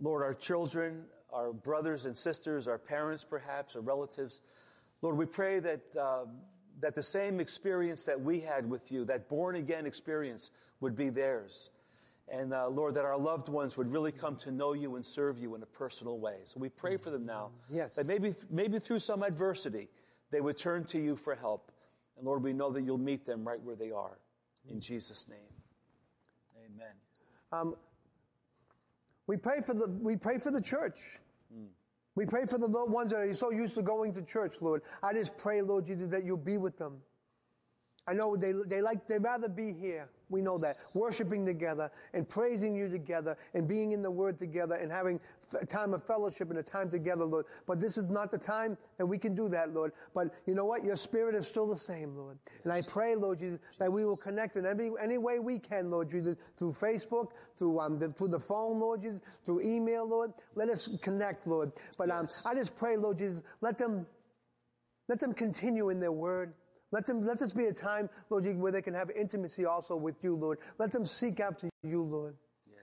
Lord, 0.00 0.24
our 0.24 0.34
children, 0.34 1.04
our 1.32 1.52
brothers 1.52 2.06
and 2.06 2.16
sisters, 2.16 2.66
our 2.66 2.78
parents, 2.78 3.24
perhaps, 3.24 3.76
our 3.76 3.82
relatives. 3.82 4.40
Lord, 5.00 5.16
we 5.16 5.26
pray 5.26 5.60
that, 5.60 5.80
uh, 5.96 6.24
that 6.80 6.96
the 6.96 7.04
same 7.04 7.38
experience 7.38 8.04
that 8.04 8.20
we 8.20 8.40
had 8.40 8.68
with 8.68 8.90
you, 8.90 9.04
that 9.04 9.28
born 9.28 9.56
again 9.56 9.86
experience, 9.86 10.50
would 10.80 10.96
be 10.96 11.08
theirs. 11.08 11.70
And 12.28 12.52
uh, 12.52 12.68
Lord, 12.68 12.94
that 12.94 13.04
our 13.04 13.16
loved 13.16 13.48
ones 13.48 13.76
would 13.76 13.92
really 13.92 14.10
come 14.10 14.36
to 14.38 14.50
know 14.50 14.72
you 14.72 14.96
and 14.96 15.06
serve 15.06 15.38
you 15.38 15.54
in 15.54 15.62
a 15.62 15.66
personal 15.66 16.18
way. 16.18 16.38
So 16.44 16.58
we 16.58 16.68
pray 16.68 16.96
for 16.96 17.10
them 17.10 17.24
now. 17.24 17.50
Yes. 17.70 17.94
That 17.94 18.06
maybe, 18.06 18.34
maybe 18.50 18.80
through 18.80 18.98
some 18.98 19.22
adversity, 19.22 19.88
they 20.30 20.40
would 20.40 20.58
turn 20.58 20.84
to 20.86 20.98
you 20.98 21.14
for 21.14 21.36
help. 21.36 21.70
And 22.16 22.26
Lord, 22.26 22.42
we 22.42 22.52
know 22.52 22.70
that 22.72 22.82
you'll 22.82 22.98
meet 22.98 23.26
them 23.26 23.46
right 23.46 23.62
where 23.62 23.76
they 23.76 23.92
are. 23.92 24.18
In 24.68 24.80
Jesus' 24.80 25.28
name. 25.28 25.38
Amen. 26.64 26.94
Um, 27.52 27.76
we 29.28 29.36
pray 29.36 29.60
for 29.60 29.74
the, 29.74 29.86
we 29.86 30.16
pray 30.16 30.38
for 30.38 30.50
the 30.50 30.60
church. 30.60 30.98
Mm. 31.54 31.68
We 32.16 32.26
pray 32.26 32.46
for 32.46 32.58
the 32.58 32.66
ones 32.66 33.12
that 33.12 33.20
are 33.20 33.34
so 33.34 33.50
used 33.50 33.74
to 33.76 33.82
going 33.82 34.12
to 34.14 34.22
church, 34.22 34.56
Lord. 34.60 34.82
I 35.02 35.12
just 35.12 35.36
pray, 35.36 35.62
Lord 35.62 35.86
Jesus, 35.86 36.08
that 36.08 36.24
you'll 36.24 36.38
be 36.38 36.56
with 36.56 36.78
them. 36.78 37.02
I 38.08 38.14
know 38.14 38.36
they, 38.36 38.52
they 38.66 38.80
like, 38.80 39.06
they'd 39.06 39.22
rather 39.22 39.48
be 39.48 39.72
here. 39.72 40.08
We 40.28 40.40
know 40.40 40.58
that. 40.58 40.76
Worshiping 40.94 41.46
together 41.46 41.90
and 42.12 42.28
praising 42.28 42.74
you 42.74 42.88
together 42.88 43.36
and 43.54 43.66
being 43.66 43.92
in 43.92 44.02
the 44.02 44.10
Word 44.10 44.38
together 44.38 44.74
and 44.74 44.90
having 44.90 45.20
a 45.60 45.66
time 45.66 45.94
of 45.94 46.04
fellowship 46.04 46.50
and 46.50 46.58
a 46.58 46.62
time 46.62 46.90
together, 46.90 47.24
Lord. 47.24 47.46
But 47.66 47.80
this 47.80 47.96
is 47.96 48.10
not 48.10 48.30
the 48.30 48.38
time 48.38 48.76
that 48.98 49.06
we 49.06 49.18
can 49.18 49.34
do 49.34 49.48
that, 49.48 49.72
Lord. 49.72 49.92
But 50.14 50.34
you 50.46 50.54
know 50.54 50.64
what? 50.64 50.84
Your 50.84 50.96
Spirit 50.96 51.34
is 51.34 51.46
still 51.46 51.66
the 51.66 51.76
same, 51.76 52.16
Lord. 52.16 52.38
And 52.64 52.72
I 52.72 52.82
pray, 52.82 53.14
Lord 53.14 53.38
Jesus, 53.38 53.60
that 53.78 53.92
we 53.92 54.04
will 54.04 54.16
connect 54.16 54.56
in 54.56 54.66
every, 54.66 54.90
any 55.00 55.18
way 55.18 55.38
we 55.38 55.58
can, 55.58 55.90
Lord 55.90 56.10
Jesus, 56.10 56.36
through 56.56 56.72
Facebook, 56.72 57.30
through, 57.56 57.78
um, 57.80 57.98
the, 57.98 58.08
through 58.12 58.28
the 58.28 58.40
phone, 58.40 58.78
Lord 58.80 59.02
Jesus, 59.02 59.20
through 59.44 59.62
email, 59.62 60.08
Lord. 60.08 60.32
Let 60.54 60.68
us 60.68 60.96
connect, 61.02 61.46
Lord. 61.46 61.72
But 61.98 62.10
um, 62.10 62.28
I 62.44 62.54
just 62.54 62.76
pray, 62.76 62.96
Lord 62.96 63.18
Jesus, 63.18 63.42
let 63.60 63.78
them, 63.78 64.06
let 65.08 65.20
them 65.20 65.32
continue 65.32 65.90
in 65.90 66.00
their 66.00 66.12
Word. 66.12 66.54
Let 66.92 67.06
them, 67.06 67.24
let 67.24 67.38
this 67.38 67.52
be 67.52 67.66
a 67.66 67.72
time, 67.72 68.08
Lord, 68.30 68.46
where 68.58 68.72
they 68.72 68.82
can 68.82 68.94
have 68.94 69.10
intimacy 69.10 69.64
also 69.64 69.96
with 69.96 70.22
you, 70.22 70.36
Lord. 70.36 70.58
Let 70.78 70.92
them 70.92 71.04
seek 71.04 71.40
after 71.40 71.68
you, 71.82 72.02
Lord. 72.02 72.36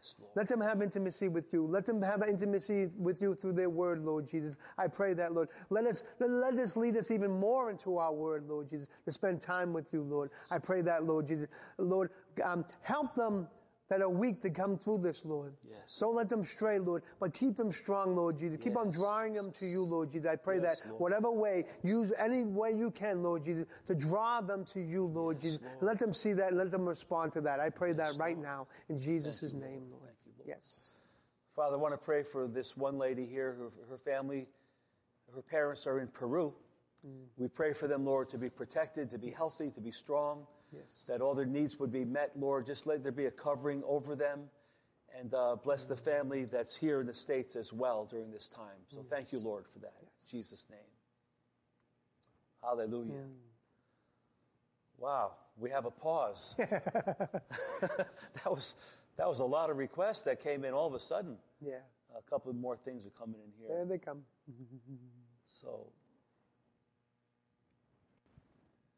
Yes, 0.03 0.17
Lord. 0.19 0.31
Let 0.35 0.47
them 0.49 0.59
have 0.59 0.81
intimacy 0.81 1.29
with 1.29 1.53
you. 1.53 1.65
Let 1.65 1.85
them 1.85 2.01
have 2.01 2.23
intimacy 2.27 2.89
with 2.97 3.21
you 3.21 3.35
through 3.35 3.53
their 3.53 3.69
word, 3.69 4.03
Lord 4.03 4.27
Jesus. 4.27 4.57
I 4.77 4.87
pray 4.87 5.13
that, 5.13 5.33
Lord. 5.33 5.47
Let 5.69 5.85
us, 5.85 6.03
let, 6.19 6.29
let 6.29 6.53
us 6.55 6.75
lead 6.75 6.97
us 6.97 7.11
even 7.11 7.31
more 7.31 7.71
into 7.71 7.97
our 7.97 8.13
word, 8.13 8.45
Lord 8.47 8.69
Jesus, 8.69 8.87
to 9.05 9.11
spend 9.11 9.41
time 9.41 9.71
with 9.71 9.93
you, 9.93 10.01
Lord. 10.01 10.31
I 10.51 10.59
pray 10.59 10.81
that, 10.81 11.05
Lord 11.05 11.27
Jesus. 11.27 11.47
Lord, 11.77 12.09
um, 12.43 12.65
help 12.81 13.15
them 13.15 13.47
that 13.89 14.01
are 14.01 14.09
weak 14.09 14.41
to 14.41 14.49
come 14.49 14.77
through 14.77 14.99
this, 14.99 15.25
Lord. 15.25 15.53
Yes. 15.69 15.97
Don't 15.99 16.15
let 16.15 16.29
them 16.29 16.43
stray, 16.43 16.79
Lord, 16.79 17.03
but 17.19 17.33
keep 17.33 17.57
them 17.57 17.71
strong, 17.71 18.15
Lord 18.15 18.37
Jesus. 18.37 18.57
Keep 18.61 18.77
on 18.77 18.89
drawing 18.91 19.33
them 19.33 19.51
to 19.59 19.65
you, 19.65 19.83
Lord 19.83 20.11
Jesus. 20.11 20.27
I 20.27 20.35
pray 20.35 20.59
Yes, 20.61 20.81
that 20.81 20.89
Lord. 20.89 21.01
whatever 21.01 21.31
way, 21.31 21.65
use 21.83 22.11
any 22.17 22.43
way 22.43 22.71
you 22.71 22.91
can, 22.91 23.21
Lord 23.21 23.43
Jesus, 23.43 23.65
to 23.87 23.95
draw 23.95 24.41
them 24.41 24.63
to 24.65 24.79
you, 24.81 25.05
Lord 25.05 25.41
Jesus. 25.41 25.61
Lord. 25.61 25.77
Let 25.81 25.99
them 25.99 26.13
see 26.13 26.33
that 26.33 26.49
and 26.49 26.57
let 26.57 26.71
them 26.71 26.87
respond 26.87 27.33
to 27.33 27.41
that. 27.41 27.59
I 27.59 27.69
pray 27.69 27.93
that 27.93 28.15
right 28.17 28.37
now 28.37 28.67
in 28.89 28.97
Jesus' 28.97 29.41
name, 29.53 29.83
Lord. 29.91 30.03
Thank 30.05 30.17
you, 30.25 30.31
Lord. 30.37 30.47
Yes. 30.47 30.93
Father, 31.55 31.75
I 31.75 31.79
want 31.79 31.93
to 31.93 32.03
pray 32.03 32.23
for 32.23 32.47
this 32.47 32.75
one 32.75 32.97
lady 32.97 33.25
here. 33.25 33.53
Her, 33.53 33.69
her 33.91 33.97
family, 33.97 34.47
her 35.35 35.41
parents 35.41 35.85
are 35.85 35.99
in 35.99 36.07
Peru. 36.07 36.53
Mm. 37.05 37.25
We 37.37 37.47
pray 37.47 37.73
for 37.73 37.87
them, 37.87 38.05
Lord, 38.05 38.29
to 38.29 38.37
be 38.37 38.49
protected, 38.49 39.11
to 39.11 39.19
be 39.19 39.29
healthy, 39.29 39.69
to 39.71 39.81
be 39.81 39.91
strong, 39.91 40.47
Yes. 40.75 41.03
that 41.07 41.21
all 41.21 41.35
their 41.35 41.45
needs 41.45 41.79
would 41.79 41.91
be 41.91 42.05
met, 42.05 42.31
Lord. 42.35 42.65
Just 42.65 42.87
let 42.87 43.03
there 43.03 43.11
be 43.11 43.25
a 43.25 43.31
covering 43.31 43.83
over 43.85 44.15
them. 44.15 44.49
And 45.19 45.31
uh, 45.35 45.57
bless 45.63 45.85
the 45.85 45.95
family 45.95 46.45
that's 46.45 46.75
here 46.75 46.99
in 46.99 47.05
the 47.05 47.13
States 47.13 47.55
as 47.55 47.71
well 47.71 48.05
during 48.05 48.31
this 48.31 48.47
time. 48.47 48.81
So 48.87 49.05
thank 49.07 49.31
you, 49.31 49.37
Lord, 49.39 49.65
for 49.71 49.77
that. 49.79 49.93
In 50.01 50.07
Jesus' 50.31 50.65
name. 50.71 50.79
Hallelujah. 52.63 53.25
Wow, 54.97 55.33
we 55.57 55.69
have 55.69 55.85
a 55.85 55.91
pause. 55.91 56.55
that 56.57 58.47
was 58.47 58.73
that 59.17 59.27
was 59.27 59.39
a 59.39 59.45
lot 59.45 59.69
of 59.69 59.77
requests 59.77 60.23
that 60.23 60.41
came 60.41 60.65
in 60.65 60.73
all 60.73 60.87
of 60.87 60.93
a 60.93 60.99
sudden. 60.99 61.37
Yeah. 61.61 61.75
A 62.17 62.21
couple 62.29 62.49
of 62.49 62.57
more 62.57 62.77
things 62.77 63.05
are 63.05 63.11
coming 63.11 63.39
in 63.43 63.51
here. 63.57 63.67
There 63.67 63.77
here. 63.77 63.85
they 63.85 63.97
come. 63.97 64.23
So, 65.45 65.87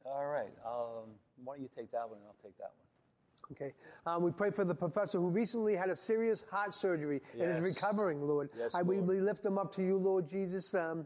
all 0.05 0.25
right. 0.25 0.53
Um, 0.65 1.11
why 1.43 1.55
don't 1.55 1.63
you 1.63 1.69
take 1.73 1.91
that 1.91 2.09
one 2.09 2.19
and 2.19 2.27
I'll 2.27 2.43
take 2.43 2.57
that 2.57 2.71
one. 2.75 2.85
Okay. 3.51 3.73
Um, 4.05 4.23
we 4.23 4.31
pray 4.31 4.49
for 4.49 4.65
the 4.65 4.73
professor 4.73 5.19
who 5.19 5.29
recently 5.29 5.75
had 5.75 5.89
a 5.89 5.95
serious 5.95 6.43
heart 6.49 6.73
surgery 6.73 7.21
and 7.39 7.51
is 7.51 7.59
recovering, 7.59 8.21
Lord. 8.21 8.49
Yes, 8.57 8.73
I, 8.73 8.81
we, 8.81 8.97
Lord. 8.97 9.07
we 9.07 9.19
lift 9.19 9.43
them 9.43 9.57
up 9.57 9.71
to 9.73 9.83
you, 9.83 9.97
Lord 9.97 10.27
Jesus. 10.27 10.73
Um, 10.73 11.05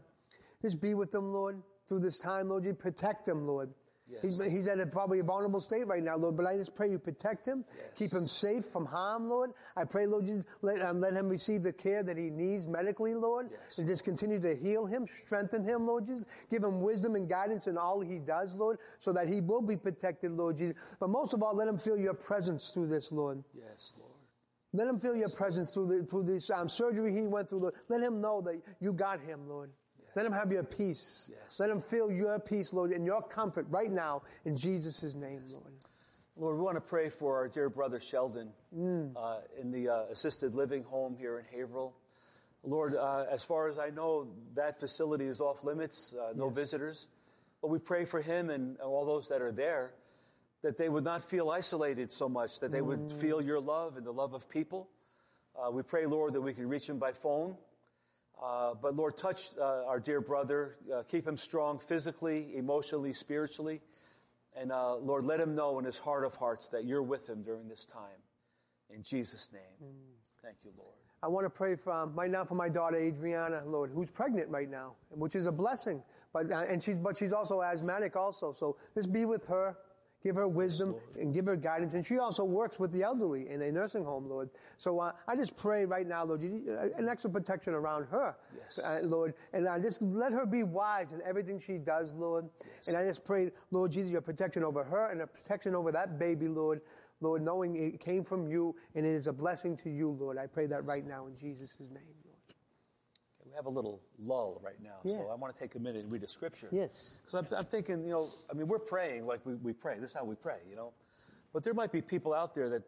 just 0.62 0.80
be 0.80 0.94
with 0.94 1.10
them, 1.10 1.32
Lord, 1.32 1.62
through 1.86 2.00
this 2.00 2.18
time, 2.18 2.48
Lord. 2.48 2.64
You 2.64 2.72
protect 2.72 3.26
them, 3.26 3.46
Lord. 3.46 3.70
Yes. 4.10 4.22
He's, 4.22 4.40
he's 4.52 4.66
at 4.66 4.80
a, 4.80 4.86
probably 4.86 5.20
a 5.20 5.22
vulnerable 5.22 5.60
state 5.60 5.86
right 5.86 6.02
now, 6.02 6.16
Lord, 6.16 6.36
but 6.36 6.46
I 6.46 6.56
just 6.56 6.74
pray 6.74 6.90
you 6.90 6.98
protect 6.98 7.46
him, 7.46 7.64
keep 7.96 8.12
him 8.12 8.26
safe 8.26 8.64
from 8.64 8.84
harm, 8.84 9.28
Lord. 9.28 9.52
I 9.76 9.84
pray, 9.84 10.06
Lord 10.06 10.24
Jesus, 10.26 10.44
let, 10.62 10.80
um, 10.82 11.00
let 11.00 11.14
him 11.14 11.28
receive 11.28 11.62
the 11.62 11.72
care 11.72 12.02
that 12.02 12.16
he 12.16 12.30
needs 12.30 12.66
medically, 12.66 13.14
Lord, 13.14 13.48
Yes. 13.50 13.78
and 13.78 13.86
just 13.88 14.04
continue 14.04 14.40
to 14.40 14.56
heal 14.56 14.86
him, 14.86 15.06
strengthen 15.06 15.62
him, 15.64 15.86
Lord 15.86 16.06
Jesus. 16.06 16.24
Give 16.50 16.62
him 16.62 16.80
wisdom 16.80 17.14
and 17.14 17.28
guidance 17.28 17.66
in 17.66 17.78
all 17.78 18.00
he 18.00 18.18
does, 18.18 18.54
Lord, 18.56 18.78
so 18.98 19.12
that 19.12 19.28
he 19.28 19.40
will 19.40 19.62
be 19.62 19.76
protected, 19.76 20.32
Lord 20.32 20.56
Jesus. 20.56 20.76
But 20.98 21.10
most 21.10 21.32
of 21.32 21.42
all, 21.42 21.54
let 21.54 21.68
him 21.68 21.78
feel 21.78 21.96
your 21.98 22.14
presence 22.14 22.70
through 22.72 22.88
this, 22.88 23.12
Lord. 23.12 23.44
Yes, 23.54 23.94
Lord. 23.98 24.10
Let 24.72 24.86
him 24.86 25.00
feel 25.00 25.16
your 25.16 25.28
presence 25.28 25.74
through 25.74 25.86
the, 25.86 26.04
through 26.06 26.24
this 26.24 26.48
um, 26.50 26.68
surgery 26.68 27.12
he 27.12 27.26
went 27.26 27.48
through. 27.48 27.58
Lord. 27.58 27.74
Let 27.88 28.00
him 28.02 28.20
know 28.20 28.40
that 28.42 28.60
you 28.80 28.92
got 28.92 29.20
him, 29.20 29.48
Lord. 29.48 29.70
Let 30.16 30.26
him 30.26 30.32
have 30.32 30.50
your 30.52 30.64
peace. 30.64 31.30
Yes. 31.32 31.60
Let 31.60 31.70
him 31.70 31.80
feel 31.80 32.10
your 32.10 32.38
peace, 32.38 32.72
Lord, 32.72 32.90
and 32.92 33.04
your 33.06 33.22
comfort 33.22 33.66
right 33.70 33.90
now 33.90 34.22
in 34.44 34.56
Jesus' 34.56 35.14
name, 35.14 35.42
Lord. 35.50 35.72
Lord, 36.36 36.56
we 36.56 36.62
want 36.62 36.76
to 36.76 36.80
pray 36.80 37.08
for 37.10 37.36
our 37.36 37.48
dear 37.48 37.68
brother 37.68 38.00
Sheldon 38.00 38.52
Mm. 38.74 39.12
uh, 39.16 39.40
in 39.60 39.70
the 39.70 39.88
uh, 39.88 40.02
assisted 40.10 40.54
living 40.54 40.82
home 40.84 41.16
here 41.16 41.38
in 41.38 41.44
Haverhill. 41.44 41.94
Lord, 42.62 42.94
uh, 42.94 43.26
as 43.30 43.44
far 43.44 43.68
as 43.68 43.78
I 43.78 43.90
know, 43.90 44.28
that 44.54 44.78
facility 44.80 45.26
is 45.26 45.40
off 45.40 45.64
limits, 45.64 46.14
uh, 46.14 46.32
no 46.34 46.48
visitors. 46.50 47.08
But 47.60 47.68
we 47.68 47.78
pray 47.78 48.04
for 48.04 48.20
him 48.22 48.48
and 48.50 48.78
all 48.80 49.04
those 49.04 49.28
that 49.28 49.42
are 49.42 49.52
there 49.52 49.92
that 50.62 50.76
they 50.76 50.88
would 50.88 51.04
not 51.04 51.22
feel 51.22 51.50
isolated 51.50 52.12
so 52.12 52.28
much, 52.28 52.60
that 52.60 52.70
they 52.70 52.80
Mm. 52.80 52.86
would 52.86 53.12
feel 53.12 53.40
your 53.40 53.60
love 53.60 53.96
and 53.96 54.04
the 54.06 54.12
love 54.12 54.34
of 54.34 54.48
people. 54.48 54.88
Uh, 55.56 55.70
we 55.70 55.82
pray, 55.82 56.06
Lord, 56.06 56.34
that 56.34 56.40
we 56.42 56.52
can 56.54 56.68
reach 56.68 56.88
him 56.88 56.98
by 56.98 57.12
phone. 57.12 57.56
Uh, 58.42 58.74
but 58.80 58.96
Lord, 58.96 59.18
touch 59.18 59.50
uh, 59.60 59.84
our 59.86 60.00
dear 60.00 60.20
brother, 60.20 60.76
uh, 60.92 61.02
keep 61.02 61.26
him 61.26 61.36
strong 61.36 61.78
physically, 61.78 62.56
emotionally, 62.56 63.12
spiritually. 63.12 63.80
And 64.56 64.72
uh, 64.72 64.96
Lord, 64.96 65.24
let 65.24 65.40
him 65.40 65.54
know 65.54 65.78
in 65.78 65.84
his 65.84 65.98
heart 65.98 66.24
of 66.24 66.34
hearts 66.34 66.68
that 66.68 66.84
you're 66.84 67.02
with 67.02 67.28
him 67.28 67.42
during 67.42 67.68
this 67.68 67.84
time. 67.84 68.22
In 68.88 69.02
Jesus' 69.02 69.50
name. 69.52 69.90
Thank 70.42 70.56
you, 70.64 70.70
Lord. 70.76 70.94
I 71.22 71.28
want 71.28 71.44
to 71.44 71.50
pray 71.50 71.76
for, 71.76 71.92
um, 71.92 72.14
right 72.14 72.30
now 72.30 72.44
for 72.44 72.54
my 72.54 72.70
daughter 72.70 72.96
Adriana, 72.96 73.62
Lord, 73.66 73.90
who's 73.94 74.08
pregnant 74.08 74.48
right 74.48 74.70
now, 74.70 74.94
which 75.10 75.36
is 75.36 75.46
a 75.46 75.52
blessing. 75.52 76.02
But 76.32 76.50
uh, 76.50 76.64
and 76.68 76.82
she's 76.82 76.96
but 76.96 77.16
she's 77.16 77.32
also 77.32 77.60
asthmatic 77.60 78.16
also. 78.16 78.52
So 78.52 78.76
just 78.94 79.12
be 79.12 79.26
with 79.26 79.44
her, 79.46 79.76
give 80.22 80.36
her 80.36 80.46
wisdom 80.48 80.94
and 81.18 81.32
give 81.32 81.46
her 81.46 81.56
guidance. 81.56 81.94
And 81.94 82.04
she 82.04 82.18
also 82.18 82.44
works 82.44 82.78
with 82.78 82.92
the 82.92 83.02
elderly 83.02 83.48
in 83.48 83.62
a 83.62 83.72
nursing 83.72 84.04
home, 84.04 84.28
Lord. 84.28 84.50
So 84.78 84.98
uh, 84.98 85.12
I 85.26 85.36
just 85.36 85.56
pray 85.56 85.84
right 85.84 86.06
now, 86.06 86.24
Lord, 86.24 86.42
uh, 86.42 86.98
an 86.98 87.08
extra 87.08 87.30
protection 87.30 87.74
around 87.74 88.04
her, 88.06 88.36
Yes. 88.56 88.78
uh, 88.78 89.00
Lord, 89.02 89.34
and 89.52 89.66
I 89.68 89.78
just 89.78 90.02
let 90.02 90.32
her 90.32 90.46
be 90.46 90.62
wise 90.62 91.12
in 91.12 91.22
everything 91.22 91.58
she 91.58 91.78
does, 91.78 92.12
Lord. 92.14 92.48
And 92.86 92.96
I 92.96 93.06
just 93.06 93.24
pray, 93.24 93.50
Lord 93.70 93.92
Jesus, 93.92 94.10
your 94.10 94.20
protection 94.20 94.64
over 94.64 94.84
her 94.84 95.10
and 95.10 95.22
a 95.22 95.26
protection 95.26 95.74
over 95.74 95.90
that 95.92 96.18
baby, 96.18 96.48
Lord. 96.48 96.80
Lord, 97.22 97.42
knowing 97.42 97.76
it 97.76 98.00
came 98.00 98.24
from 98.24 98.48
you 98.48 98.74
and 98.94 99.04
it 99.04 99.10
is 99.10 99.26
a 99.26 99.32
blessing 99.32 99.76
to 99.78 99.90
you, 99.90 100.10
Lord. 100.10 100.38
I 100.38 100.46
pray 100.46 100.66
that 100.66 100.86
right 100.86 101.06
now 101.06 101.26
in 101.26 101.36
Jesus' 101.36 101.78
name, 101.80 102.02
we 103.50 103.56
have 103.56 103.66
a 103.66 103.70
little 103.70 104.00
lull 104.18 104.60
right 104.62 104.80
now, 104.82 104.98
so 105.04 105.28
I 105.30 105.34
want 105.34 105.52
to 105.52 105.60
take 105.60 105.74
a 105.74 105.78
minute 105.80 106.02
and 106.02 106.12
read 106.12 106.22
a 106.22 106.28
scripture. 106.28 106.68
Yes. 106.70 107.14
Because 107.24 107.52
I'm, 107.52 107.58
I'm 107.58 107.64
thinking, 107.64 108.04
you 108.04 108.10
know, 108.10 108.28
I 108.48 108.54
mean, 108.54 108.68
we're 108.68 108.78
praying 108.78 109.26
like 109.26 109.44
we, 109.44 109.54
we 109.56 109.72
pray. 109.72 109.98
This 109.98 110.10
is 110.10 110.14
how 110.14 110.24
we 110.24 110.36
pray, 110.36 110.58
you 110.68 110.76
know. 110.76 110.92
But 111.52 111.64
there 111.64 111.74
might 111.74 111.90
be 111.90 112.00
people 112.00 112.32
out 112.32 112.54
there 112.54 112.68
that 112.68 112.82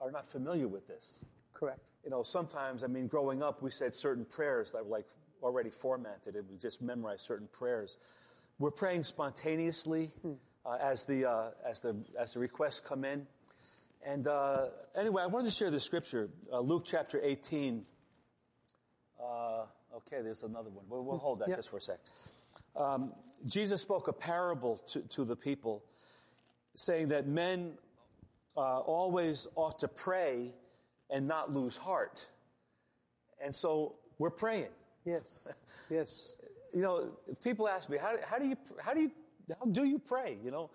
are 0.00 0.10
not 0.10 0.26
familiar 0.26 0.68
with 0.68 0.86
this. 0.86 1.24
Correct. 1.54 1.80
You 2.04 2.10
know, 2.10 2.22
sometimes, 2.22 2.84
I 2.84 2.86
mean, 2.86 3.06
growing 3.06 3.42
up, 3.42 3.62
we 3.62 3.70
said 3.70 3.94
certain 3.94 4.26
prayers 4.26 4.72
that 4.72 4.84
were 4.84 4.90
like 4.90 5.06
already 5.42 5.70
formatted, 5.70 6.36
and 6.36 6.46
we 6.50 6.58
just 6.58 6.82
memorized 6.82 7.22
certain 7.22 7.48
prayers. 7.50 7.96
We're 8.58 8.70
praying 8.70 9.04
spontaneously 9.04 10.10
uh, 10.66 10.76
as 10.82 11.06
the 11.06 11.30
uh, 11.30 11.50
as 11.64 11.80
the 11.80 11.96
as 12.18 12.34
the 12.34 12.40
requests 12.40 12.80
come 12.80 13.04
in. 13.04 13.26
And 14.04 14.26
uh, 14.26 14.66
anyway, 14.94 15.22
I 15.22 15.26
wanted 15.26 15.46
to 15.46 15.50
share 15.50 15.70
the 15.70 15.80
scripture, 15.80 16.28
uh, 16.52 16.60
Luke 16.60 16.84
chapter 16.84 17.20
18. 17.22 17.86
Uh, 19.22 19.64
okay, 19.96 20.22
there's 20.22 20.42
another 20.42 20.70
one. 20.70 20.84
We'll, 20.88 21.04
we'll 21.04 21.18
hold 21.18 21.40
that 21.40 21.48
Yeah. 21.48 21.56
just 21.56 21.70
for 21.70 21.78
a 21.78 21.80
sec. 21.80 21.98
Um, 22.74 23.12
Jesus 23.46 23.80
spoke 23.80 24.08
a 24.08 24.12
parable 24.12 24.78
to, 24.88 25.00
to 25.08 25.24
the 25.24 25.36
people, 25.36 25.84
saying 26.74 27.08
that 27.08 27.26
men 27.26 27.78
uh, 28.56 28.80
always 28.80 29.46
ought 29.54 29.78
to 29.80 29.88
pray 29.88 30.54
and 31.10 31.26
not 31.28 31.52
lose 31.52 31.76
heart. 31.76 32.28
And 33.42 33.54
so 33.54 33.96
we're 34.18 34.30
praying. 34.30 34.70
Yes. 35.04 35.48
Yes. 35.90 36.34
You 36.74 36.82
know, 36.82 37.16
if 37.26 37.40
people 37.42 37.68
ask 37.68 37.88
me, 37.88 37.96
how, 37.96 38.16
how 38.28 38.38
do 38.38 38.46
you, 38.46 38.56
how 38.82 38.92
do 38.92 39.00
you, 39.00 39.10
how 39.58 39.64
do 39.64 39.84
you 39.84 39.98
pray? 39.98 40.36
You 40.44 40.50
know, 40.50 40.68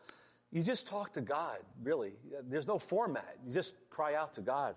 you 0.52 0.64
just 0.64 0.88
talk 0.88 1.14
to 1.14 1.22
God, 1.22 1.60
really. 1.84 2.14
There's 2.48 2.66
no 2.66 2.80
format. 2.80 3.38
You 3.46 3.54
just 3.54 3.76
cry 3.92 4.16
out 4.16 4.34
to 4.36 4.42
God. 4.42 4.76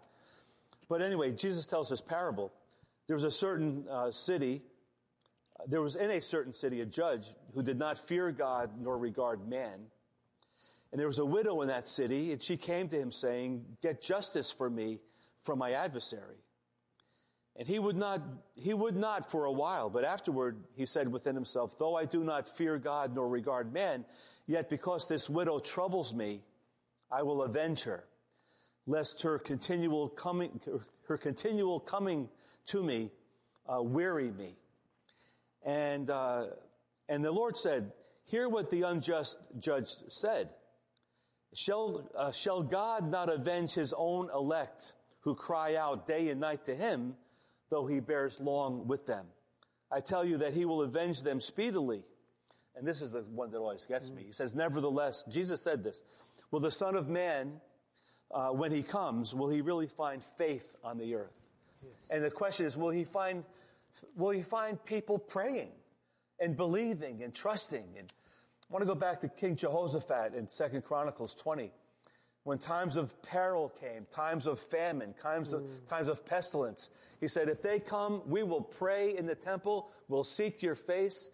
But 0.87 1.01
anyway, 1.01 1.33
Jesus 1.33 1.67
tells 1.67 1.89
this 1.89 2.03
parable. 2.03 2.53
There 3.07 3.17
was 3.17 3.25
a 3.25 3.31
certain 3.31 3.87
uh, 3.91 4.11
city, 4.11 4.63
there 5.67 5.83
was 5.83 5.97
in 5.97 6.11
a 6.11 6.21
certain 6.21 6.53
city 6.53 6.81
a 6.81 6.87
judge 6.87 7.27
who 7.55 7.63
did 7.63 7.79
not 7.79 7.99
fear 7.99 8.31
God 8.33 8.71
nor 8.81 8.99
regard 8.99 9.49
man. 9.49 9.87
And 10.91 11.01
there 11.01 11.09
was 11.09 11.19
a 11.19 11.27
widow 11.27 11.63
in 11.63 11.69
that 11.69 11.89
city, 11.89 12.33
and 12.33 12.41
she 12.41 12.57
came 12.57 12.89
to 12.89 12.97
him 12.97 13.11
saying, 13.11 13.65
Get 13.83 14.01
justice 14.01 14.53
for 14.53 14.71
me 14.71 15.01
from 15.43 15.59
my 15.59 15.73
adversary. 15.73 16.37
And 17.57 17.69
he 17.69 17.79
would 17.79 17.97
not, 17.97 18.21
he 18.57 18.75
would 18.75 18.97
not 18.97 19.31
for 19.31 19.45
a 19.45 19.53
while, 19.53 19.89
but 19.89 20.05
afterward 20.05 20.65
he 20.77 20.87
said 20.87 21.09
within 21.09 21.35
himself, 21.35 21.79
though 21.79 21.97
I 21.97 22.05
do 22.05 22.25
not 22.25 22.49
fear 22.49 22.79
God 22.79 23.15
nor 23.15 23.29
regard 23.29 23.73
man, 23.73 24.05
yet 24.47 24.69
because 24.69 25.07
this 25.07 25.31
widow 25.31 25.61
troubles 25.61 26.15
me, 26.15 26.43
I 27.13 27.23
will 27.23 27.43
avenge 27.43 27.85
her, 27.85 28.05
lest 28.87 29.23
her 29.23 29.39
continual 29.39 30.09
coming, 30.09 30.61
her 31.07 31.17
continual 31.17 31.79
coming 31.79 32.29
to 32.67 32.83
me, 32.83 33.11
uh, 33.67 33.83
weary 33.83 34.31
me. 34.31 34.57
And, 35.65 36.11
uh, 36.11 36.47
and 37.09 37.25
the 37.25 37.33
Lord 37.33 37.57
said, 37.57 37.93
hear 38.25 38.49
what 38.49 38.71
the 38.71 38.83
unjust 38.83 39.39
judge 39.59 39.89
said. 40.09 40.51
Shall, 41.55 42.11
uh, 42.17 42.33
shall 42.33 42.63
God 42.63 43.11
not 43.11 43.33
avenge 43.33 43.75
his 43.75 43.95
own 43.97 44.29
elect 44.35 44.93
who 45.21 45.35
cry 45.35 45.77
out 45.77 46.07
day 46.07 46.29
and 46.29 46.41
night 46.41 46.65
to 46.65 46.75
him, 46.75 47.15
though 47.71 47.87
he 47.87 48.01
bears 48.01 48.41
long 48.41 48.87
with 48.87 49.07
them? 49.07 49.27
I 49.91 50.01
tell 50.01 50.25
you 50.25 50.39
that 50.39 50.53
he 50.53 50.65
will 50.65 50.83
avenge 50.83 51.23
them 51.23 51.41
speedily. 51.41 52.03
And 52.77 52.87
this 52.87 53.03
is 53.03 53.13
the 53.13 53.21
one 53.21 53.53
that 53.53 53.59
always 53.59 53.87
gets 53.87 54.11
me. 54.11 54.25
He 54.25 54.33
says, 54.33 54.55
nevertheless, 54.55 55.25
Jesus 55.31 55.63
said 55.63 55.85
this, 55.85 56.03
will 56.51 56.61
the 56.61 56.73
Son 56.73 56.97
of 56.97 57.09
Man, 57.09 57.61
uh, 58.33 58.49
when 58.49 58.73
he 58.73 58.83
comes, 58.83 59.33
will 59.33 59.49
he 59.49 59.61
really 59.61 59.87
find 59.87 60.25
faith 60.37 60.75
on 60.83 60.99
the 60.99 61.15
earth? 61.15 61.44
And 62.11 62.23
the 62.25 62.31
question 62.31 62.67
is, 62.67 62.77
will 62.77 62.91
he 62.91 63.05
find, 63.05 63.45
will 64.17 64.31
he 64.31 64.43
find 64.43 64.83
people 64.85 65.19
praying 65.19 65.73
and 66.41 66.57
believing 66.57 67.23
and 67.23 67.35
trusting? 67.35 67.85
And 67.99 68.13
I 68.69 68.73
want 68.73 68.83
to 68.83 68.87
go 68.87 68.95
back 68.95 69.21
to 69.21 69.29
King 69.29 69.57
Jehoshaphat 69.57 70.35
in 70.35 70.49
Second 70.49 70.85
Chronicles 70.85 71.35
20. 71.35 71.71
when 72.45 72.59
times 72.59 72.97
of 72.97 73.21
peril 73.23 73.71
came, 73.71 74.07
times 74.11 74.47
of 74.47 74.61
famine, 74.61 75.15
times 75.15 75.53
of, 75.53 75.63
mm. 75.63 75.87
times 75.89 76.09
of 76.09 76.25
pestilence. 76.27 76.91
He 77.21 77.27
said, 77.27 77.49
if 77.49 77.63
they 77.63 77.81
come, 77.81 78.23
we 78.27 78.43
will 78.43 78.61
pray 78.61 79.17
in 79.17 79.27
the 79.27 79.35
temple, 79.35 79.91
we'll 80.09 80.25
seek 80.25 80.63
your 80.63 80.75
face. 80.75 81.31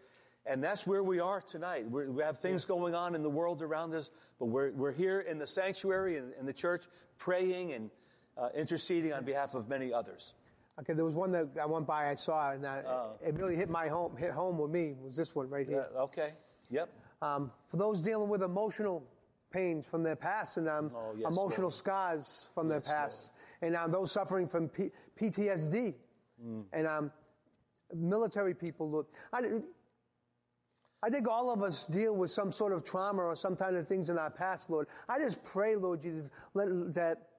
And 0.47 0.65
that's 0.65 0.87
where 0.87 1.03
we 1.03 1.21
are 1.21 1.41
tonight. 1.41 1.89
We're, 1.91 2.11
we 2.11 2.23
have 2.23 2.39
things 2.39 2.65
going 2.65 2.95
on 2.95 3.15
in 3.15 3.23
the 3.23 3.31
world 3.31 3.61
around 3.61 3.93
us, 3.93 4.11
but 4.39 4.47
we're, 4.47 4.71
we're 4.71 4.93
here 4.93 5.21
in 5.21 5.39
the 5.39 5.47
sanctuary 5.47 6.17
and 6.17 6.33
in 6.39 6.47
the 6.47 6.53
church 6.53 6.87
praying 7.19 7.73
and 7.73 7.91
uh, 8.41 8.49
interceding 8.55 9.13
on 9.13 9.25
behalf 9.25 9.55
of 9.55 9.69
many 9.69 9.93
others. 9.93 10.35
Okay, 10.81 10.95
there 10.95 11.05
was 11.05 11.15
one 11.15 11.31
that 11.33 11.49
I 11.61 11.67
went 11.67 11.87
by, 11.87 12.09
I 12.11 12.15
saw, 12.15 12.53
and 12.53 12.65
uh, 12.65 13.09
it 13.23 13.35
really 13.35 13.55
hit 13.57 13.69
my 13.69 13.87
home, 13.89 14.17
hit 14.17 14.31
home 14.31 14.59
with 14.59 14.71
me. 14.71 14.95
Was 15.05 15.15
this 15.15 15.35
one 15.35 15.49
right 15.51 15.69
here? 15.69 15.87
Yeah, 15.95 16.01
okay. 16.03 16.33
Yep. 16.71 16.89
Um, 17.21 17.51
for 17.67 17.77
those 17.77 18.01
dealing 18.01 18.29
with 18.31 18.43
emotional 18.43 19.05
pains 19.51 19.87
from 19.87 20.03
their 20.03 20.17
past 20.17 20.57
and 20.57 20.69
um, 20.69 20.91
Oh, 20.95 21.13
yes, 21.19 21.31
emotional 21.31 21.63
Lord. 21.65 21.73
scars 21.75 22.49
from 22.55 22.69
their 22.69 22.79
Yes, 22.79 22.91
past, 22.91 23.33
and 23.61 23.77
um, 23.77 23.91
those 23.91 24.11
suffering 24.13 24.49
from 24.49 24.69
P- 24.69 24.91
PTSD, 25.21 25.95
Mm. 26.43 26.65
and 26.73 26.87
um, 26.87 27.13
military 27.95 28.55
people. 28.55 28.89
Lord, 28.89 29.07
I, 29.31 29.43
I 31.03 31.11
think 31.11 31.29
all 31.29 31.51
of 31.51 31.63
us 31.63 31.85
deal 31.85 32.15
with 32.17 32.31
some 32.31 32.53
sort 32.53 32.73
of 32.73 32.85
trauma 32.85 33.23
or 33.23 33.37
some 33.37 33.57
kind 33.57 33.77
of 33.77 33.87
things 33.89 34.09
in 34.09 34.17
our 34.19 34.31
past, 34.31 34.71
Lord. 34.71 34.87
I 35.09 35.19
just 35.19 35.43
pray, 35.43 35.77
Lord 35.77 36.01
Jesus, 36.01 36.31
let, 36.55 36.69
that 36.95 37.30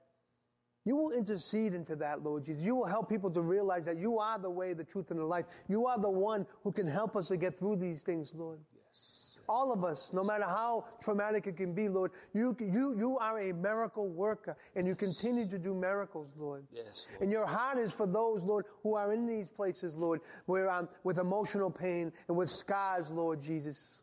you 0.84 0.96
will 0.96 1.12
intercede 1.12 1.74
into 1.74 1.94
that, 1.96 2.22
Lord 2.22 2.44
Jesus. 2.44 2.62
You 2.62 2.74
will 2.74 2.86
help 2.86 3.08
people 3.08 3.30
to 3.30 3.42
realize 3.42 3.84
that 3.84 3.98
you 3.98 4.18
are 4.18 4.38
the 4.38 4.50
way, 4.50 4.72
the 4.72 4.84
truth, 4.84 5.10
and 5.10 5.20
the 5.20 5.24
life. 5.24 5.46
You 5.68 5.86
are 5.86 5.98
the 5.98 6.10
one 6.10 6.46
who 6.64 6.72
can 6.72 6.86
help 6.86 7.16
us 7.16 7.28
to 7.28 7.36
get 7.36 7.58
through 7.58 7.76
these 7.76 8.02
things, 8.02 8.34
Lord. 8.34 8.58
Yes. 8.74 9.38
All 9.48 9.72
of 9.72 9.84
us, 9.84 10.10
no 10.12 10.24
matter 10.24 10.44
how 10.44 10.86
traumatic 11.02 11.46
it 11.46 11.56
can 11.56 11.72
be, 11.72 11.88
Lord, 11.88 12.10
you, 12.34 12.56
you, 12.58 12.96
you 12.98 13.18
are 13.18 13.38
a 13.38 13.52
miracle 13.52 14.08
worker 14.08 14.56
and 14.74 14.86
you 14.86 14.94
continue 14.96 15.48
to 15.48 15.58
do 15.58 15.74
miracles, 15.74 16.30
Lord. 16.36 16.64
Yes, 16.72 17.06
Lord. 17.10 17.22
And 17.22 17.32
your 17.32 17.46
heart 17.46 17.78
is 17.78 17.92
for 17.92 18.06
those, 18.06 18.42
Lord, 18.42 18.64
who 18.82 18.94
are 18.94 19.12
in 19.12 19.26
these 19.26 19.48
places, 19.48 19.96
Lord, 19.96 20.20
where 20.46 20.70
um, 20.70 20.88
with 21.04 21.18
emotional 21.18 21.70
pain 21.70 22.12
and 22.28 22.36
with 22.36 22.50
scars, 22.50 23.10
Lord 23.10 23.40
Jesus. 23.40 24.02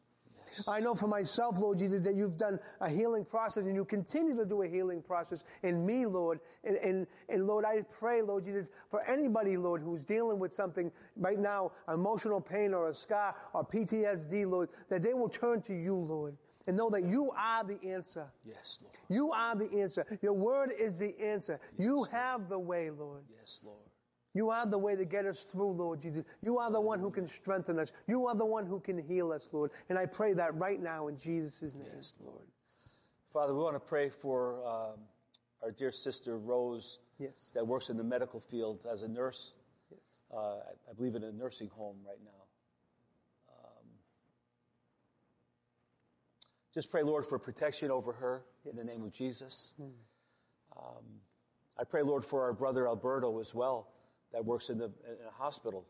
I 0.67 0.79
know 0.79 0.95
for 0.95 1.07
myself, 1.07 1.57
Lord 1.59 1.77
Jesus, 1.77 2.01
that 2.03 2.15
you've 2.15 2.37
done 2.37 2.59
a 2.81 2.89
healing 2.89 3.25
process 3.25 3.65
and 3.65 3.75
you 3.75 3.85
continue 3.85 4.35
to 4.35 4.45
do 4.45 4.61
a 4.63 4.67
healing 4.67 5.01
process 5.01 5.43
in 5.63 5.85
me, 5.85 6.05
Lord. 6.05 6.39
And, 6.63 6.77
and, 6.77 7.07
and 7.27 7.47
Lord, 7.47 7.65
I 7.65 7.81
pray, 7.81 8.21
Lord 8.21 8.43
Jesus, 8.43 8.69
for 8.89 9.01
anybody, 9.03 9.57
Lord, 9.57 9.81
who's 9.81 10.03
dealing 10.03 10.39
with 10.39 10.53
something 10.53 10.91
right 11.17 11.39
now, 11.39 11.71
emotional 11.91 12.41
pain 12.41 12.73
or 12.73 12.89
a 12.89 12.93
scar 12.93 13.35
or 13.53 13.65
PTSD, 13.65 14.49
Lord, 14.49 14.69
that 14.89 15.03
they 15.03 15.13
will 15.13 15.29
turn 15.29 15.61
to 15.63 15.73
you, 15.73 15.95
Lord, 15.95 16.35
and 16.67 16.77
know 16.77 16.89
that 16.89 17.03
you 17.03 17.31
are 17.37 17.63
the 17.63 17.79
answer. 17.89 18.27
Yes, 18.43 18.79
Lord. 18.81 18.95
You 19.09 19.31
are 19.31 19.55
the 19.55 19.81
answer. 19.81 20.05
Your 20.21 20.33
word 20.33 20.71
is 20.77 20.99
the 20.99 21.19
answer. 21.19 21.59
You 21.77 22.03
have 22.05 22.49
the 22.49 22.59
way, 22.59 22.89
Lord. 22.89 23.23
Yes, 23.29 23.59
Lord. 23.63 23.88
You 24.33 24.51
are 24.51 24.65
the 24.67 24.77
way 24.77 24.95
to 24.95 25.05
get 25.05 25.25
us 25.25 25.45
through, 25.45 25.71
Lord 25.71 26.01
Jesus. 26.01 26.23
You 26.43 26.59
are 26.59 26.71
the 26.71 26.81
one 26.81 26.99
who 26.99 27.09
can 27.09 27.27
strengthen 27.27 27.79
us. 27.79 27.91
You 28.07 28.27
are 28.27 28.35
the 28.35 28.45
one 28.45 28.65
who 28.65 28.79
can 28.79 28.97
heal 28.97 29.31
us, 29.31 29.49
Lord. 29.51 29.71
And 29.89 29.97
I 29.97 30.05
pray 30.05 30.33
that 30.33 30.55
right 30.55 30.79
now 30.79 31.07
in 31.07 31.17
Jesus' 31.17 31.73
name. 31.73 31.87
Yes, 31.95 32.13
Lord. 32.23 32.45
Father, 33.33 33.55
we 33.55 33.61
want 33.61 33.75
to 33.75 33.79
pray 33.79 34.09
for 34.09 34.65
um, 34.67 34.99
our 35.63 35.71
dear 35.71 35.91
sister 35.91 36.37
Rose 36.37 36.99
Yes. 37.17 37.51
that 37.55 37.65
works 37.65 37.89
in 37.89 37.97
the 37.97 38.03
medical 38.03 38.39
field 38.39 38.85
as 38.91 39.03
a 39.03 39.07
nurse. 39.07 39.53
Yes. 39.91 40.23
Uh, 40.31 40.57
I, 40.89 40.93
believe 40.95 41.15
in 41.15 41.23
a 41.23 41.31
nursing 41.31 41.69
home 41.69 41.97
right 42.07 42.19
now. 42.23 43.51
Um, 43.51 43.85
just 46.73 46.91
pray, 46.91 47.01
Lord, 47.01 47.25
for 47.25 47.39
protection 47.39 47.89
over 47.89 48.13
her 48.13 48.43
in 48.69 48.75
the 48.75 48.83
name 48.83 49.03
of 49.03 49.11
Jesus. 49.11 49.73
Um, 49.79 51.03
I 51.79 51.83
pray, 51.83 52.03
Lord, 52.03 52.23
for 52.23 52.43
our 52.43 52.53
brother 52.53 52.87
Alberto 52.87 53.39
as 53.39 53.55
well 53.55 53.89
that 54.31 54.45
works 54.45 54.69
in, 54.69 54.77
the, 54.77 54.85
in 54.85 55.27
a 55.27 55.31
hospital. 55.31 55.85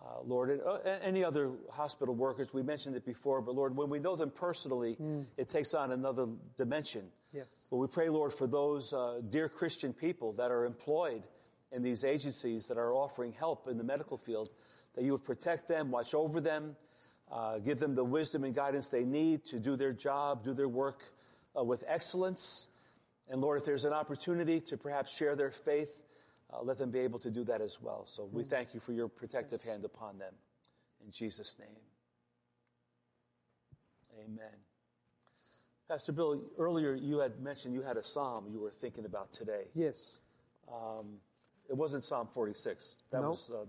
Uh, 0.00 0.22
Lord, 0.24 0.50
and, 0.50 0.62
uh, 0.62 0.78
any 1.02 1.22
other 1.22 1.50
hospital 1.70 2.14
workers, 2.14 2.54
we 2.54 2.62
mentioned 2.62 2.96
it 2.96 3.04
before, 3.04 3.42
but 3.42 3.54
Lord, 3.54 3.76
when 3.76 3.90
we 3.90 3.98
know 3.98 4.16
them 4.16 4.30
personally, 4.30 4.96
it 5.36 5.50
takes 5.50 5.74
on 5.74 5.92
another 5.92 6.26
dimension. 6.56 7.04
Yes. 7.32 7.66
But 7.70 7.76
we 7.76 7.86
pray, 7.86 8.08
Lord, 8.08 8.32
for 8.32 8.46
those 8.46 8.92
uh, 8.92 9.20
dear 9.28 9.48
Christian 9.48 9.92
people 9.92 10.32
that 10.32 10.50
are 10.50 10.64
employed 10.64 11.22
in 11.72 11.82
these 11.82 12.04
agencies 12.04 12.66
that 12.68 12.78
are 12.78 12.94
offering 12.94 13.32
help 13.32 13.68
in 13.68 13.76
the 13.76 13.84
medical 13.84 14.16
field, 14.16 14.48
that 14.96 15.04
you 15.04 15.12
would 15.12 15.24
protect 15.24 15.68
them, 15.68 15.90
watch 15.90 16.14
over 16.14 16.40
them, 16.40 16.76
uh, 17.30 17.58
give 17.58 17.78
them 17.78 17.94
the 17.94 18.04
wisdom 18.04 18.44
and 18.44 18.54
guidance 18.54 18.88
they 18.88 19.04
need 19.04 19.44
to 19.44 19.60
do 19.60 19.76
their 19.76 19.92
job, 19.92 20.42
do 20.42 20.52
their 20.52 20.68
work 20.68 21.02
uh, 21.56 21.62
with 21.62 21.84
excellence. 21.86 22.68
And 23.28 23.40
Lord, 23.40 23.60
if 23.60 23.64
there's 23.64 23.84
an 23.84 23.92
opportunity 23.92 24.60
to 24.62 24.76
perhaps 24.76 25.16
share 25.16 25.36
their 25.36 25.52
faith, 25.52 26.02
uh, 26.52 26.62
let 26.62 26.78
them 26.78 26.90
be 26.90 26.98
able 27.00 27.18
to 27.20 27.30
do 27.30 27.44
that 27.44 27.60
as 27.60 27.80
well. 27.80 28.04
So 28.06 28.28
we 28.32 28.42
thank 28.42 28.74
you 28.74 28.80
for 28.80 28.92
your 28.92 29.08
protective 29.08 29.62
hand 29.62 29.84
upon 29.84 30.18
them. 30.18 30.34
In 31.04 31.10
Jesus' 31.10 31.56
name. 31.58 31.68
Amen. 34.24 34.56
Pastor 35.88 36.12
Bill, 36.12 36.42
earlier 36.58 36.94
you 36.94 37.18
had 37.18 37.40
mentioned 37.40 37.74
you 37.74 37.82
had 37.82 37.96
a 37.96 38.02
psalm 38.04 38.46
you 38.50 38.60
were 38.60 38.70
thinking 38.70 39.04
about 39.06 39.32
today. 39.32 39.64
Yes. 39.74 40.20
Um, 40.72 41.16
it 41.68 41.76
wasn't 41.76 42.04
Psalm 42.04 42.28
46. 42.32 42.96
That 43.10 43.22
No. 43.22 43.30
was. 43.30 43.50
Uh, 43.50 43.64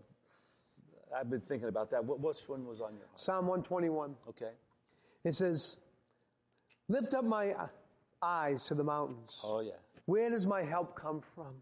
I've 1.16 1.30
been 1.30 1.42
thinking 1.42 1.68
about 1.68 1.90
that. 1.92 2.04
What, 2.04 2.20
which 2.20 2.48
one 2.48 2.66
was 2.66 2.80
on 2.80 2.96
your 2.96 3.06
heart? 3.08 3.20
Psalm 3.20 3.48
121. 3.48 4.16
Okay. 4.30 4.52
It 5.24 5.34
says, 5.34 5.78
Lift 6.88 7.14
up 7.14 7.24
my 7.26 7.56
eyes 8.22 8.64
to 8.66 8.76
the 8.76 8.84
mountains. 8.84 9.40
Oh 9.44 9.62
yeah. 9.62 9.74
Where 10.06 10.30
does 10.30 10.46
my 10.46 10.62
help 10.64 10.96
come 10.96 11.22
from? 11.36 11.62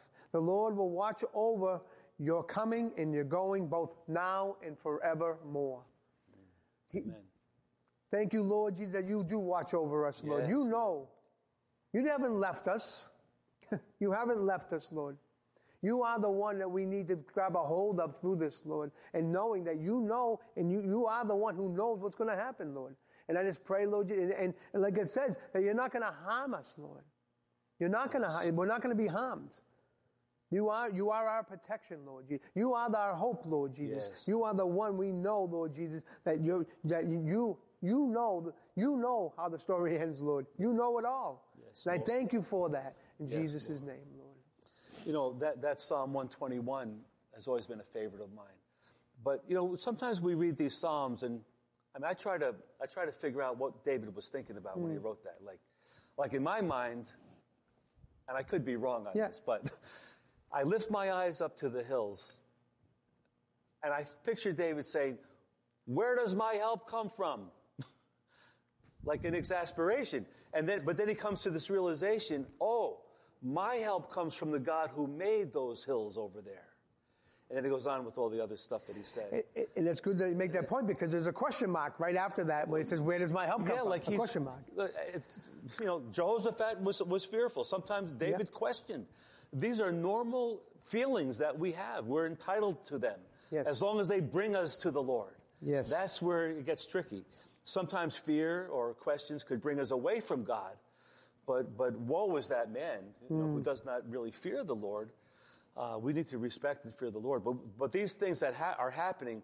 The 0.31 0.39
Lord 0.39 0.75
will 0.75 0.91
watch 0.91 1.23
over 1.33 1.81
your 2.17 2.43
coming 2.43 2.91
and 2.97 3.13
your 3.13 3.23
going, 3.23 3.67
both 3.67 3.95
now 4.07 4.57
and 4.65 4.77
forevermore. 4.77 5.83
He- 6.89 6.99
Amen. 6.99 7.23
Thank 8.11 8.33
you, 8.33 8.43
Lord 8.43 8.75
Jesus, 8.75 8.93
that 8.93 9.07
you 9.07 9.23
do 9.23 9.39
watch 9.39 9.73
over 9.73 10.05
us, 10.05 10.23
Lord. 10.23 10.41
Yes, 10.43 10.49
you 10.49 10.67
know. 10.67 11.07
You 11.93 12.05
haven't 12.05 12.33
left 12.33 12.67
us. 12.67 13.09
you 13.99 14.11
haven't 14.11 14.41
left 14.41 14.73
us, 14.73 14.91
Lord. 14.91 15.17
You 15.81 16.03
are 16.03 16.19
the 16.19 16.29
one 16.29 16.59
that 16.59 16.69
we 16.69 16.85
need 16.85 17.07
to 17.07 17.15
grab 17.15 17.55
a 17.55 17.63
hold 17.63 17.99
of 17.99 18.19
through 18.19 18.35
this, 18.35 18.65
Lord. 18.65 18.91
And 19.13 19.31
knowing 19.31 19.63
that 19.63 19.79
you 19.79 20.01
know 20.01 20.39
and 20.55 20.69
you, 20.69 20.81
you 20.81 21.05
are 21.07 21.25
the 21.25 21.35
one 21.35 21.55
who 21.55 21.69
knows 21.69 21.99
what's 21.99 22.15
going 22.15 22.29
to 22.29 22.35
happen, 22.35 22.75
Lord. 22.75 22.95
And 23.27 23.37
I 23.37 23.43
just 23.43 23.63
pray, 23.63 23.85
Lord, 23.85 24.09
and, 24.11 24.31
and, 24.31 24.53
and 24.73 24.83
like 24.83 24.97
it 24.97 25.09
says, 25.09 25.37
that 25.53 25.63
you're 25.63 25.73
not 25.73 25.91
going 25.91 26.03
to 26.03 26.13
harm 26.23 26.53
us, 26.53 26.75
Lord. 26.77 27.03
You're 27.79 27.89
not 27.89 28.11
going 28.11 28.23
to, 28.23 28.51
we're 28.53 28.67
not 28.67 28.81
going 28.81 28.95
to 28.95 29.01
be 29.01 29.07
harmed. 29.07 29.57
You 30.51 30.67
are, 30.69 30.89
you 30.91 31.09
are 31.09 31.27
our 31.27 31.43
protection, 31.43 31.99
Lord 32.05 32.27
Jesus. 32.27 32.45
You 32.55 32.73
are 32.73 32.93
our 32.95 33.15
hope, 33.15 33.43
Lord 33.45 33.73
Jesus. 33.73 34.09
Yes. 34.11 34.27
You 34.27 34.43
are 34.43 34.53
the 34.53 34.65
one 34.65 34.97
we 34.97 35.11
know, 35.11 35.43
Lord 35.43 35.73
Jesus, 35.73 36.03
that 36.25 36.41
you 36.41 36.65
that 36.83 37.05
you 37.05 37.57
you 37.81 38.07
know 38.07 38.53
you 38.75 38.97
know 38.97 39.33
how 39.37 39.47
the 39.49 39.57
story 39.57 39.97
ends, 40.03 40.21
Lord. 40.21 40.45
You 40.57 40.73
know 40.73 40.99
it 40.99 41.05
all. 41.05 41.47
Yes, 41.65 41.85
and 41.87 42.01
I 42.01 42.03
thank 42.03 42.33
you 42.33 42.41
for 42.41 42.69
that 42.69 42.95
in 43.19 43.27
Yes, 43.27 43.35
Jesus' 43.39 43.81
name, 43.81 44.05
Lord. 44.17 44.35
You 45.05 45.13
know, 45.13 45.33
that, 45.39 45.61
that 45.61 45.79
Psalm 45.79 46.13
121 46.13 46.99
has 47.33 47.47
always 47.47 47.65
been 47.65 47.79
a 47.79 47.83
favorite 47.83 48.21
of 48.21 48.31
mine. 48.33 48.45
But, 49.23 49.43
you 49.47 49.55
know, 49.55 49.75
sometimes 49.75 50.19
we 50.21 50.35
read 50.35 50.57
these 50.57 50.75
Psalms 50.77 51.23
and, 51.23 51.41
I 51.95 51.99
mean, 51.99 52.07
I 52.09 52.13
try 52.13 52.37
to, 52.37 52.53
I 52.81 52.85
try 52.85 53.05
to 53.05 53.11
figure 53.11 53.41
out 53.41 53.57
what 53.57 53.83
David 53.83 54.15
was 54.15 54.27
thinking 54.29 54.57
about 54.57 54.79
when 54.79 54.91
he 54.91 54.97
Hmm. 54.97 55.05
wrote 55.05 55.23
that. 55.23 55.37
Like, 55.43 55.59
like 56.17 56.33
in 56.33 56.43
my 56.43 56.61
mind, 56.61 57.09
and 58.27 58.37
I 58.37 58.43
could 58.43 58.63
be 58.63 58.75
wrong 58.75 59.07
on 59.07 59.13
Yeah. 59.15 59.27
this, 59.27 59.41
but 59.43 59.71
I 60.53 60.63
lift 60.63 60.91
my 60.91 61.11
eyes 61.11 61.41
up 61.41 61.57
to 61.57 61.69
the 61.69 61.83
hills 61.83 62.41
and 63.83 63.93
I 63.93 64.05
picture 64.23 64.51
David 64.51 64.85
saying, 64.85 65.17
where 65.85 66.15
does 66.15 66.35
my 66.35 66.53
help 66.53 66.89
come 66.89 67.09
from? 67.09 67.47
like 69.03 69.25
an 69.25 69.33
exasperation. 69.33 70.25
And 70.53 70.67
then, 70.67 70.83
but 70.85 70.97
then 70.97 71.07
he 71.09 71.15
comes 71.15 71.41
to 71.43 71.49
this 71.49 71.69
realization, 71.69 72.45
oh, 72.59 72.99
my 73.41 73.75
help 73.75 74.11
comes 74.11 74.35
from 74.35 74.51
the 74.51 74.59
God 74.59 74.91
who 74.93 75.07
made 75.07 75.51
those 75.51 75.83
hills 75.83 76.17
over 76.17 76.41
there. 76.41 76.67
And 77.49 77.57
then 77.57 77.65
he 77.65 77.69
goes 77.69 77.85
on 77.85 78.05
with 78.05 78.17
all 78.17 78.29
the 78.29 78.41
other 78.41 78.55
stuff 78.55 78.85
that 78.85 78.95
he 78.95 79.03
said. 79.03 79.43
And- 79.75 79.87
it's 79.87 79.99
good 79.99 80.17
that 80.19 80.29
you 80.29 80.35
make 80.35 80.53
that 80.53 80.69
point 80.69 80.87
because 80.87 81.11
there's 81.11 81.27
a 81.27 81.33
question 81.33 81.69
mark 81.69 81.99
right 81.99 82.15
after 82.15 82.45
that 82.45 82.69
where 82.69 82.79
he 82.79 82.87
says, 82.87 83.01
"Where 83.01 83.19
does 83.19 83.33
my 83.33 83.45
help 83.45 83.61
come 83.65 83.75
yeah, 83.75 83.81
from?" 83.81 83.89
like 83.89 84.07
a 84.07 84.15
question 84.15 84.45
mark. 84.45 84.59
Uh, 84.77 84.83
it's- 85.09 85.79
you 85.79 85.85
know, 85.85 86.01
Jehoshaphat 86.11 86.79
was, 86.79 87.01
was 87.03 87.25
fearful. 87.25 87.65
Sometimes 87.65 88.13
David 88.13 88.47
Yeah. 88.49 88.57
questioned. 88.57 89.05
These 89.53 89.81
are 89.81 89.91
normal 89.91 90.61
feelings 90.85 91.37
that 91.39 91.57
we 91.57 91.71
have. 91.73 92.05
We're 92.05 92.27
entitled 92.27 92.83
to 92.85 92.97
them. 92.97 93.19
Yes. 93.51 93.67
As 93.67 93.81
long 93.81 93.99
as 93.99 94.07
they 94.07 94.19
bring 94.21 94.55
us 94.55 94.77
to 94.77 94.91
the 94.91 95.01
Lord. 95.01 95.33
Yes. 95.61 95.89
That's 95.89 96.21
where 96.21 96.47
it 96.49 96.65
gets 96.65 96.85
tricky. 96.87 97.23
Sometimes 97.63 98.17
fear 98.17 98.67
or 98.71 98.93
questions 98.93 99.43
could 99.43 99.61
bring 99.61 99.79
us 99.79 99.91
away 99.91 100.19
from 100.21 100.43
God. 100.43 100.75
But, 101.45 101.77
but 101.77 101.97
woe 101.99 102.35
is 102.37 102.47
that 102.47 102.71
man 102.71 102.99
you 103.29 103.35
know, 103.35 103.45
Hmm. 103.45 103.53
who 103.55 103.61
does 103.63 103.83
not 103.85 104.09
really 104.09 104.31
fear 104.31 104.63
the 104.63 104.75
Lord. 104.75 105.11
Uh, 105.75 105.97
we 106.01 106.13
need 106.13 106.27
to 106.27 106.37
respect 106.37 106.85
and 106.85 106.93
fear 106.93 107.11
the 107.11 107.19
Lord. 107.19 107.43
But, 107.43 107.55
but 107.77 107.91
these 107.91 108.13
things 108.13 108.39
that 108.39 108.53
ha- 108.53 108.75
are 108.79 108.89
happening 108.91 109.41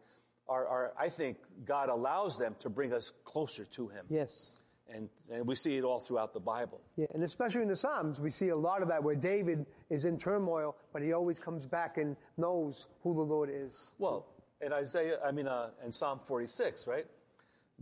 are, 0.48 0.66
are, 0.68 0.94
I 1.00 1.10
think, 1.10 1.38
God 1.66 1.90
allows 1.90 2.38
them 2.38 2.56
to 2.60 2.70
bring 2.70 2.94
us 2.94 3.12
closer 3.26 3.66
to 3.66 3.88
Him. 3.90 4.06
Yes. 4.10 4.54
And, 4.94 5.10
and 5.32 5.46
we 5.46 5.56
see 5.56 5.76
it 5.76 5.84
all 5.84 6.00
throughout 6.00 6.34
the 6.34 6.40
Bible. 6.40 6.80
Yeah, 6.96 7.08
and 7.14 7.24
especially 7.24 7.62
in 7.62 7.68
the 7.68 7.76
Psalms, 7.76 8.22
we 8.22 8.30
see 8.30 8.50
a 8.50 8.56
lot 8.56 8.82
of 8.82 8.88
that 8.88 9.04
where 9.04 9.16
David 9.16 9.66
is 9.90 10.06
in 10.06 10.18
turmoil, 10.18 10.78
but 10.94 11.02
he 11.02 11.12
always 11.14 11.40
comes 11.40 11.66
back 11.66 11.98
and 11.98 12.16
knows 12.38 12.88
who 13.04 13.14
the 13.14 13.22
Lord 13.22 13.50
is. 13.52 13.92
Well, 13.98 14.26
in 14.62 14.72
Isaiah, 14.72 15.20
I 15.26 15.32
mean, 15.32 15.48
uh, 15.48 15.72
in 15.86 15.92
Psalm 15.92 16.20
46, 16.26 16.88
right? 16.88 17.06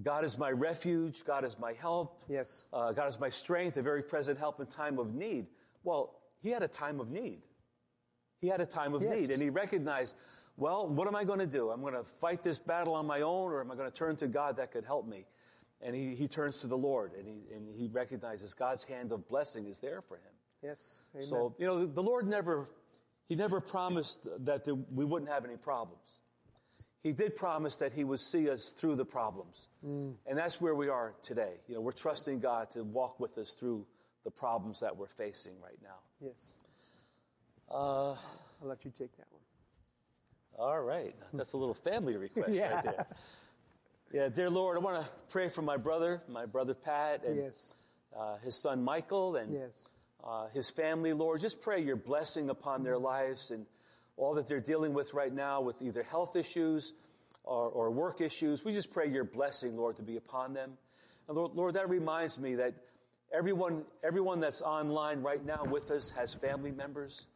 God 0.04 0.26
is 0.26 0.38
my 0.38 0.52
refuge. 0.52 1.24
God 1.24 1.46
is 1.46 1.58
my 1.60 1.74
help. 1.74 2.22
Yes. 2.28 2.66
Uh, 2.74 2.92
God 2.92 3.08
is 3.08 3.20
my 3.20 3.30
strength, 3.30 3.78
a 3.78 3.82
very 3.82 4.02
present 4.04 4.38
help 4.38 4.60
in 4.60 4.66
time 4.66 5.00
of 5.00 5.14
need. 5.14 5.46
Well, 5.84 6.20
he 6.42 6.50
had 6.50 6.64
a 6.64 6.68
time 6.68 7.00
of 7.00 7.10
need. 7.12 7.42
He 8.42 8.48
had 8.48 8.62
a 8.62 8.66
time 8.66 8.94
of 8.94 9.02
Yes. 9.02 9.14
need, 9.16 9.32
and 9.32 9.42
he 9.42 9.50
recognized, 9.50 10.16
well, 10.58 10.88
what 10.88 11.08
am 11.08 11.16
I 11.16 11.24
going 11.24 11.40
to 11.40 11.48
do? 11.48 11.70
I'm 11.70 11.82
going 11.82 11.94
to 11.94 12.04
fight 12.04 12.44
this 12.44 12.60
battle 12.60 12.94
on 12.94 13.06
my 13.06 13.22
own, 13.22 13.52
or 13.52 13.62
am 13.62 13.72
I 13.72 13.76
going 13.76 13.90
to 13.90 13.96
turn 13.96 14.16
to 14.18 14.28
God 14.28 14.58
that 14.58 14.72
could 14.72 14.86
help 14.86 15.08
me? 15.08 15.26
And 15.82 15.96
he, 15.96 16.16
he 16.16 16.28
turns 16.28 16.62
to 16.62 16.68
the 16.68 16.78
Lord, 16.78 17.12
and 17.18 17.28
he, 17.28 17.44
and 17.54 17.68
he 17.70 17.88
recognizes 17.88 18.54
God's 18.54 18.84
hand 18.84 19.12
of 19.12 19.28
blessing 19.28 19.68
is 19.68 19.80
there 19.80 20.02
for 20.02 20.16
him. 20.16 20.32
Yes. 20.64 21.02
Amen. 21.14 21.28
So, 21.28 21.56
you 21.60 21.66
know, 21.68 21.86
the 21.86 22.02
Lord 22.02 22.28
never, 22.28 22.68
He 23.28 23.36
never 23.36 23.60
promised 23.62 24.28
that 24.46 24.64
there, 24.66 24.74
we 24.74 25.06
wouldn't 25.06 25.30
have 25.30 25.46
any 25.46 25.58
problems. 25.58 26.22
He 27.04 27.12
did 27.14 27.36
promise 27.36 27.76
that 27.76 27.94
He 27.94 28.04
would 28.04 28.20
see 28.22 28.50
us 28.50 28.70
through 28.70 28.96
the 28.96 29.06
problems. 29.06 29.68
And 29.84 30.16
that's 30.38 30.60
where 30.60 30.74
we 30.74 30.90
are 30.90 31.14
today. 31.22 31.54
You 31.68 31.76
know, 31.76 31.82
we're 31.82 31.92
trusting 31.92 32.40
God 32.40 32.72
to 32.72 32.84
walk 32.84 33.20
with 33.20 33.38
us 33.38 33.52
through 33.52 33.86
the 34.24 34.32
problems 34.32 34.80
that 34.80 34.96
we're 34.98 35.06
facing 35.08 35.54
right 35.62 35.78
now. 35.84 36.00
yes. 36.20 36.54
Uh, 37.70 38.12
I'll 38.14 38.18
let 38.64 38.86
you 38.86 38.92
take 38.92 39.16
that 39.18 39.28
one. 39.32 39.42
all 40.58 40.82
right. 40.82 41.16
That's 41.34 41.54
a 41.54 41.58
little 41.58 41.74
family 41.76 42.16
request 42.18 42.50
Yeah. 42.54 42.76
right 42.76 42.84
there. 42.84 43.08
Yeah, 44.16 44.30
dear 44.30 44.50
Lord, 44.50 44.78
I 44.78 44.80
want 44.80 45.06
to 45.06 45.12
pray 45.28 45.50
for 45.50 45.62
my 45.62 45.76
brother, 45.76 46.22
my 46.30 46.46
brother 46.46 46.74
Pat, 46.74 47.26
and 47.26 47.36
Yes. 47.36 47.74
uh, 48.16 48.38
his 48.38 48.56
son 48.56 48.82
Michael, 48.82 49.36
and 49.36 49.54
Yes. 49.54 49.90
uh, 50.24 50.48
his 50.48 50.70
family, 50.70 51.12
Lord. 51.12 51.42
Just 51.42 51.60
pray 51.60 51.82
your 51.82 51.98
blessing 51.98 52.50
upon 52.50 52.84
their 52.84 52.98
lives 52.98 53.52
and 53.52 53.66
all 54.16 54.34
that 54.36 54.48
they're 54.48 54.62
dealing 54.62 54.94
with 54.94 55.14
right 55.14 55.34
now 55.34 55.60
with 55.60 55.82
either 55.82 56.02
health 56.02 56.38
issues 56.38 56.94
or, 57.44 57.70
or 57.70 57.92
work 57.92 58.22
issues. 58.22 58.64
We 58.64 58.72
just 58.72 58.90
pray 58.90 59.08
your 59.08 59.26
blessing, 59.26 59.76
Lord, 59.76 59.98
to 59.98 60.02
be 60.02 60.16
upon 60.16 60.54
them. 60.54 60.78
And 61.28 61.36
Lord, 61.36 61.52
Lord, 61.52 61.74
that 61.74 61.90
reminds 61.90 62.40
me 62.40 62.56
that 62.56 62.74
everyone, 63.34 63.84
everyone 64.02 64.40
that's 64.40 64.62
online 64.62 65.24
right 65.24 65.44
now 65.44 65.66
with 65.66 65.92
us 65.92 66.12
has 66.12 66.34
family 66.34 66.72
members, 66.72 67.28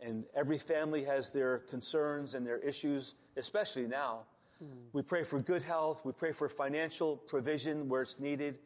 and 0.00 0.24
every 0.36 0.58
family 0.58 1.02
has 1.02 1.32
their 1.32 1.58
concerns 1.58 2.34
and 2.34 2.46
their 2.46 2.58
issues, 2.58 3.16
especially 3.36 3.88
now. 3.88 4.26
Mm. 4.62 4.68
We 4.92 5.02
pray 5.02 5.24
for 5.24 5.40
good 5.40 5.62
health. 5.62 6.02
We 6.04 6.12
pray 6.12 6.32
for 6.32 6.48
financial 6.48 7.16
provision 7.16 7.88
where 7.88 8.02
it's 8.02 8.18
needed. 8.18 8.58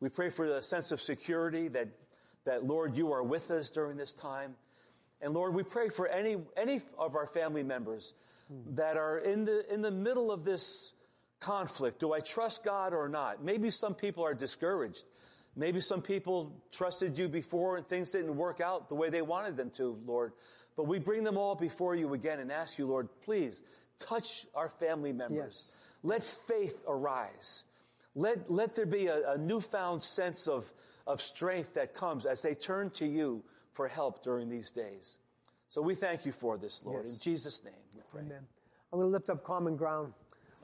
We 0.00 0.08
pray 0.08 0.30
for 0.30 0.46
a 0.46 0.62
sense 0.62 0.92
of 0.92 1.00
security 1.00 1.68
that, 1.68 1.88
that 2.44 2.66
Lord, 2.66 2.96
you 2.96 3.12
are 3.12 3.22
with 3.22 3.50
us 3.50 3.70
during 3.70 3.96
this 3.96 4.12
time. 4.12 4.54
And 5.20 5.34
Lord, 5.34 5.54
we 5.54 5.62
pray 5.62 5.88
for 5.90 6.08
any, 6.08 6.38
any 6.56 6.80
of 6.98 7.14
our 7.14 7.26
family 7.26 7.62
members 7.62 8.14
mm. 8.52 8.76
that 8.76 8.96
are 8.96 9.18
in 9.18 9.44
the, 9.44 9.72
in 9.72 9.82
the 9.82 9.90
middle 9.90 10.32
of 10.32 10.44
this 10.44 10.94
conflict. 11.40 12.00
Do 12.00 12.12
I 12.12 12.20
trust 12.20 12.64
God 12.64 12.94
or 12.94 13.08
not? 13.08 13.42
Maybe 13.42 13.70
some 13.70 13.94
people 13.94 14.24
are 14.24 14.34
discouraged. 14.34 15.04
Maybe 15.56 15.80
some 15.80 16.00
people 16.00 16.62
trusted 16.70 17.18
you 17.18 17.28
before 17.28 17.76
and 17.76 17.86
things 17.86 18.12
didn't 18.12 18.36
work 18.36 18.60
out 18.60 18.88
the 18.88 18.94
way 18.94 19.10
they 19.10 19.22
wanted 19.22 19.56
them 19.56 19.70
to, 19.70 19.98
Lord. 20.06 20.32
But 20.76 20.86
we 20.86 20.98
bring 20.98 21.24
them 21.24 21.36
all 21.36 21.54
before 21.54 21.94
you 21.94 22.14
again 22.14 22.38
and 22.38 22.52
ask 22.52 22.78
you, 22.78 22.86
Lord, 22.86 23.08
please 23.24 23.62
touch 24.00 24.46
our 24.54 24.68
family 24.68 25.12
members. 25.12 25.36
Yes. 25.36 25.76
Let 26.02 26.24
faith 26.24 26.82
arise. 26.88 27.64
Let, 28.14 28.50
let 28.50 28.74
there 28.74 28.86
be 28.86 29.06
a, 29.06 29.32
a 29.32 29.38
newfound 29.38 30.02
sense 30.02 30.48
of, 30.48 30.72
of 31.06 31.20
strength 31.20 31.74
that 31.74 31.94
comes 31.94 32.26
as 32.26 32.42
they 32.42 32.54
turn 32.54 32.90
to 32.90 33.06
you 33.06 33.44
for 33.72 33.86
help 33.86 34.22
during 34.24 34.48
these 34.48 34.70
days. 34.72 35.18
So 35.68 35.80
we 35.80 35.94
thank 35.94 36.26
you 36.26 36.32
for 36.32 36.58
this, 36.58 36.84
Lord. 36.84 37.04
Yes. 37.04 37.14
In 37.14 37.20
Jesus' 37.20 37.64
name 37.64 37.74
we 37.94 38.00
pray. 38.10 38.22
Amen. 38.22 38.44
I'm 38.92 38.98
going 38.98 39.06
to 39.08 39.12
lift 39.12 39.30
up 39.30 39.44
common 39.44 39.76
ground. 39.76 40.12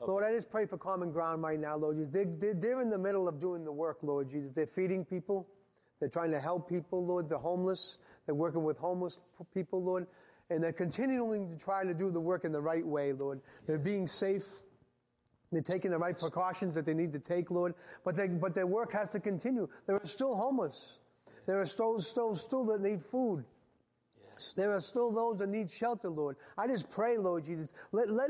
Lord, 0.05 0.23
I 0.23 0.35
just 0.35 0.51
pray 0.51 0.65
for 0.65 0.77
common 0.77 1.11
ground 1.11 1.41
right 1.41 1.59
now, 1.59 1.75
Lord 1.75 1.95
Jesus. 1.95 2.11
They, 2.11 2.25
they, 2.25 2.53
they're 2.53 2.81
in 2.81 2.89
the 2.89 2.97
middle 2.97 3.27
of 3.27 3.39
doing 3.39 3.63
the 3.63 3.71
work, 3.71 3.99
Lord 4.01 4.29
Jesus. 4.29 4.51
They're 4.53 4.67
feeding 4.67 5.05
people. 5.05 5.47
They're 5.99 6.09
trying 6.09 6.31
to 6.31 6.39
help 6.39 6.69
people, 6.69 7.03
Lord. 7.03 7.29
They're 7.29 7.37
homeless. 7.37 7.97
They're 8.25 8.35
working 8.35 8.63
with 8.63 8.77
homeless 8.77 9.19
people, 9.53 9.81
Lord. 9.81 10.05
And 10.49 10.63
they're 10.63 10.71
continuing 10.73 11.49
to 11.49 11.57
try 11.57 11.83
to 11.83 11.93
do 11.93 12.09
the 12.09 12.21
work 12.21 12.45
in 12.45 12.51
the 12.51 12.61
right 12.61 12.85
way, 12.85 13.11
Lord. 13.13 13.41
They're 13.65 13.77
being 13.77 14.07
safe. 14.07 14.45
They're 15.51 15.61
taking 15.61 15.91
the 15.91 15.97
right 15.97 16.17
precautions 16.17 16.75
that 16.75 16.85
they 16.85 16.93
need 16.93 17.13
to 17.13 17.19
take, 17.19 17.51
Lord. 17.51 17.75
But, 18.03 18.15
they, 18.15 18.27
but 18.27 18.53
their 18.55 18.67
work 18.67 18.93
has 18.93 19.11
to 19.11 19.19
continue. 19.19 19.67
There 19.85 19.95
are 19.95 20.05
still 20.05 20.35
homeless. 20.35 20.99
There 21.45 21.59
are 21.59 21.65
still, 21.65 21.99
still, 21.99 22.35
still 22.35 22.65
that 22.65 22.81
need 22.81 23.03
food. 23.03 23.45
Yes. 24.21 24.53
There 24.55 24.73
are 24.73 24.81
still 24.81 25.11
those 25.11 25.37
that 25.39 25.49
need 25.49 25.71
shelter, 25.71 26.09
Lord. 26.09 26.35
I 26.57 26.67
just 26.67 26.89
pray, 26.89 27.17
Lord 27.17 27.45
Jesus, 27.45 27.71
let, 27.91 28.09
let, 28.09 28.29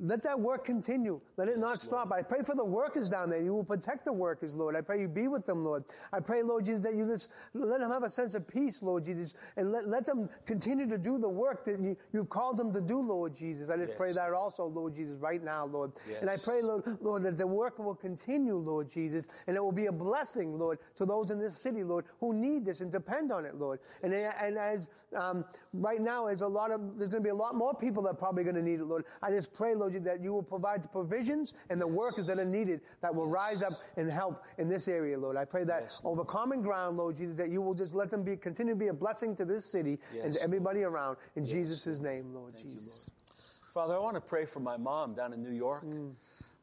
let 0.00 0.22
that 0.22 0.38
work 0.38 0.64
continue. 0.64 1.20
Let 1.36 1.48
it 1.48 1.58
not 1.58 1.80
stop. 1.80 2.12
I 2.12 2.22
pray 2.22 2.42
for 2.42 2.54
the 2.54 2.64
workers 2.64 3.08
down 3.08 3.30
there. 3.30 3.40
You 3.40 3.54
will 3.54 3.64
protect 3.64 4.04
the 4.04 4.12
workers, 4.12 4.54
Lord. 4.54 4.74
I 4.74 4.80
pray 4.80 5.00
you 5.00 5.08
be 5.08 5.28
with 5.28 5.44
them, 5.46 5.64
Lord. 5.64 5.84
I 6.12 6.20
pray, 6.20 6.42
Lord 6.42 6.64
Jesus, 6.64 6.82
that 6.82 6.94
you 6.94 7.06
just 7.06 7.28
let 7.54 7.80
them 7.80 7.90
have 7.90 8.02
a 8.02 8.10
sense 8.10 8.34
of 8.34 8.48
peace, 8.48 8.82
Lord 8.82 9.04
Jesus, 9.04 9.34
and 9.56 9.70
let, 9.70 9.86
let 9.86 10.06
them 10.06 10.28
continue 10.46 10.88
to 10.88 10.98
do 10.98 11.18
the 11.18 11.28
work 11.28 11.64
that 11.66 11.78
you, 11.80 11.96
you've 12.12 12.30
called 12.30 12.56
them 12.56 12.72
to 12.72 12.80
do, 12.80 13.00
Lord 13.00 13.34
Jesus. 13.34 13.68
I 13.68 13.76
just 13.76 13.96
pray 13.96 14.12
that 14.12 14.32
also, 14.32 14.64
Lord 14.64 14.94
Jesus, 14.94 15.18
right 15.20 15.42
now, 15.42 15.66
Lord. 15.66 15.92
And 16.20 16.30
I 16.30 16.36
pray, 16.42 16.62
Lord, 16.62 16.84
Lord, 17.00 17.22
that 17.24 17.36
the 17.36 17.46
work 17.46 17.78
will 17.78 17.94
continue, 17.94 18.56
Lord 18.56 18.90
Jesus, 18.90 19.28
and 19.46 19.56
it 19.56 19.60
will 19.60 19.72
be 19.72 19.86
a 19.86 19.92
blessing, 19.92 20.58
Lord, 20.58 20.78
to 20.96 21.04
those 21.04 21.30
in 21.30 21.38
this 21.38 21.58
city, 21.58 21.84
Lord, 21.84 22.06
who 22.20 22.32
need 22.32 22.64
this 22.64 22.80
and 22.80 22.90
depend 22.90 23.32
on 23.32 23.44
it, 23.44 23.56
Lord. 23.56 23.80
And, 24.02 24.14
and 24.14 24.56
as 24.56 24.88
um, 25.16 25.44
right 25.72 26.00
now, 26.00 26.26
there's 26.26 26.40
a 26.40 26.48
lot 26.48 26.70
of 26.70 26.98
there's 26.98 27.10
going 27.10 27.22
to 27.22 27.26
be 27.26 27.30
a 27.30 27.34
lot 27.34 27.54
more 27.54 27.74
people 27.74 28.02
that 28.04 28.10
are 28.10 28.14
probably 28.14 28.44
going 28.44 28.56
to 28.56 28.62
need 28.62 28.80
it, 28.80 28.84
Lord. 28.84 29.04
I 29.22 29.30
just 29.30 29.52
pray, 29.52 29.74
Lord, 29.74 29.89
that 29.98 30.20
you 30.22 30.32
will 30.32 30.42
provide 30.42 30.82
the 30.82 30.88
provisions 30.88 31.54
and 31.68 31.80
the 31.80 31.86
workers 31.86 32.26
that 32.26 32.38
are 32.38 32.44
needed 32.44 32.80
that 33.00 33.14
will 33.14 33.26
rise 33.26 33.62
up 33.62 33.72
and 33.96 34.10
help 34.10 34.44
in 34.58 34.68
this 34.68 34.88
area, 34.88 35.18
Lord. 35.18 35.36
I 35.36 35.44
pray 35.44 35.64
that 35.64 35.82
Yes, 35.82 36.00
over 36.04 36.24
common 36.24 36.62
ground, 36.62 36.96
Lord 36.96 37.16
Jesus, 37.16 37.36
that 37.36 37.50
you 37.50 37.60
will 37.60 37.74
just 37.74 37.94
let 37.94 38.10
them 38.10 38.22
be 38.22 38.36
continue 38.36 38.74
to 38.74 38.78
be 38.78 38.88
a 38.88 38.94
blessing 38.94 39.34
to 39.36 39.44
this 39.44 39.64
city 39.64 39.98
and 40.22 40.32
to 40.32 40.38
Yes, 40.38 40.44
everybody 40.44 40.82
around. 40.84 41.16
In 41.36 41.44
Jesus' 41.44 41.98
name, 41.98 42.32
Lord 42.34 42.54
Jesus. 42.56 43.10
Father, 43.74 43.94
I 43.94 43.98
want 43.98 44.14
to 44.16 44.20
pray 44.20 44.46
for 44.46 44.60
my 44.60 44.76
mom 44.76 45.14
down 45.14 45.32
in 45.32 45.42
New 45.42 45.52
York. 45.52 45.84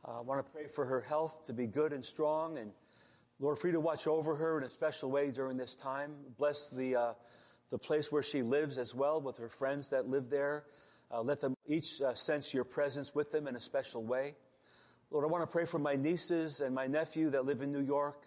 Uh, 0.06 0.20
I 0.20 0.22
want 0.22 0.46
to 0.46 0.52
pray 0.52 0.68
for 0.68 0.86
her 0.86 1.02
health 1.02 1.46
to 1.46 1.54
be 1.54 1.66
good 1.68 1.94
and 1.94 2.04
strong. 2.04 2.58
And 2.58 2.72
Lord, 3.40 3.58
for 3.60 3.68
you 3.68 3.74
to 3.74 3.80
watch 3.80 4.08
over 4.08 4.36
her 4.36 4.58
in 4.58 4.64
a 4.64 4.70
special 4.70 5.10
way 5.12 5.32
during 5.32 5.58
this 5.58 5.76
time. 5.76 6.14
Bless 6.38 6.70
the, 6.70 6.96
uh, 6.96 7.14
the 7.70 7.78
place 7.78 8.12
where 8.12 8.24
she 8.24 8.42
lives 8.42 8.78
as 8.78 8.94
well 8.96 9.22
with 9.22 9.38
her 9.38 9.50
friends 9.50 9.90
that 9.90 10.08
live 10.08 10.30
there. 10.30 10.66
Uh, 11.10 11.22
let 11.22 11.40
them 11.40 11.56
each 11.66 12.02
uh, 12.02 12.14
sense 12.14 12.54
your 12.54 12.64
presence 12.64 13.16
with 13.16 13.32
them 13.32 13.48
in 13.48 13.56
a 13.56 13.60
special 13.60 14.04
way. 14.04 14.36
Lord, 15.10 15.24
I 15.24 15.28
want 15.28 15.44
to 15.44 15.52
pray 15.52 15.66
for 15.66 15.80
my 15.80 15.96
nieces 15.96 16.60
and 16.60 16.76
my 16.76 16.86
nephew 16.86 17.30
that 17.30 17.46
live 17.46 17.62
in 17.62 17.72
New 17.72 17.82
York. 17.82 18.26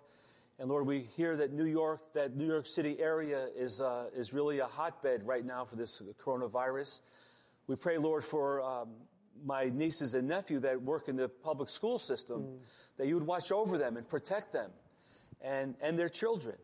And 0.59 0.69
Lord, 0.69 0.87
we 0.87 1.01
hear 1.01 1.37
that 1.37 1.53
New 1.53 1.65
York, 1.65 2.13
that 2.15 2.37
New 2.37 2.47
York 2.47 2.67
City 2.67 2.99
area 2.99 3.49
is, 3.55 3.81
uh, 3.81 4.07
is 4.15 4.33
really 4.33 4.61
a 4.61 4.67
hotbed 4.67 5.27
right 5.27 5.45
now 5.45 5.65
for 5.65 5.77
this 5.77 6.03
coronavirus. 6.19 7.01
We 7.67 7.77
pray, 7.77 7.99
Lord, 7.99 8.25
for 8.25 8.63
um, 8.63 8.89
my 9.45 9.71
nieces 9.73 10.15
and 10.15 10.27
nephew 10.27 10.59
that 10.61 10.81
work 10.81 11.09
in 11.09 11.17
the 11.17 11.29
public 11.29 11.69
school 11.69 11.99
system, 11.99 12.59
that 12.97 13.07
you 13.07 13.15
would 13.15 13.27
watch 13.27 13.53
over 13.53 13.79
them 13.79 13.97
and 13.97 14.09
protect 14.09 14.53
them 14.53 14.71
and, 15.43 15.75
and 15.83 15.99
their 15.99 16.09
children. 16.09 16.57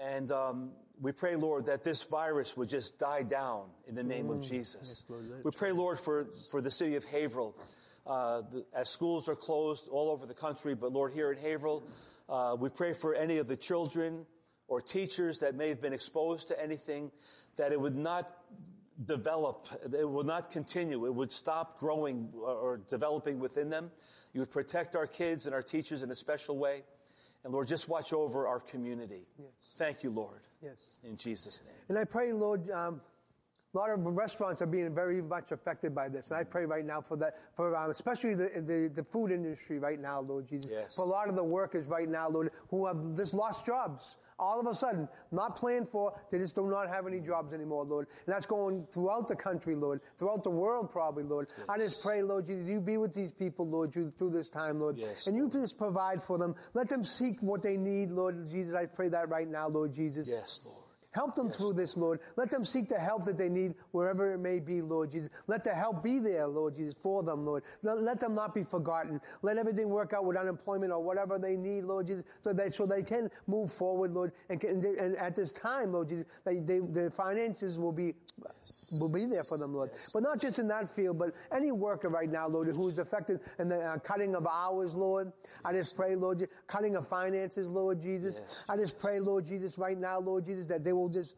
And 0.00 0.30
um, 0.30 0.72
we 1.02 1.10
pray, 1.10 1.34
Lord, 1.34 1.66
that 1.66 1.82
this 1.82 2.04
virus 2.04 2.56
would 2.56 2.68
just 2.68 2.98
die 2.98 3.24
down 3.24 3.64
in 3.88 3.96
the 3.96 4.04
name 4.04 4.30
of 4.30 4.40
Jesus. 4.40 5.02
Lord, 5.08 5.24
we 5.44 5.50
pray, 5.50 5.72
Lord, 5.72 5.98
for, 5.98 6.28
for 6.52 6.60
the 6.60 6.70
city 6.70 6.94
of 6.94 7.04
Haverhill. 7.04 7.56
Uh, 8.06 8.42
the, 8.42 8.64
as 8.72 8.88
schools 8.88 9.28
are 9.28 9.34
closed 9.34 9.88
all 9.90 10.10
over 10.10 10.26
the 10.26 10.34
country, 10.34 10.74
but 10.74 10.92
Lord, 10.92 11.12
here 11.12 11.32
in 11.32 11.38
Haverhill, 11.38 11.82
uh, 12.28 12.56
we 12.58 12.68
pray 12.68 12.94
for 12.94 13.14
any 13.14 13.38
of 13.38 13.48
the 13.48 13.56
children 13.56 14.26
or 14.68 14.80
teachers 14.80 15.40
that 15.40 15.56
may 15.56 15.68
have 15.68 15.82
been 15.82 15.92
exposed 15.92 16.48
to 16.48 16.62
anything, 16.62 17.10
that 17.56 17.72
it 17.72 17.80
would 17.80 17.96
not 17.96 18.32
develop. 19.04 19.68
It 19.92 20.08
would 20.08 20.26
not 20.26 20.52
continue. 20.52 21.04
It 21.06 21.14
would 21.14 21.32
stop 21.32 21.80
growing 21.80 22.30
or 22.34 22.80
developing 22.88 23.40
within 23.40 23.70
them. 23.70 23.90
You 24.32 24.40
would 24.40 24.52
protect 24.52 24.94
our 24.94 25.08
kids 25.08 25.46
and 25.46 25.54
our 25.54 25.62
teachers 25.62 26.04
in 26.04 26.10
a 26.12 26.16
special 26.16 26.56
way. 26.58 26.84
And 27.44 27.52
Lord, 27.52 27.66
just 27.66 27.88
watch 27.88 28.12
over 28.12 28.46
our 28.46 28.60
community. 28.60 29.26
Yes. 29.36 29.74
Thank 29.76 30.04
you, 30.04 30.10
Lord. 30.10 30.42
Yes. 30.62 30.94
In 31.02 31.16
Jesus' 31.16 31.62
name. 31.64 31.74
And 31.88 31.98
I 31.98 32.04
pray, 32.04 32.32
Lord, 32.32 32.70
um, 32.70 33.00
a 33.74 33.78
lot 33.78 33.90
of 33.90 34.04
restaurants 34.04 34.60
are 34.60 34.66
being 34.66 34.94
very 34.94 35.22
much 35.22 35.50
affected 35.50 35.94
by 35.94 36.08
this, 36.08 36.28
and 36.28 36.36
I 36.36 36.44
pray 36.44 36.66
right 36.66 36.84
now 36.84 37.00
for 37.00 37.16
that, 37.16 37.38
for 37.56 37.74
um, 37.74 37.90
especially 37.90 38.34
the, 38.34 38.50
the, 38.66 38.90
the 38.94 39.02
food 39.02 39.30
industry 39.30 39.78
right 39.78 39.98
now, 39.98 40.20
Lord 40.20 40.46
Jesus. 40.46 40.70
Yes. 40.70 40.94
For 40.94 41.02
a 41.02 41.08
lot 41.08 41.28
of 41.28 41.36
the 41.36 41.44
workers 41.44 41.86
right 41.86 42.08
now, 42.08 42.28
Lord, 42.28 42.50
who 42.68 42.86
have 42.86 43.16
just 43.16 43.32
lost 43.32 43.64
jobs 43.64 44.18
all 44.42 44.60
of 44.60 44.66
a 44.66 44.74
sudden, 44.74 45.08
not 45.30 45.56
planned 45.56 45.88
for, 45.88 46.12
they 46.30 46.38
just 46.38 46.54
do 46.54 46.66
not 46.66 46.88
have 46.88 47.06
any 47.06 47.20
jobs 47.20 47.54
anymore, 47.54 47.84
Lord. 47.84 48.08
And 48.26 48.34
that's 48.34 48.46
going 48.46 48.86
throughout 48.90 49.28
the 49.28 49.36
country, 49.36 49.74
Lord, 49.74 50.00
throughout 50.18 50.42
the 50.42 50.50
world, 50.50 50.90
probably, 50.90 51.22
Lord. 51.22 51.48
Yes. 51.56 51.66
I 51.68 51.78
just 51.78 52.02
pray, 52.02 52.22
Lord 52.22 52.46
Jesus, 52.46 52.68
you 52.68 52.80
be 52.80 52.96
with 52.96 53.14
these 53.14 53.30
people, 53.30 53.68
Lord, 53.68 53.92
through 53.92 54.30
this 54.30 54.48
time, 54.48 54.80
Lord. 54.80 54.98
Yes, 54.98 55.26
and 55.26 55.36
you 55.36 55.48
just 55.48 55.78
provide 55.78 56.22
for 56.22 56.38
them. 56.38 56.54
Let 56.74 56.88
them 56.88 57.04
seek 57.04 57.40
what 57.40 57.62
they 57.62 57.76
need, 57.76 58.10
Lord 58.10 58.48
Jesus. 58.48 58.74
I 58.74 58.86
pray 58.86 59.08
that 59.10 59.28
right 59.28 59.48
now, 59.48 59.68
Lord 59.68 59.92
Jesus. 59.92 60.28
Yes, 60.28 60.60
Lord. 60.64 60.81
Help 61.12 61.34
them 61.34 61.46
yes. 61.46 61.56
through 61.56 61.74
this, 61.74 61.96
Lord. 61.96 62.20
Let 62.36 62.50
them 62.50 62.64
seek 62.64 62.88
the 62.88 62.98
help 62.98 63.24
that 63.24 63.38
they 63.38 63.48
need 63.48 63.74
wherever 63.92 64.32
it 64.32 64.38
may 64.38 64.58
be, 64.58 64.82
Lord 64.82 65.12
Jesus. 65.12 65.30
Let 65.46 65.62
the 65.62 65.74
help 65.74 66.02
be 66.02 66.18
there, 66.18 66.46
Lord 66.46 66.74
Jesus, 66.74 66.94
for 67.02 67.22
them, 67.22 67.44
Lord. 67.44 67.62
Let 67.82 68.18
them 68.20 68.34
not 68.34 68.54
be 68.54 68.64
forgotten. 68.64 69.20
Let 69.42 69.58
everything 69.58 69.88
work 69.88 70.12
out 70.12 70.24
with 70.24 70.36
unemployment 70.36 70.92
or 70.92 71.02
whatever 71.02 71.38
they 71.38 71.56
need, 71.56 71.84
Lord 71.84 72.06
Jesus, 72.06 72.24
so 72.42 72.52
they, 72.52 72.70
so 72.70 72.86
they 72.86 73.02
can 73.02 73.30
move 73.46 73.72
forward, 73.72 74.12
Lord. 74.12 74.32
And, 74.48 74.62
and, 74.64 74.84
and 74.84 75.16
at 75.16 75.34
this 75.34 75.52
time, 75.52 75.92
Lord 75.92 76.08
Jesus, 76.08 76.24
they, 76.44 76.60
they, 76.60 76.80
the 76.80 77.10
finances 77.10 77.78
will 77.78 77.92
be, 77.92 78.14
yes. 78.42 78.96
will 79.00 79.08
be 79.08 79.26
there 79.26 79.44
for 79.44 79.58
them, 79.58 79.74
Lord. 79.74 79.90
Yes. 79.92 80.10
But 80.12 80.22
not 80.22 80.40
just 80.40 80.58
in 80.58 80.68
that 80.68 80.88
field, 80.88 81.18
but 81.18 81.34
any 81.54 81.72
worker 81.72 82.08
right 82.08 82.30
now, 82.30 82.48
Lord, 82.48 82.68
who 82.68 82.88
is 82.88 82.98
affected 82.98 83.40
in 83.58 83.68
the 83.68 83.80
uh, 83.80 83.98
cutting 83.98 84.34
of 84.34 84.46
hours, 84.46 84.94
Lord. 84.94 85.32
I 85.64 85.72
just 85.72 85.94
pray, 85.94 86.16
Lord, 86.16 86.38
Jesus, 86.38 86.54
cutting 86.66 86.96
of 86.96 87.06
finances, 87.06 87.68
Lord 87.68 88.00
Jesus. 88.00 88.64
I 88.68 88.76
just 88.76 88.98
pray, 88.98 89.20
Lord 89.20 89.44
Jesus, 89.44 89.78
right 89.78 89.98
now, 89.98 90.18
Lord 90.18 90.46
Jesus, 90.46 90.66
that 90.66 90.84
they 90.84 90.92
will 90.92 91.01
just 91.08 91.36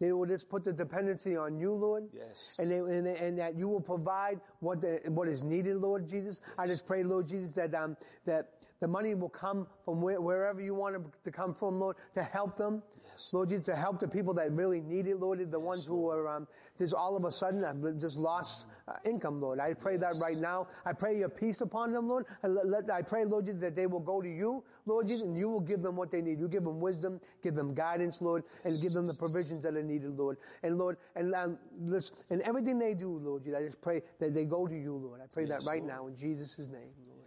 they 0.00 0.12
will 0.12 0.26
just 0.26 0.48
put 0.48 0.64
the 0.64 0.72
dependency 0.72 1.36
on 1.36 1.58
you, 1.58 1.74
Lord. 1.74 2.04
Yes. 2.14 2.58
And, 2.58 2.70
they, 2.70 2.78
and, 2.78 3.06
they, 3.06 3.16
and, 3.18 3.38
that 3.38 3.54
you 3.54 3.68
will 3.68 3.82
provide 3.82 4.40
what 4.60 4.80
the, 4.80 5.02
what 5.08 5.28
is 5.28 5.42
needed, 5.42 5.76
Lord 5.76 6.08
Jesus. 6.08 6.40
Yes. 6.42 6.54
I 6.58 6.66
just 6.66 6.86
pray, 6.86 7.02
Lord 7.04 7.26
Jesus, 7.26 7.52
that 7.52 7.74
um, 7.74 7.98
that 8.24 8.48
the 8.80 8.88
money 8.88 9.14
will 9.14 9.28
come 9.28 9.66
from 9.84 10.00
where, 10.00 10.20
wherever 10.20 10.60
you 10.60 10.74
want 10.74 10.96
it 10.96 11.02
to 11.24 11.30
come 11.30 11.54
from, 11.54 11.78
Lord, 11.78 11.96
to 12.14 12.22
help 12.22 12.56
them. 12.56 12.82
Yes. 13.02 13.32
Lord 13.32 13.50
Jesus, 13.50 13.66
to 13.66 13.76
help 13.76 14.00
the 14.00 14.08
people 14.08 14.32
that 14.34 14.50
really 14.52 14.80
need 14.80 15.06
it, 15.06 15.18
Lord, 15.18 15.38
the 15.38 15.58
yes, 15.58 15.66
ones 15.66 15.84
who 15.84 16.08
are 16.08 16.26
um, 16.28 16.48
just 16.78 16.94
all 16.94 17.16
of 17.16 17.24
a 17.24 17.30
sudden 17.30 17.62
have 17.62 18.00
just 18.00 18.16
lost 18.16 18.66
uh, 18.88 18.94
income, 19.04 19.40
Lord. 19.40 19.60
I 19.60 19.74
pray 19.74 19.98
yes. 20.00 20.18
that 20.18 20.24
right 20.24 20.38
now. 20.38 20.68
I 20.86 20.94
pray 20.94 21.18
your 21.18 21.28
peace 21.28 21.60
upon 21.60 21.92
them, 21.92 22.08
Lord. 22.08 22.26
And 22.42 22.54
let, 22.54 22.90
I 22.90 23.02
pray, 23.02 23.24
Lord 23.24 23.46
Jesus, 23.46 23.60
that 23.60 23.76
they 23.76 23.86
will 23.86 24.00
go 24.00 24.22
to 24.22 24.28
you, 24.28 24.64
Lord 24.86 25.08
Jesus, 25.08 25.22
and 25.22 25.36
you 25.36 25.48
will 25.50 25.60
give 25.60 25.82
them 25.82 25.96
what 25.96 26.10
they 26.10 26.22
need. 26.22 26.40
You 26.40 26.48
give 26.48 26.64
them 26.64 26.80
wisdom, 26.80 27.20
give 27.42 27.54
them 27.54 27.74
guidance, 27.74 28.22
Lord, 28.22 28.44
and 28.64 28.80
give 28.80 28.92
them 28.92 29.06
the 29.06 29.14
provisions 29.14 29.62
that 29.62 29.76
are 29.76 29.82
needed, 29.82 30.16
Lord. 30.16 30.38
And 30.62 30.78
Lord, 30.78 30.96
and 31.14 31.34
um, 31.34 31.58
listen, 31.78 32.16
and 32.30 32.40
everything 32.42 32.78
they 32.78 32.94
do, 32.94 33.10
Lord 33.10 33.44
Jesus, 33.44 33.58
I 33.58 33.64
just 33.64 33.80
pray 33.82 34.02
that 34.18 34.34
they 34.34 34.46
go 34.46 34.66
to 34.66 34.74
you, 34.74 34.94
Lord. 34.96 35.20
I 35.22 35.26
pray 35.26 35.44
that 35.44 35.64
right 35.66 35.82
Lord. 35.82 35.92
now 35.92 36.06
in 36.06 36.16
Jesus' 36.16 36.58
name, 36.58 36.90
Lord. 37.06 37.19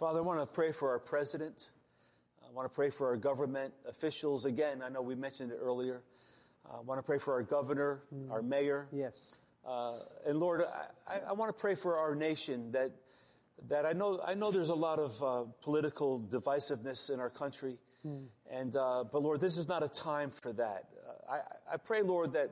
Father, 0.00 0.20
I 0.20 0.22
want 0.22 0.40
to 0.40 0.46
pray 0.46 0.72
for 0.72 0.88
our 0.88 0.98
president. 0.98 1.68
I 2.42 2.50
want 2.54 2.66
to 2.66 2.74
pray 2.74 2.88
for 2.88 3.08
our 3.08 3.18
government 3.18 3.74
officials. 3.86 4.46
Again, 4.46 4.80
I 4.82 4.88
know 4.88 5.02
we 5.02 5.14
mentioned 5.14 5.52
it 5.52 5.58
earlier. 5.60 6.00
I 6.64 6.80
want 6.80 6.98
to 6.98 7.02
pray 7.02 7.18
for 7.18 7.34
our 7.34 7.42
governor, 7.42 8.00
mm. 8.10 8.30
our 8.30 8.40
mayor. 8.40 8.88
Yes. 8.92 9.36
Uh, 9.62 9.98
and 10.26 10.40
Lord, 10.40 10.62
I, 11.06 11.18
I, 11.28 11.32
want 11.34 11.54
to 11.54 11.60
pray 11.60 11.74
for 11.74 11.98
our 11.98 12.14
nation 12.14 12.72
that 12.72 12.92
that 13.68 13.84
I 13.84 13.92
know 13.92 14.22
I 14.26 14.32
know 14.32 14.50
there's 14.50 14.70
a 14.70 14.74
lot 14.74 14.98
of 14.98 15.22
uh, 15.22 15.50
political 15.60 16.18
divisiveness 16.18 17.10
in 17.10 17.20
our 17.20 17.28
country, 17.28 17.76
mm. 18.02 18.24
and 18.50 18.74
uh, 18.76 19.04
but 19.12 19.20
Lord, 19.20 19.42
this 19.42 19.58
is 19.58 19.68
not 19.68 19.82
a 19.82 19.88
time 19.90 20.30
for 20.30 20.54
that. 20.54 20.86
Uh, 21.06 21.32
I, 21.32 21.74
I 21.74 21.76
pray, 21.76 22.00
Lord, 22.00 22.32
that 22.32 22.48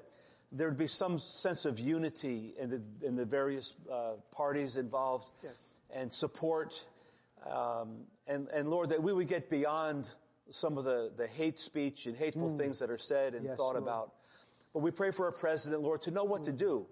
there 0.53 0.69
would 0.69 0.77
be 0.77 0.87
some 0.87 1.19
sense 1.19 1.65
of 1.65 1.79
unity 1.79 2.53
in 2.61 2.69
the 2.69 2.83
in 3.03 3.17
the 3.17 3.25
various 3.25 3.73
uh, 3.91 4.17
parties 4.33 4.77
involved, 4.77 5.31
yes. 5.43 5.77
and 5.95 6.13
support 6.13 6.85
um, 7.51 8.05
and, 8.27 8.49
and 8.49 8.69
Lord, 8.69 8.91
that 8.91 9.03
we 9.03 9.13
would 9.13 9.29
get 9.29 9.51
beyond 9.51 10.11
some 10.51 10.79
of 10.79 10.85
the, 10.85 11.13
the 11.17 11.27
hate 11.27 11.59
speech 11.59 12.07
and 12.07 12.17
hateful 12.17 12.51
mm. 12.51 12.59
things 12.59 12.79
that 12.79 12.91
are 12.91 12.99
said 12.99 13.35
and 13.35 13.45
yes, 13.45 13.57
thought 13.57 13.75
Lord. 13.75 13.83
about. 13.83 14.13
But 14.73 14.81
we 14.81 14.91
pray 14.91 15.11
for 15.11 15.27
our 15.27 15.33
president, 15.33 15.83
Lord, 15.83 16.03
to 16.03 16.11
know 16.11 16.25
what 16.25 16.43
mm. 16.43 16.47
to 16.47 16.53
do. 16.53 16.87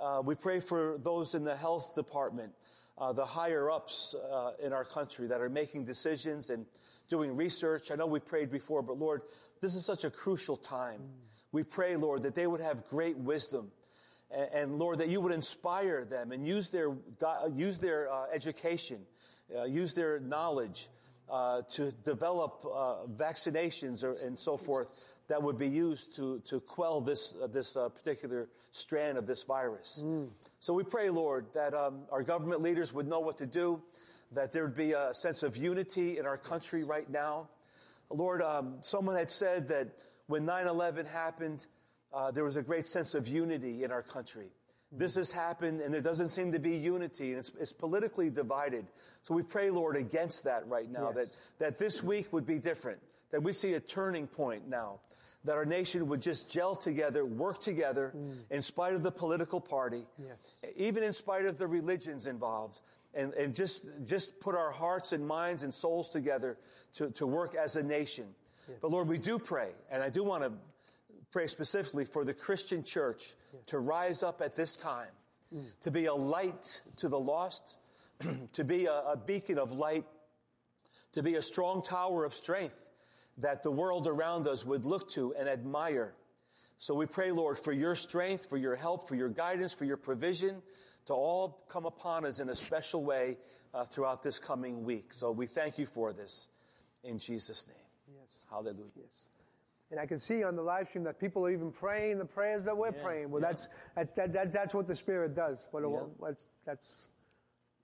Uh, 0.00 0.22
we 0.24 0.34
pray 0.34 0.60
for 0.60 0.98
those 1.02 1.34
in 1.34 1.44
the 1.44 1.56
health 1.56 1.94
department, 1.94 2.52
uh, 2.98 3.12
the 3.12 3.24
higher 3.24 3.70
ups 3.70 4.14
uh, 4.32 4.52
in 4.62 4.72
our 4.72 4.84
country 4.84 5.28
that 5.28 5.40
are 5.40 5.48
making 5.48 5.84
decisions 5.84 6.50
and 6.50 6.66
doing 7.08 7.36
research. 7.36 7.90
I 7.90 7.94
know 7.94 8.06
we 8.06 8.20
prayed 8.20 8.50
before, 8.50 8.82
but 8.82 8.98
Lord, 8.98 9.22
this 9.60 9.74
is 9.74 9.84
such 9.84 10.04
a 10.04 10.10
crucial 10.10 10.56
time. 10.56 11.00
Mm. 11.00 11.10
We 11.52 11.62
pray, 11.62 11.96
Lord, 11.96 12.22
that 12.24 12.34
they 12.34 12.46
would 12.46 12.60
have 12.60 12.86
great 12.86 13.16
wisdom. 13.16 13.70
And, 14.30 14.48
and 14.54 14.78
Lord, 14.78 14.98
that 14.98 15.08
you 15.08 15.20
would 15.20 15.32
inspire 15.32 16.04
them 16.04 16.32
and 16.32 16.46
use 16.46 16.70
their, 16.70 16.92
use 17.54 17.78
their 17.78 18.12
uh, 18.12 18.26
education 18.32 18.98
uh, 19.56 19.64
use 19.64 19.94
their 19.94 20.20
knowledge 20.20 20.88
uh, 21.30 21.62
to 21.70 21.92
develop 22.04 22.64
uh, 22.64 23.06
vaccinations 23.06 24.04
or, 24.04 24.14
and 24.24 24.38
so 24.38 24.56
forth 24.56 24.88
that 25.28 25.42
would 25.42 25.56
be 25.56 25.68
used 25.68 26.14
to, 26.16 26.38
to 26.40 26.60
quell 26.60 27.00
this, 27.00 27.34
uh, 27.42 27.46
this 27.46 27.76
uh, 27.76 27.88
particular 27.88 28.48
strand 28.72 29.16
of 29.16 29.26
this 29.26 29.44
virus. 29.44 30.02
Mm. 30.04 30.28
So 30.60 30.74
we 30.74 30.84
pray, 30.84 31.08
Lord, 31.08 31.46
that 31.54 31.72
um, 31.72 32.02
our 32.10 32.22
government 32.22 32.60
leaders 32.60 32.92
would 32.92 33.06
know 33.06 33.20
what 33.20 33.38
to 33.38 33.46
do, 33.46 33.82
that 34.32 34.52
there 34.52 34.64
would 34.64 34.76
be 34.76 34.92
a 34.92 35.14
sense 35.14 35.42
of 35.42 35.56
unity 35.56 36.18
in 36.18 36.26
our 36.26 36.36
country 36.36 36.84
right 36.84 37.08
now. 37.08 37.48
Lord, 38.10 38.42
um, 38.42 38.76
someone 38.80 39.16
had 39.16 39.30
said 39.30 39.68
that 39.68 39.88
when 40.26 40.44
9 40.44 40.66
11 40.66 41.06
happened, 41.06 41.66
uh, 42.12 42.30
there 42.30 42.44
was 42.44 42.56
a 42.56 42.62
great 42.62 42.86
sense 42.86 43.14
of 43.14 43.26
unity 43.26 43.82
in 43.82 43.90
our 43.90 44.02
country. 44.02 44.52
This 44.96 45.16
has 45.16 45.30
happened 45.30 45.80
and 45.80 45.92
there 45.92 46.00
doesn't 46.00 46.28
seem 46.28 46.52
to 46.52 46.58
be 46.58 46.76
unity 46.76 47.30
and 47.30 47.38
it's, 47.38 47.52
it's 47.58 47.72
politically 47.72 48.30
divided. 48.30 48.86
So 49.22 49.34
we 49.34 49.42
pray, 49.42 49.70
Lord, 49.70 49.96
against 49.96 50.44
that 50.44 50.66
right 50.68 50.90
now, 50.90 51.12
yes. 51.14 51.14
that, 51.58 51.64
that 51.64 51.78
this 51.78 52.02
week 52.02 52.32
would 52.32 52.46
be 52.46 52.58
different, 52.58 53.00
that 53.30 53.42
we 53.42 53.52
see 53.52 53.74
a 53.74 53.80
turning 53.80 54.26
point 54.26 54.68
now, 54.68 55.00
that 55.44 55.56
our 55.56 55.64
nation 55.64 56.08
would 56.08 56.22
just 56.22 56.50
gel 56.50 56.74
together, 56.74 57.24
work 57.24 57.60
together 57.60 58.12
mm. 58.16 58.34
in 58.50 58.62
spite 58.62 58.94
of 58.94 59.02
the 59.02 59.10
political 59.10 59.60
party, 59.60 60.06
yes. 60.18 60.60
even 60.76 61.02
in 61.02 61.12
spite 61.12 61.44
of 61.44 61.58
the 61.58 61.66
religions 61.66 62.26
involved. 62.26 62.80
And, 63.16 63.32
and 63.34 63.54
just, 63.54 63.86
just 64.06 64.40
put 64.40 64.56
our 64.56 64.72
hearts 64.72 65.12
and 65.12 65.24
minds 65.24 65.62
and 65.62 65.72
souls 65.72 66.10
together 66.10 66.58
to, 66.94 67.10
to 67.12 67.28
work 67.28 67.54
as 67.54 67.76
a 67.76 67.82
nation. 67.82 68.26
Yes. 68.68 68.78
But 68.82 68.90
Lord, 68.90 69.06
we 69.06 69.18
do 69.18 69.38
pray, 69.38 69.70
and 69.88 70.02
I 70.02 70.10
do 70.10 70.24
want 70.24 70.42
to 70.42 70.50
pray 71.34 71.48
specifically 71.48 72.04
for 72.04 72.24
the 72.24 72.32
Christian 72.32 72.84
church 72.84 73.34
yes. 73.52 73.66
to 73.66 73.78
rise 73.80 74.22
up 74.22 74.40
at 74.40 74.54
this 74.54 74.76
time, 74.76 75.08
mm. 75.52 75.66
to 75.80 75.90
be 75.90 76.06
a 76.06 76.14
light 76.14 76.80
to 76.98 77.08
the 77.08 77.18
lost, 77.18 77.76
to 78.52 78.62
be 78.62 78.86
a, 78.86 78.92
a 78.92 79.16
beacon 79.16 79.58
of 79.58 79.72
light, 79.72 80.04
to 81.12 81.24
be 81.24 81.34
a 81.34 81.42
strong 81.42 81.82
tower 81.82 82.24
of 82.24 82.32
strength 82.32 82.88
that 83.38 83.64
the 83.64 83.70
world 83.70 84.06
around 84.06 84.46
us 84.46 84.64
would 84.64 84.84
look 84.84 85.10
to 85.10 85.34
and 85.36 85.48
admire. 85.48 86.14
So 86.78 86.94
we 86.94 87.04
pray, 87.04 87.32
Lord, 87.32 87.58
for 87.58 87.72
your 87.72 87.96
strength, 87.96 88.48
for 88.48 88.56
your 88.56 88.76
help, 88.76 89.08
for 89.08 89.16
your 89.16 89.28
guidance, 89.28 89.72
for 89.72 89.86
your 89.86 89.96
provision 89.96 90.62
to 91.06 91.14
all 91.14 91.64
come 91.68 91.84
upon 91.84 92.26
us 92.26 92.38
in 92.38 92.48
a 92.48 92.54
special 92.54 93.02
way 93.02 93.38
uh, 93.74 93.82
throughout 93.82 94.22
this 94.22 94.38
coming 94.38 94.84
week. 94.84 95.12
So 95.12 95.32
we 95.32 95.48
thank 95.48 95.78
you 95.78 95.86
for 95.86 96.12
this 96.12 96.46
in 97.02 97.18
Jesus' 97.18 97.66
name. 97.66 98.20
Yes. 98.20 98.44
Hallelujah. 98.48 98.92
Yes. 98.94 99.30
And 99.90 100.00
I 100.00 100.06
can 100.06 100.18
see 100.18 100.42
on 100.42 100.56
the 100.56 100.62
live 100.62 100.88
stream 100.88 101.04
that 101.04 101.20
people 101.20 101.44
are 101.44 101.50
even 101.50 101.70
praying 101.70 102.18
the 102.18 102.24
prayers 102.24 102.64
that 102.64 102.76
we're 102.76 102.94
yeah, 102.94 103.02
praying. 103.02 103.30
Well, 103.30 103.40
yeah. 103.40 103.48
that's, 103.48 103.68
that's, 103.94 104.12
that, 104.14 104.32
that, 104.32 104.52
that's 104.52 104.74
what 104.74 104.86
the 104.86 104.94
Spirit 104.94 105.34
does. 105.36 105.68
What, 105.70 105.82
yeah. 105.82 105.98
that's, 106.20 106.46
that's, 106.64 107.08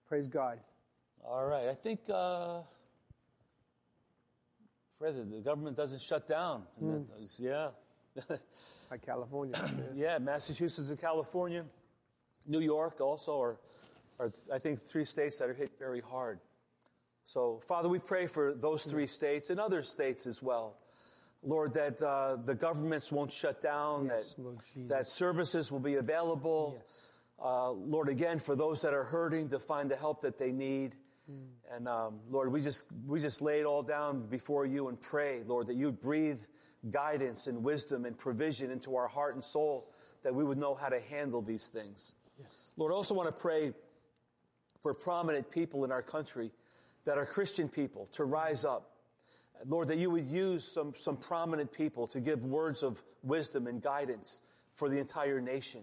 praise 0.09 0.27
God. 0.27 0.59
All 1.25 1.45
right. 1.45 1.69
I 1.69 1.75
think, 1.75 2.01
uh, 2.13 2.61
pray 4.99 5.13
that 5.13 5.31
the 5.31 5.41
government 5.41 5.77
doesn't 5.77 6.01
shut 6.01 6.27
down. 6.27 6.65
Mm. 6.83 7.07
yeah. 7.39 7.69
like 8.91 9.05
California. 9.05 9.55
yeah, 9.95 10.19
Massachusetts 10.19 10.91
and 10.91 11.01
California. 11.01 11.65
New 12.47 12.61
York 12.61 13.01
also 13.01 13.41
are, 13.41 13.61
are, 14.19 14.33
I 14.53 14.59
think, 14.59 14.81
three 14.81 15.05
states 15.05 15.39
that 15.39 15.49
are 15.49 15.55
hit 15.55 15.79
very 15.79 16.01
hard. 16.01 16.41
So, 17.23 17.61
Father, 17.69 17.89
we 17.89 17.99
pray 17.99 18.27
for 18.27 18.55
those 18.55 18.85
three 18.85 19.07
states 19.07 19.51
and 19.51 19.61
other 19.61 19.83
states 19.83 20.27
as 20.27 20.43
well. 20.43 20.77
Lord, 21.43 21.75
that 21.75 22.03
uh, 22.03 22.37
the 22.45 22.55
governments 22.55 23.11
won't 23.11 23.33
shut 23.33 23.63
down, 23.63 24.07
yes, 24.07 24.35
that, 24.35 24.89
that 24.89 25.09
services 25.09 25.73
will 25.73 25.81
be 25.81 25.95
available. 25.95 26.77
Yes. 26.79 27.13
Uh, 27.43 27.71
Lord, 27.71 28.11
again, 28.11 28.39
for 28.39 28.55
those 28.55 28.83
that 28.83 28.93
are 28.93 29.05
hurting 29.05 29.49
to 29.49 29.59
find 29.59 29.91
the 29.91 29.97
help 29.97 30.21
that 30.21 30.39
they 30.39 30.53
need. 30.53 30.95
Mm. 31.31 31.47
And 31.75 31.89
um, 31.89 32.21
Lord, 32.29 32.53
we 32.53 32.61
just, 32.61 32.85
we 33.07 33.21
just 33.21 33.41
lay 33.41 33.61
it 33.61 33.65
all 33.65 33.83
down 33.83 34.27
before 34.27 34.67
you 34.67 34.89
and 34.89 35.01
pray, 35.01 35.43
Lord, 35.47 35.69
that 35.69 35.77
you 35.77 35.93
breathe 35.93 36.41
guidance 36.91 37.47
and 37.47 37.65
wisdom 37.65 38.05
and 38.05 38.17
provision 38.19 38.71
into 38.71 38.97
our 38.97 39.09
heart 39.09 39.35
and 39.35 39.43
soul 39.43 39.91
that 40.23 40.35
we 40.35 40.45
would 40.45 40.59
know 40.59 40.75
how 40.75 40.89
to 40.89 41.01
handle 41.01 41.41
these 41.41 41.69
things. 41.69 42.15
Yes. 42.39 42.73
Lord, 42.77 42.93
I 42.93 42.97
also 42.97 43.15
want 43.15 43.35
to 43.35 43.41
pray 43.41 43.73
for 44.83 44.93
prominent 44.93 45.51
people 45.51 45.85
in 45.85 45.93
our 45.93 46.03
country 46.03 46.51
that 47.05 47.17
are 47.17 47.27
Christian 47.27 47.69
people 47.69 48.07
to 48.09 48.25
rise 48.25 48.65
up. 48.65 48.91
Lord, 49.67 49.89
that 49.89 49.99
you 49.99 50.11
would 50.11 50.27
use 50.27 50.65
some, 50.65 50.95
some 50.95 51.17
prominent 51.17 51.73
people 51.73 52.07
to 52.09 52.21
give 52.21 52.45
words 52.45 52.83
of 52.83 53.03
wisdom 53.23 53.67
and 53.67 53.83
guidance 53.83 54.41
for 54.75 54.89
the 54.89 54.99
entire 54.99 55.41
nation. 55.41 55.83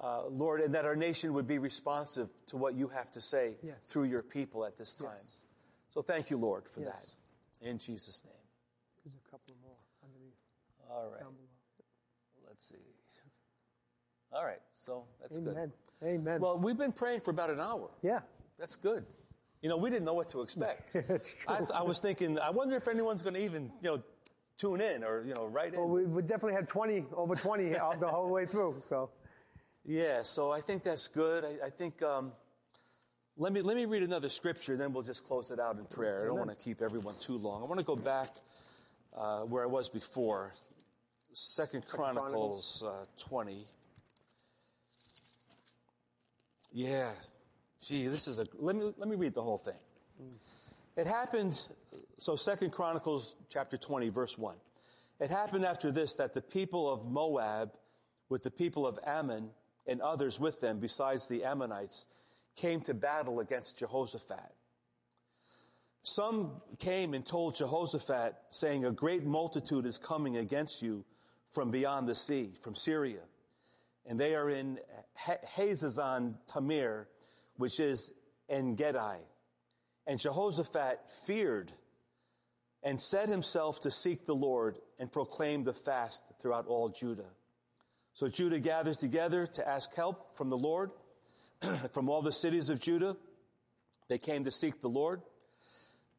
Uh, 0.00 0.26
Lord, 0.28 0.60
and 0.60 0.74
that 0.74 0.84
our 0.84 0.94
nation 0.94 1.32
would 1.34 1.46
be 1.46 1.58
responsive 1.58 2.28
to 2.48 2.56
what 2.56 2.74
you 2.74 2.88
have 2.88 3.10
to 3.12 3.20
say 3.20 3.56
Yes. 3.62 3.76
through 3.88 4.04
your 4.04 4.22
people 4.22 4.64
at 4.64 4.76
this 4.76 4.94
time. 4.94 5.10
Yes. 5.16 5.44
So 5.88 6.02
thank 6.02 6.30
you, 6.30 6.36
Lord, 6.36 6.68
for 6.68 6.80
Yes. 6.80 7.16
that. 7.60 7.68
In 7.68 7.78
Jesus' 7.78 8.22
name. 8.24 8.34
There's 9.04 9.14
a 9.16 9.30
couple 9.30 9.54
more 9.62 9.76
underneath. 10.04 10.36
All 10.90 11.08
right. 11.10 11.20
Down 11.20 11.34
below. 11.34 12.46
Let's 12.46 12.62
see. 12.64 12.76
All 14.32 14.44
right. 14.44 14.60
So 14.74 15.06
that's 15.20 15.38
good. 15.38 15.56
Amen. 15.56 15.72
Amen. 16.04 16.40
Well, 16.40 16.58
we've 16.58 16.76
been 16.76 16.92
praying 16.92 17.20
for 17.20 17.30
about 17.30 17.50
an 17.50 17.60
hour. 17.60 17.90
yeah. 18.02 18.20
That's 18.58 18.76
good. 18.76 19.04
You 19.62 19.68
know, 19.68 19.76
we 19.76 19.90
didn't 19.90 20.04
know 20.04 20.14
what 20.14 20.28
to 20.30 20.42
expect. 20.42 20.94
It's 21.08 21.32
true. 21.32 21.54
I, 21.54 21.80
I 21.80 21.82
was 21.82 21.98
thinking, 21.98 22.38
I 22.38 22.50
wonder 22.50 22.76
if 22.76 22.86
anyone's 22.86 23.22
going 23.22 23.34
to 23.34 23.44
even, 23.44 23.72
you 23.82 23.90
know, 23.90 24.02
tune 24.56 24.80
in 24.80 25.02
or, 25.04 25.24
you 25.24 25.34
know, 25.34 25.46
write 25.46 25.74
in. 25.74 25.80
Well, 25.80 25.88
we, 25.88 26.04
we 26.04 26.22
definitely 26.22 26.54
had 26.54 26.68
20, 26.68 27.06
over 27.14 27.34
20 27.34 27.76
out 27.84 28.00
the 28.00 28.08
whole 28.08 28.28
way 28.30 28.46
through. 28.46 28.80
So, 28.88 29.10
Yeah, 29.84 30.22
so 30.22 30.52
I 30.52 30.60
think 30.60 30.82
that's 30.82 31.08
good. 31.08 31.44
I, 31.44 31.66
I 31.66 31.70
think, 31.70 32.02
um, 32.02 32.32
let 33.36 33.52
me, 33.52 33.62
let 33.62 33.76
me 33.76 33.84
read 33.84 34.02
another 34.02 34.28
scripture, 34.28 34.76
then 34.76 34.92
we'll 34.92 35.04
just 35.04 35.24
close 35.24 35.50
it 35.50 35.60
out 35.60 35.76
in 35.78 35.84
prayer. 35.86 36.22
I 36.22 36.26
don't 36.26 36.38
want 36.38 36.50
to 36.50 36.56
keep 36.56 36.82
everyone 36.82 37.14
too 37.20 37.38
long. 37.38 37.62
I 37.62 37.66
want 37.66 37.78
to 37.78 37.84
go 37.86 37.96
back, 37.96 38.30
uh, 39.16 39.40
where 39.42 39.62
I 39.62 39.66
was 39.66 39.88
before. 39.88 40.54
Second 41.32 41.84
Chronicles, 41.86 42.82
uh, 42.84 43.04
20. 43.18 43.64
Yeah. 46.72 47.10
Gee, 47.80 48.06
this 48.06 48.28
is 48.28 48.38
a, 48.38 48.46
let 48.54 48.76
me, 48.76 48.92
let 48.96 49.08
me 49.08 49.16
read 49.16 49.34
the 49.34 49.42
whole 49.42 49.58
thing. 49.58 49.78
It 50.96 51.06
happened, 51.06 51.68
so 52.18 52.34
Second 52.34 52.72
Chronicles 52.72 53.36
chapter 53.48 53.76
20, 53.76 54.08
verse 54.08 54.36
1. 54.36 54.56
It 55.20 55.30
happened 55.30 55.64
after 55.64 55.92
this 55.92 56.14
that 56.14 56.34
the 56.34 56.42
people 56.42 56.90
of 56.90 57.04
Moab, 57.04 57.70
with 58.28 58.42
the 58.42 58.50
people 58.50 58.86
of 58.86 58.98
Ammon 59.06 59.50
and 59.86 60.00
others 60.00 60.38
with 60.38 60.60
them, 60.60 60.80
besides 60.80 61.28
the 61.28 61.44
Ammonites, 61.44 62.06
came 62.56 62.80
to 62.82 62.94
battle 62.94 63.40
against 63.40 63.78
Jehoshaphat. 63.78 64.52
Some 66.02 66.62
came 66.78 67.14
and 67.14 67.24
told 67.24 67.56
Jehoshaphat, 67.56 68.34
saying, 68.50 68.84
A 68.84 68.90
great 68.90 69.24
multitude 69.24 69.86
is 69.86 69.98
coming 69.98 70.38
against 70.38 70.82
you 70.82 71.04
from 71.52 71.70
beyond 71.70 72.08
the 72.08 72.14
sea, 72.14 72.54
from 72.60 72.74
Syria. 72.74 73.20
And 74.06 74.18
they 74.18 74.34
are 74.34 74.50
in 74.50 74.78
Hazazon 75.56 76.34
Tamar, 76.46 77.08
which 77.58 77.78
is 77.78 78.10
En 78.48 78.74
Gedi. 78.74 79.18
And 80.06 80.18
Jehoshaphat 80.18 81.10
feared 81.26 81.70
and 82.82 82.98
set 83.00 83.28
himself 83.28 83.82
to 83.82 83.90
seek 83.90 84.24
the 84.24 84.34
Lord 84.34 84.78
and 84.98 85.12
proclaim 85.12 85.64
the 85.64 85.74
fast 85.74 86.22
throughout 86.40 86.66
all 86.66 86.88
Judah. 86.88 87.28
So 88.14 88.28
Judah 88.28 88.58
gathered 88.58 88.98
together 88.98 89.46
to 89.46 89.68
ask 89.68 89.94
help 89.94 90.36
from 90.36 90.48
the 90.48 90.56
Lord. 90.56 90.90
from 91.92 92.08
all 92.08 92.22
the 92.22 92.32
cities 92.32 92.70
of 92.70 92.80
Judah, 92.80 93.16
they 94.08 94.18
came 94.18 94.44
to 94.44 94.50
seek 94.50 94.80
the 94.80 94.88
Lord. 94.88 95.20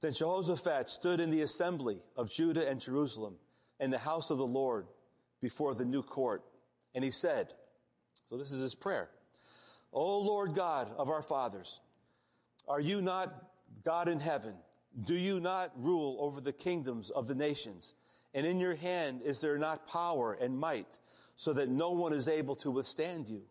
Then 0.02 0.14
Jehoshaphat 0.14 0.90
stood 0.90 1.20
in 1.20 1.32
the 1.32 1.42
assembly 1.42 2.02
of 2.16 2.30
Judah 2.30 2.70
and 2.70 2.80
Jerusalem 2.80 3.36
in 3.80 3.90
the 3.92 3.98
house 3.98 4.30
of 4.30 4.38
the 4.38 4.48
Lord 4.48 4.88
before 5.42 5.74
the 5.74 5.86
new 5.86 6.04
court. 6.04 6.44
And 6.94 7.04
he 7.04 7.12
said, 7.12 7.54
so 8.26 8.38
this 8.38 8.52
is 8.52 8.62
his 8.62 8.76
prayer. 8.76 9.10
O 9.92 10.20
Lord 10.20 10.54
God 10.54 10.90
of 10.98 11.10
our 11.10 11.22
fathers, 11.22 11.80
are 12.68 12.80
you 12.80 13.02
not 13.02 13.34
God 13.84 14.08
in 14.08 14.20
heaven? 14.20 14.54
Do 15.06 15.16
you 15.16 15.40
not 15.40 15.72
rule 15.76 16.18
over 16.20 16.42
the 16.42 16.54
kingdoms 16.54 17.10
of 17.10 17.28
the 17.28 17.36
nations? 17.36 17.94
And 18.34 18.46
in 18.46 18.60
your 18.60 18.76
hand 18.76 19.22
is 19.24 19.42
there 19.42 19.58
not 19.58 19.88
power 19.88 20.34
and 20.34 20.60
might 20.60 21.00
so 21.36 21.54
that 21.54 21.70
no 21.70 21.92
one 21.92 22.14
is 22.14 22.28
able 22.28 22.56
to 22.58 22.72
withstand 22.72 23.28
you? 23.28 23.44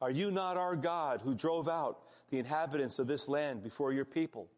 Are 0.00 0.10
you 0.10 0.30
not 0.30 0.56
our 0.56 0.76
God 0.76 1.20
who 1.20 1.34
drove 1.34 1.68
out 1.68 2.02
the 2.30 2.38
inhabitants 2.38 2.98
of 2.98 3.06
this 3.06 3.28
land 3.28 3.62
before 3.62 3.92
your 3.92 4.04
people 4.04 4.48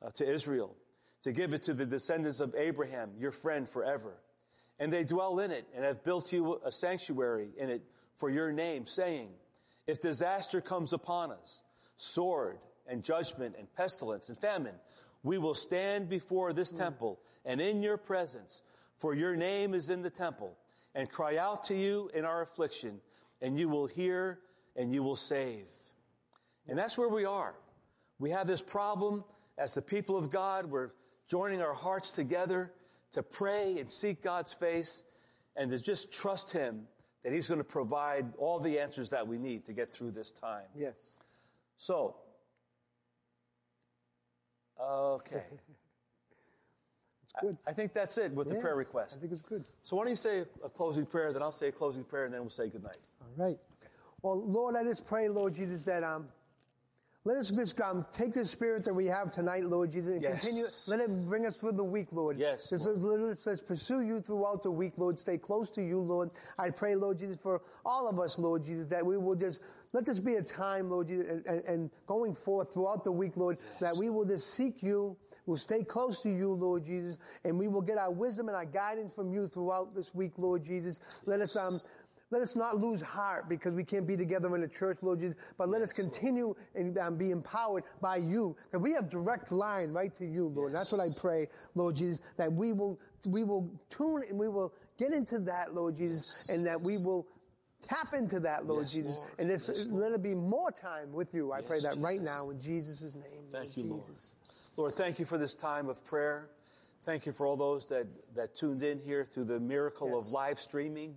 uh, 0.00 0.10
to 0.14 0.26
Israel 0.26 0.74
to 1.22 1.32
give 1.32 1.52
it 1.52 1.62
to 1.64 1.74
the 1.74 1.84
descendants 1.84 2.40
of 2.40 2.54
Abraham, 2.56 3.10
your 3.18 3.30
friend 3.30 3.68
forever? 3.68 4.14
And 4.78 4.92
they 4.92 5.04
dwell 5.04 5.40
in 5.40 5.50
it 5.50 5.66
and 5.74 5.84
have 5.84 6.02
built 6.02 6.32
you 6.32 6.60
a 6.64 6.72
sanctuary 6.72 7.50
in 7.58 7.68
it 7.68 7.82
for 8.14 8.30
your 8.30 8.52
name, 8.52 8.86
saying, 8.86 9.28
if 9.88 10.00
disaster 10.00 10.60
comes 10.60 10.92
upon 10.92 11.32
us, 11.32 11.62
sword 11.96 12.58
and 12.86 13.02
judgment 13.02 13.56
and 13.58 13.72
pestilence 13.74 14.28
and 14.28 14.38
famine, 14.38 14.74
we 15.24 15.38
will 15.38 15.54
stand 15.54 16.08
before 16.08 16.52
this 16.52 16.70
hmm. 16.70 16.76
temple 16.76 17.20
and 17.44 17.60
in 17.60 17.82
your 17.82 17.96
presence, 17.96 18.62
for 18.98 19.14
your 19.14 19.34
name 19.34 19.74
is 19.74 19.90
in 19.90 20.02
the 20.02 20.10
temple, 20.10 20.56
and 20.94 21.10
cry 21.10 21.36
out 21.36 21.64
to 21.64 21.74
you 21.74 22.10
in 22.14 22.24
our 22.24 22.42
affliction, 22.42 23.00
and 23.42 23.58
you 23.58 23.68
will 23.68 23.86
hear 23.86 24.38
and 24.76 24.92
you 24.92 25.02
will 25.02 25.16
save. 25.16 25.66
And 26.68 26.78
that's 26.78 26.98
where 26.98 27.08
we 27.08 27.24
are. 27.24 27.54
We 28.18 28.30
have 28.30 28.46
this 28.46 28.62
problem 28.62 29.24
as 29.56 29.74
the 29.74 29.82
people 29.82 30.16
of 30.16 30.30
God. 30.30 30.66
We're 30.66 30.90
joining 31.28 31.62
our 31.62 31.74
hearts 31.74 32.10
together 32.10 32.72
to 33.12 33.22
pray 33.22 33.78
and 33.78 33.90
seek 33.90 34.22
God's 34.22 34.52
face 34.52 35.04
and 35.56 35.70
to 35.70 35.78
just 35.78 36.12
trust 36.12 36.52
Him 36.52 36.86
that 37.22 37.32
He's 37.32 37.48
going 37.48 37.58
to 37.58 37.64
provide 37.64 38.32
all 38.38 38.60
the 38.60 38.78
answers 38.78 39.10
that 39.10 39.26
we 39.26 39.38
need 39.38 39.66
to 39.66 39.72
get 39.72 39.92
through 39.92 40.12
this 40.12 40.30
time. 40.30 40.64
yes. 40.76 41.18
So, 41.76 42.16
okay. 44.80 45.44
it's 47.22 47.34
good. 47.40 47.56
I 47.66 47.72
think 47.72 47.92
that's 47.92 48.18
it 48.18 48.32
with 48.32 48.48
the 48.48 48.56
prayer 48.56 48.74
request. 48.74 49.16
I 49.16 49.20
think 49.20 49.32
it's 49.32 49.42
good. 49.42 49.64
So 49.82 49.96
why 49.96 50.04
don't 50.04 50.10
you 50.10 50.16
say 50.16 50.44
a 50.64 50.68
closing 50.68 51.06
prayer, 51.06 51.32
then 51.32 51.42
I'll 51.42 51.52
say 51.52 51.68
a 51.68 51.72
closing 51.72 52.04
prayer, 52.04 52.24
and 52.24 52.34
then 52.34 52.40
we'll 52.40 52.50
say 52.50 52.68
goodnight. 52.68 52.98
All 53.20 53.46
right. 53.46 53.58
Well, 54.22 54.42
Lord, 54.44 54.74
I 54.74 54.82
just 54.82 55.06
pray, 55.06 55.28
Lord 55.28 55.54
Jesus, 55.54 55.84
that 55.84 56.02
um, 56.02 56.28
let 57.24 57.36
us 57.36 57.50
just 57.50 57.78
um, 57.80 58.06
take 58.12 58.32
the 58.32 58.44
spirit 58.44 58.84
that 58.84 58.94
we 58.94 59.06
have 59.06 59.30
tonight, 59.30 59.64
Lord 59.64 59.90
Jesus, 59.90 60.12
and 60.14 60.22
Yes. 60.22 60.40
continue. 60.40 60.64
Let 60.86 61.00
it 61.00 61.28
bring 61.28 61.44
us 61.46 61.56
through 61.56 61.72
the 61.72 61.84
week, 61.84 62.08
Lord. 62.12 62.38
Yes, 62.38 62.70
This 62.70 62.86
Lord. 62.86 62.96
is 62.96 63.04
literally 63.04 63.34
says, 63.36 63.60
pursue 63.60 64.00
you 64.00 64.18
throughout 64.18 64.62
the 64.62 64.70
week, 64.70 64.94
Lord. 64.96 65.18
Stay 65.18 65.36
close 65.36 65.70
to 65.72 65.82
you, 65.82 65.98
Lord. 65.98 66.30
I 66.58 66.70
pray, 66.70 66.94
Lord 66.94 67.18
Jesus, 67.18 67.36
for 67.36 67.60
all 67.84 68.08
of 68.08 68.18
us, 68.18 68.38
Lord 68.38 68.62
Jesus, 68.62 68.86
that 68.88 69.04
we 69.04 69.18
will 69.18 69.34
just 69.36 69.60
let 69.92 70.06
this 70.06 70.20
be 70.20 70.36
a 70.36 70.42
time, 70.42 70.88
Lord 70.90 71.08
Jesus, 71.08 71.42
and, 71.46 71.64
and, 71.64 71.90
going 72.06 72.34
forth 72.34 72.72
throughout 72.72 73.04
the 73.04 73.12
week, 73.12 73.36
Lord, 73.36 73.58
that 73.80 73.96
we 73.96 74.08
will 74.10 74.24
just 74.24 74.54
seek 74.54 74.82
you. 74.82 75.16
We'll 75.46 75.56
stay 75.56 75.82
close 75.82 76.22
to 76.24 76.28
you, 76.30 76.50
Lord 76.50 76.84
Jesus, 76.84 77.16
and 77.44 77.58
we 77.58 77.68
will 77.68 77.80
get 77.80 77.96
our 77.96 78.10
wisdom 78.10 78.48
and 78.48 78.56
our 78.56 78.66
guidance 78.66 79.14
from 79.14 79.32
you 79.32 79.46
throughout 79.46 79.94
this 79.94 80.14
week, 80.14 80.32
Lord 80.36 80.62
Jesus. 80.62 81.00
Let 81.24 81.40
us 81.40 81.56
um, 81.56 81.80
let 82.30 82.42
us 82.42 82.54
not 82.54 82.78
lose 82.78 83.00
heart 83.00 83.48
because 83.48 83.74
we 83.74 83.84
can't 83.84 84.06
be 84.06 84.16
together 84.16 84.54
in 84.54 84.60
the 84.60 84.68
church, 84.68 84.98
Lord 85.00 85.20
Jesus, 85.20 85.36
but 85.56 85.68
let 85.68 85.80
us 85.80 85.92
continue 85.92 86.54
and 86.74 86.96
um, 86.98 87.16
be 87.16 87.30
empowered 87.30 87.84
by 88.02 88.16
you. 88.16 88.54
Because 88.70 88.82
we 88.82 88.92
have 88.92 89.08
direct 89.08 89.50
line 89.50 89.92
right 89.92 90.14
to 90.16 90.26
you, 90.26 90.48
Lord. 90.48 90.74
That's 90.74 90.92
what 90.92 91.00
I 91.00 91.08
pray, 91.18 91.48
Lord 91.74 91.96
Jesus, 91.96 92.20
that 92.36 92.52
we 92.52 92.72
will, 92.72 93.00
we 93.26 93.44
will 93.44 93.70
tune 93.88 94.24
and 94.28 94.38
we 94.38 94.48
will 94.48 94.74
get 94.98 95.12
into 95.12 95.38
that, 95.40 95.74
Lord 95.74 95.96
Jesus, 95.96 96.48
and 96.50 96.66
that 96.66 96.80
we 96.80 96.98
will 96.98 97.26
tap 97.86 98.12
into 98.12 98.40
that, 98.40 98.66
Lord 98.66 98.82
Yes, 98.82 98.92
Jesus. 98.92 99.16
Lord. 99.16 99.30
And 99.38 99.50
this, 99.50 99.68
Yes, 99.68 99.86
let 99.90 100.12
it 100.12 100.22
be 100.22 100.34
more 100.34 100.70
time 100.70 101.12
with 101.12 101.32
you. 101.32 101.52
I 101.52 101.62
pray 101.62 101.78
Yes, 101.80 101.94
that 101.94 102.02
right 102.02 102.20
now 102.20 102.50
in 102.50 102.60
Jesus' 102.60 103.14
name. 103.14 103.44
Thank 103.50 103.76
you, 103.76 103.84
Lord. 103.84 104.04
Jesus. 104.04 104.34
Lord, 104.76 104.92
thank 104.92 105.18
you 105.18 105.24
for 105.24 105.38
this 105.38 105.54
time 105.54 105.88
of 105.88 106.04
prayer. 106.04 106.50
Thank 107.04 107.24
you 107.24 107.32
for 107.32 107.46
all 107.46 107.56
those 107.56 107.86
that, 107.86 108.06
that 108.34 108.54
tuned 108.54 108.82
in 108.82 108.98
here 109.00 109.24
through 109.24 109.44
the 109.44 109.58
miracle 109.58 110.18
of 110.18 110.28
live 110.28 110.58
streaming. 110.58 111.14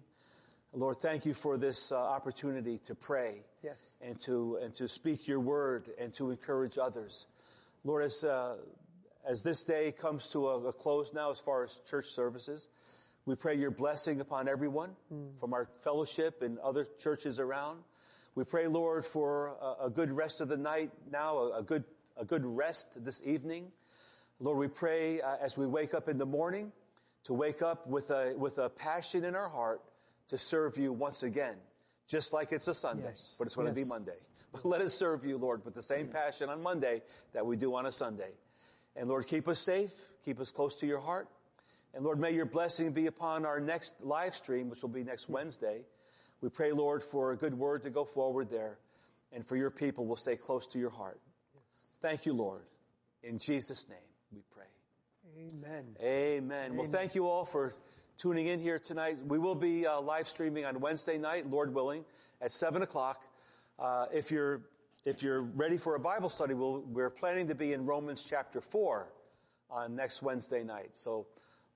Lord, 0.74 0.97
thank 0.97 1.26
you 1.26 1.34
for 1.34 1.57
this 1.57 1.91
uh, 1.91 1.97
opportunity 1.97 2.78
to 2.86 2.95
pray 2.95 3.43
Yes. 3.61 3.97
and 4.01 4.17
to 4.22 4.57
and 4.63 4.74
to 4.76 4.88
speak 4.88 5.28
your 5.28 5.39
word 5.41 5.89
and 5.99 6.13
to 6.13 6.32
encourage 6.32 6.78
others. 6.78 7.28
Lord, 7.84 8.03
as 8.05 8.24
uh, 8.24 8.55
as 9.28 9.43
this 9.43 9.63
day 9.63 9.91
comes 9.91 10.30
to 10.30 10.47
a, 10.47 10.67
a 10.69 10.74
close 10.74 11.13
now, 11.13 11.30
as 11.30 11.41
far 11.41 11.63
as 11.65 11.82
church 11.89 12.05
services, 12.05 12.69
we 13.26 13.36
pray 13.36 13.55
your 13.55 13.69
blessing 13.72 14.22
upon 14.22 14.47
everyone 14.47 14.91
from 15.39 15.53
our 15.53 15.65
fellowship 15.84 16.41
and 16.41 16.57
other 16.59 16.88
churches 16.99 17.38
around. 17.39 17.80
We 18.36 18.45
pray, 18.45 18.67
Lord, 18.67 19.05
for 19.05 19.55
a, 19.61 19.86
a 19.88 19.89
good 19.89 20.09
rest 20.09 20.39
of 20.39 20.47
the 20.47 20.57
night 20.57 20.91
now, 21.11 21.38
a, 21.38 21.59
a 21.59 21.63
good 21.63 21.84
a 22.15 22.24
good 22.24 22.45
rest 22.45 23.03
this 23.03 23.22
evening. 23.26 23.74
Lord, 24.39 24.57
we 24.57 24.69
pray 24.69 25.19
uh, 25.19 25.36
as 25.41 25.57
we 25.57 25.67
wake 25.67 25.93
up 25.93 26.07
in 26.07 26.17
the 26.17 26.26
morning 26.26 26.72
to 27.26 27.34
wake 27.34 27.61
up 27.61 27.88
with 27.88 28.09
a 28.09 28.34
with 28.38 28.57
a 28.57 28.69
passion 28.69 29.26
in 29.26 29.36
our 29.36 29.49
heart 29.49 29.82
to 30.32 30.38
serve 30.38 30.77
you 30.77 30.93
once 30.93 31.23
again, 31.23 31.55
just 32.07 32.32
like 32.32 32.53
it's 32.53 32.69
a 32.69 32.73
Sunday, 32.73 33.09
Yes. 33.09 33.36
but 33.38 33.47
it's 33.47 33.55
going 33.55 33.67
to 33.67 33.73
be 33.73 33.86
Monday. 33.86 34.17
But 34.53 34.65
let 34.65 34.82
us 34.82 34.93
serve 34.93 35.23
you, 35.23 35.38
Lord, 35.38 35.63
with 35.63 35.75
the 35.75 35.82
same 35.82 36.07
mm. 36.07 36.11
passion 36.11 36.49
on 36.49 36.61
Monday 36.61 37.03
that 37.32 37.45
we 37.45 37.55
do 37.55 37.73
on 37.73 37.86
a 37.86 37.91
Sunday. 37.91 38.32
And 38.97 39.07
Lord, 39.07 39.25
keep 39.25 39.47
us 39.47 39.61
safe, 39.61 39.93
keep 40.25 40.41
us 40.41 40.51
close 40.51 40.75
to 40.82 40.86
your 40.86 40.99
heart. 40.99 41.29
And 41.93 42.03
Lord, 42.03 42.19
may 42.19 42.32
your 42.32 42.45
blessing 42.45 42.91
be 42.91 43.07
upon 43.07 43.45
our 43.45 43.61
next 43.61 44.03
live 44.03 44.36
stream, 44.36 44.69
which 44.69 44.82
will 44.82 44.89
be 44.89 45.05
next 45.05 45.27
mm. 45.27 45.36
Wednesday, 45.36 45.86
We 46.41 46.49
pray, 46.49 46.73
Lord, 46.73 47.01
for 47.01 47.32
a 47.32 47.38
good 47.38 47.53
word 47.53 47.84
to 47.84 47.89
go 47.89 48.03
forward 48.03 48.49
there 48.49 48.79
and 49.32 49.45
for 49.45 49.55
your 49.55 49.71
people 49.71 50.05
will 50.05 50.17
stay 50.17 50.36
close 50.36 50.67
to 50.67 50.79
your 50.79 50.89
heart. 50.89 51.21
Thank 52.01 52.25
you, 52.25 52.34
Lord. 52.34 52.63
In 53.23 53.38
Jesus' 53.38 53.88
name 53.88 54.09
we 54.34 54.41
pray. 54.51 54.65
Amen. 55.38 55.95
Amen. 56.03 56.75
Well, 56.75 56.88
thank 56.88 57.15
you 57.15 57.27
all 57.29 57.45
for 57.45 57.71
tuning 58.22 58.45
in 58.45 58.59
here 58.59 58.78
tonight. 58.78 59.17
We 59.28 59.39
will 59.39 59.55
be 59.55 59.88
uh, 59.88 59.99
live 59.99 60.28
streaming 60.28 60.63
on 60.63 60.80
Wednesday 60.80 61.17
night, 61.17 61.49
Lord 61.49 61.74
willing, 61.74 62.05
at 62.39 62.51
7 62.51 62.84
o'clock. 62.84 63.24
Uh, 63.80 64.05
if 64.13 64.30
you're 64.30 64.61
if 65.05 65.24
you're 65.24 65.41
ready 65.41 65.76
for 65.76 65.95
a 65.95 65.99
Bible 65.99 66.30
study, 66.30 66.53
we 66.53 66.82
we 66.93 67.01
are 67.01 67.09
planning 67.09 67.47
to 67.47 67.55
be 67.55 67.74
in 67.74 67.84
Romans 67.84 68.24
chapter 68.30 68.61
4 68.61 69.07
on 69.72 69.95
next 69.95 70.22
Wednesday 70.22 70.63
night. 70.63 70.91
So, 70.93 71.26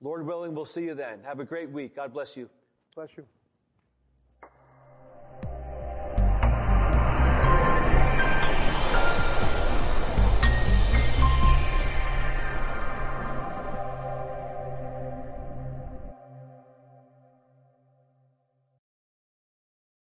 Lord 0.01 0.23
willing, 0.23 0.53
we'll 0.53 0.65
see 0.65 0.85
you 0.85 0.93
then. 0.93 1.19
Have 1.23 1.39
a 1.39 1.45
great 1.45 1.71
week. 1.71 1.95
God 1.95 2.13
bless 2.13 2.37
you. 2.37 2.47
Bless 2.93 3.17
you. 3.17 3.25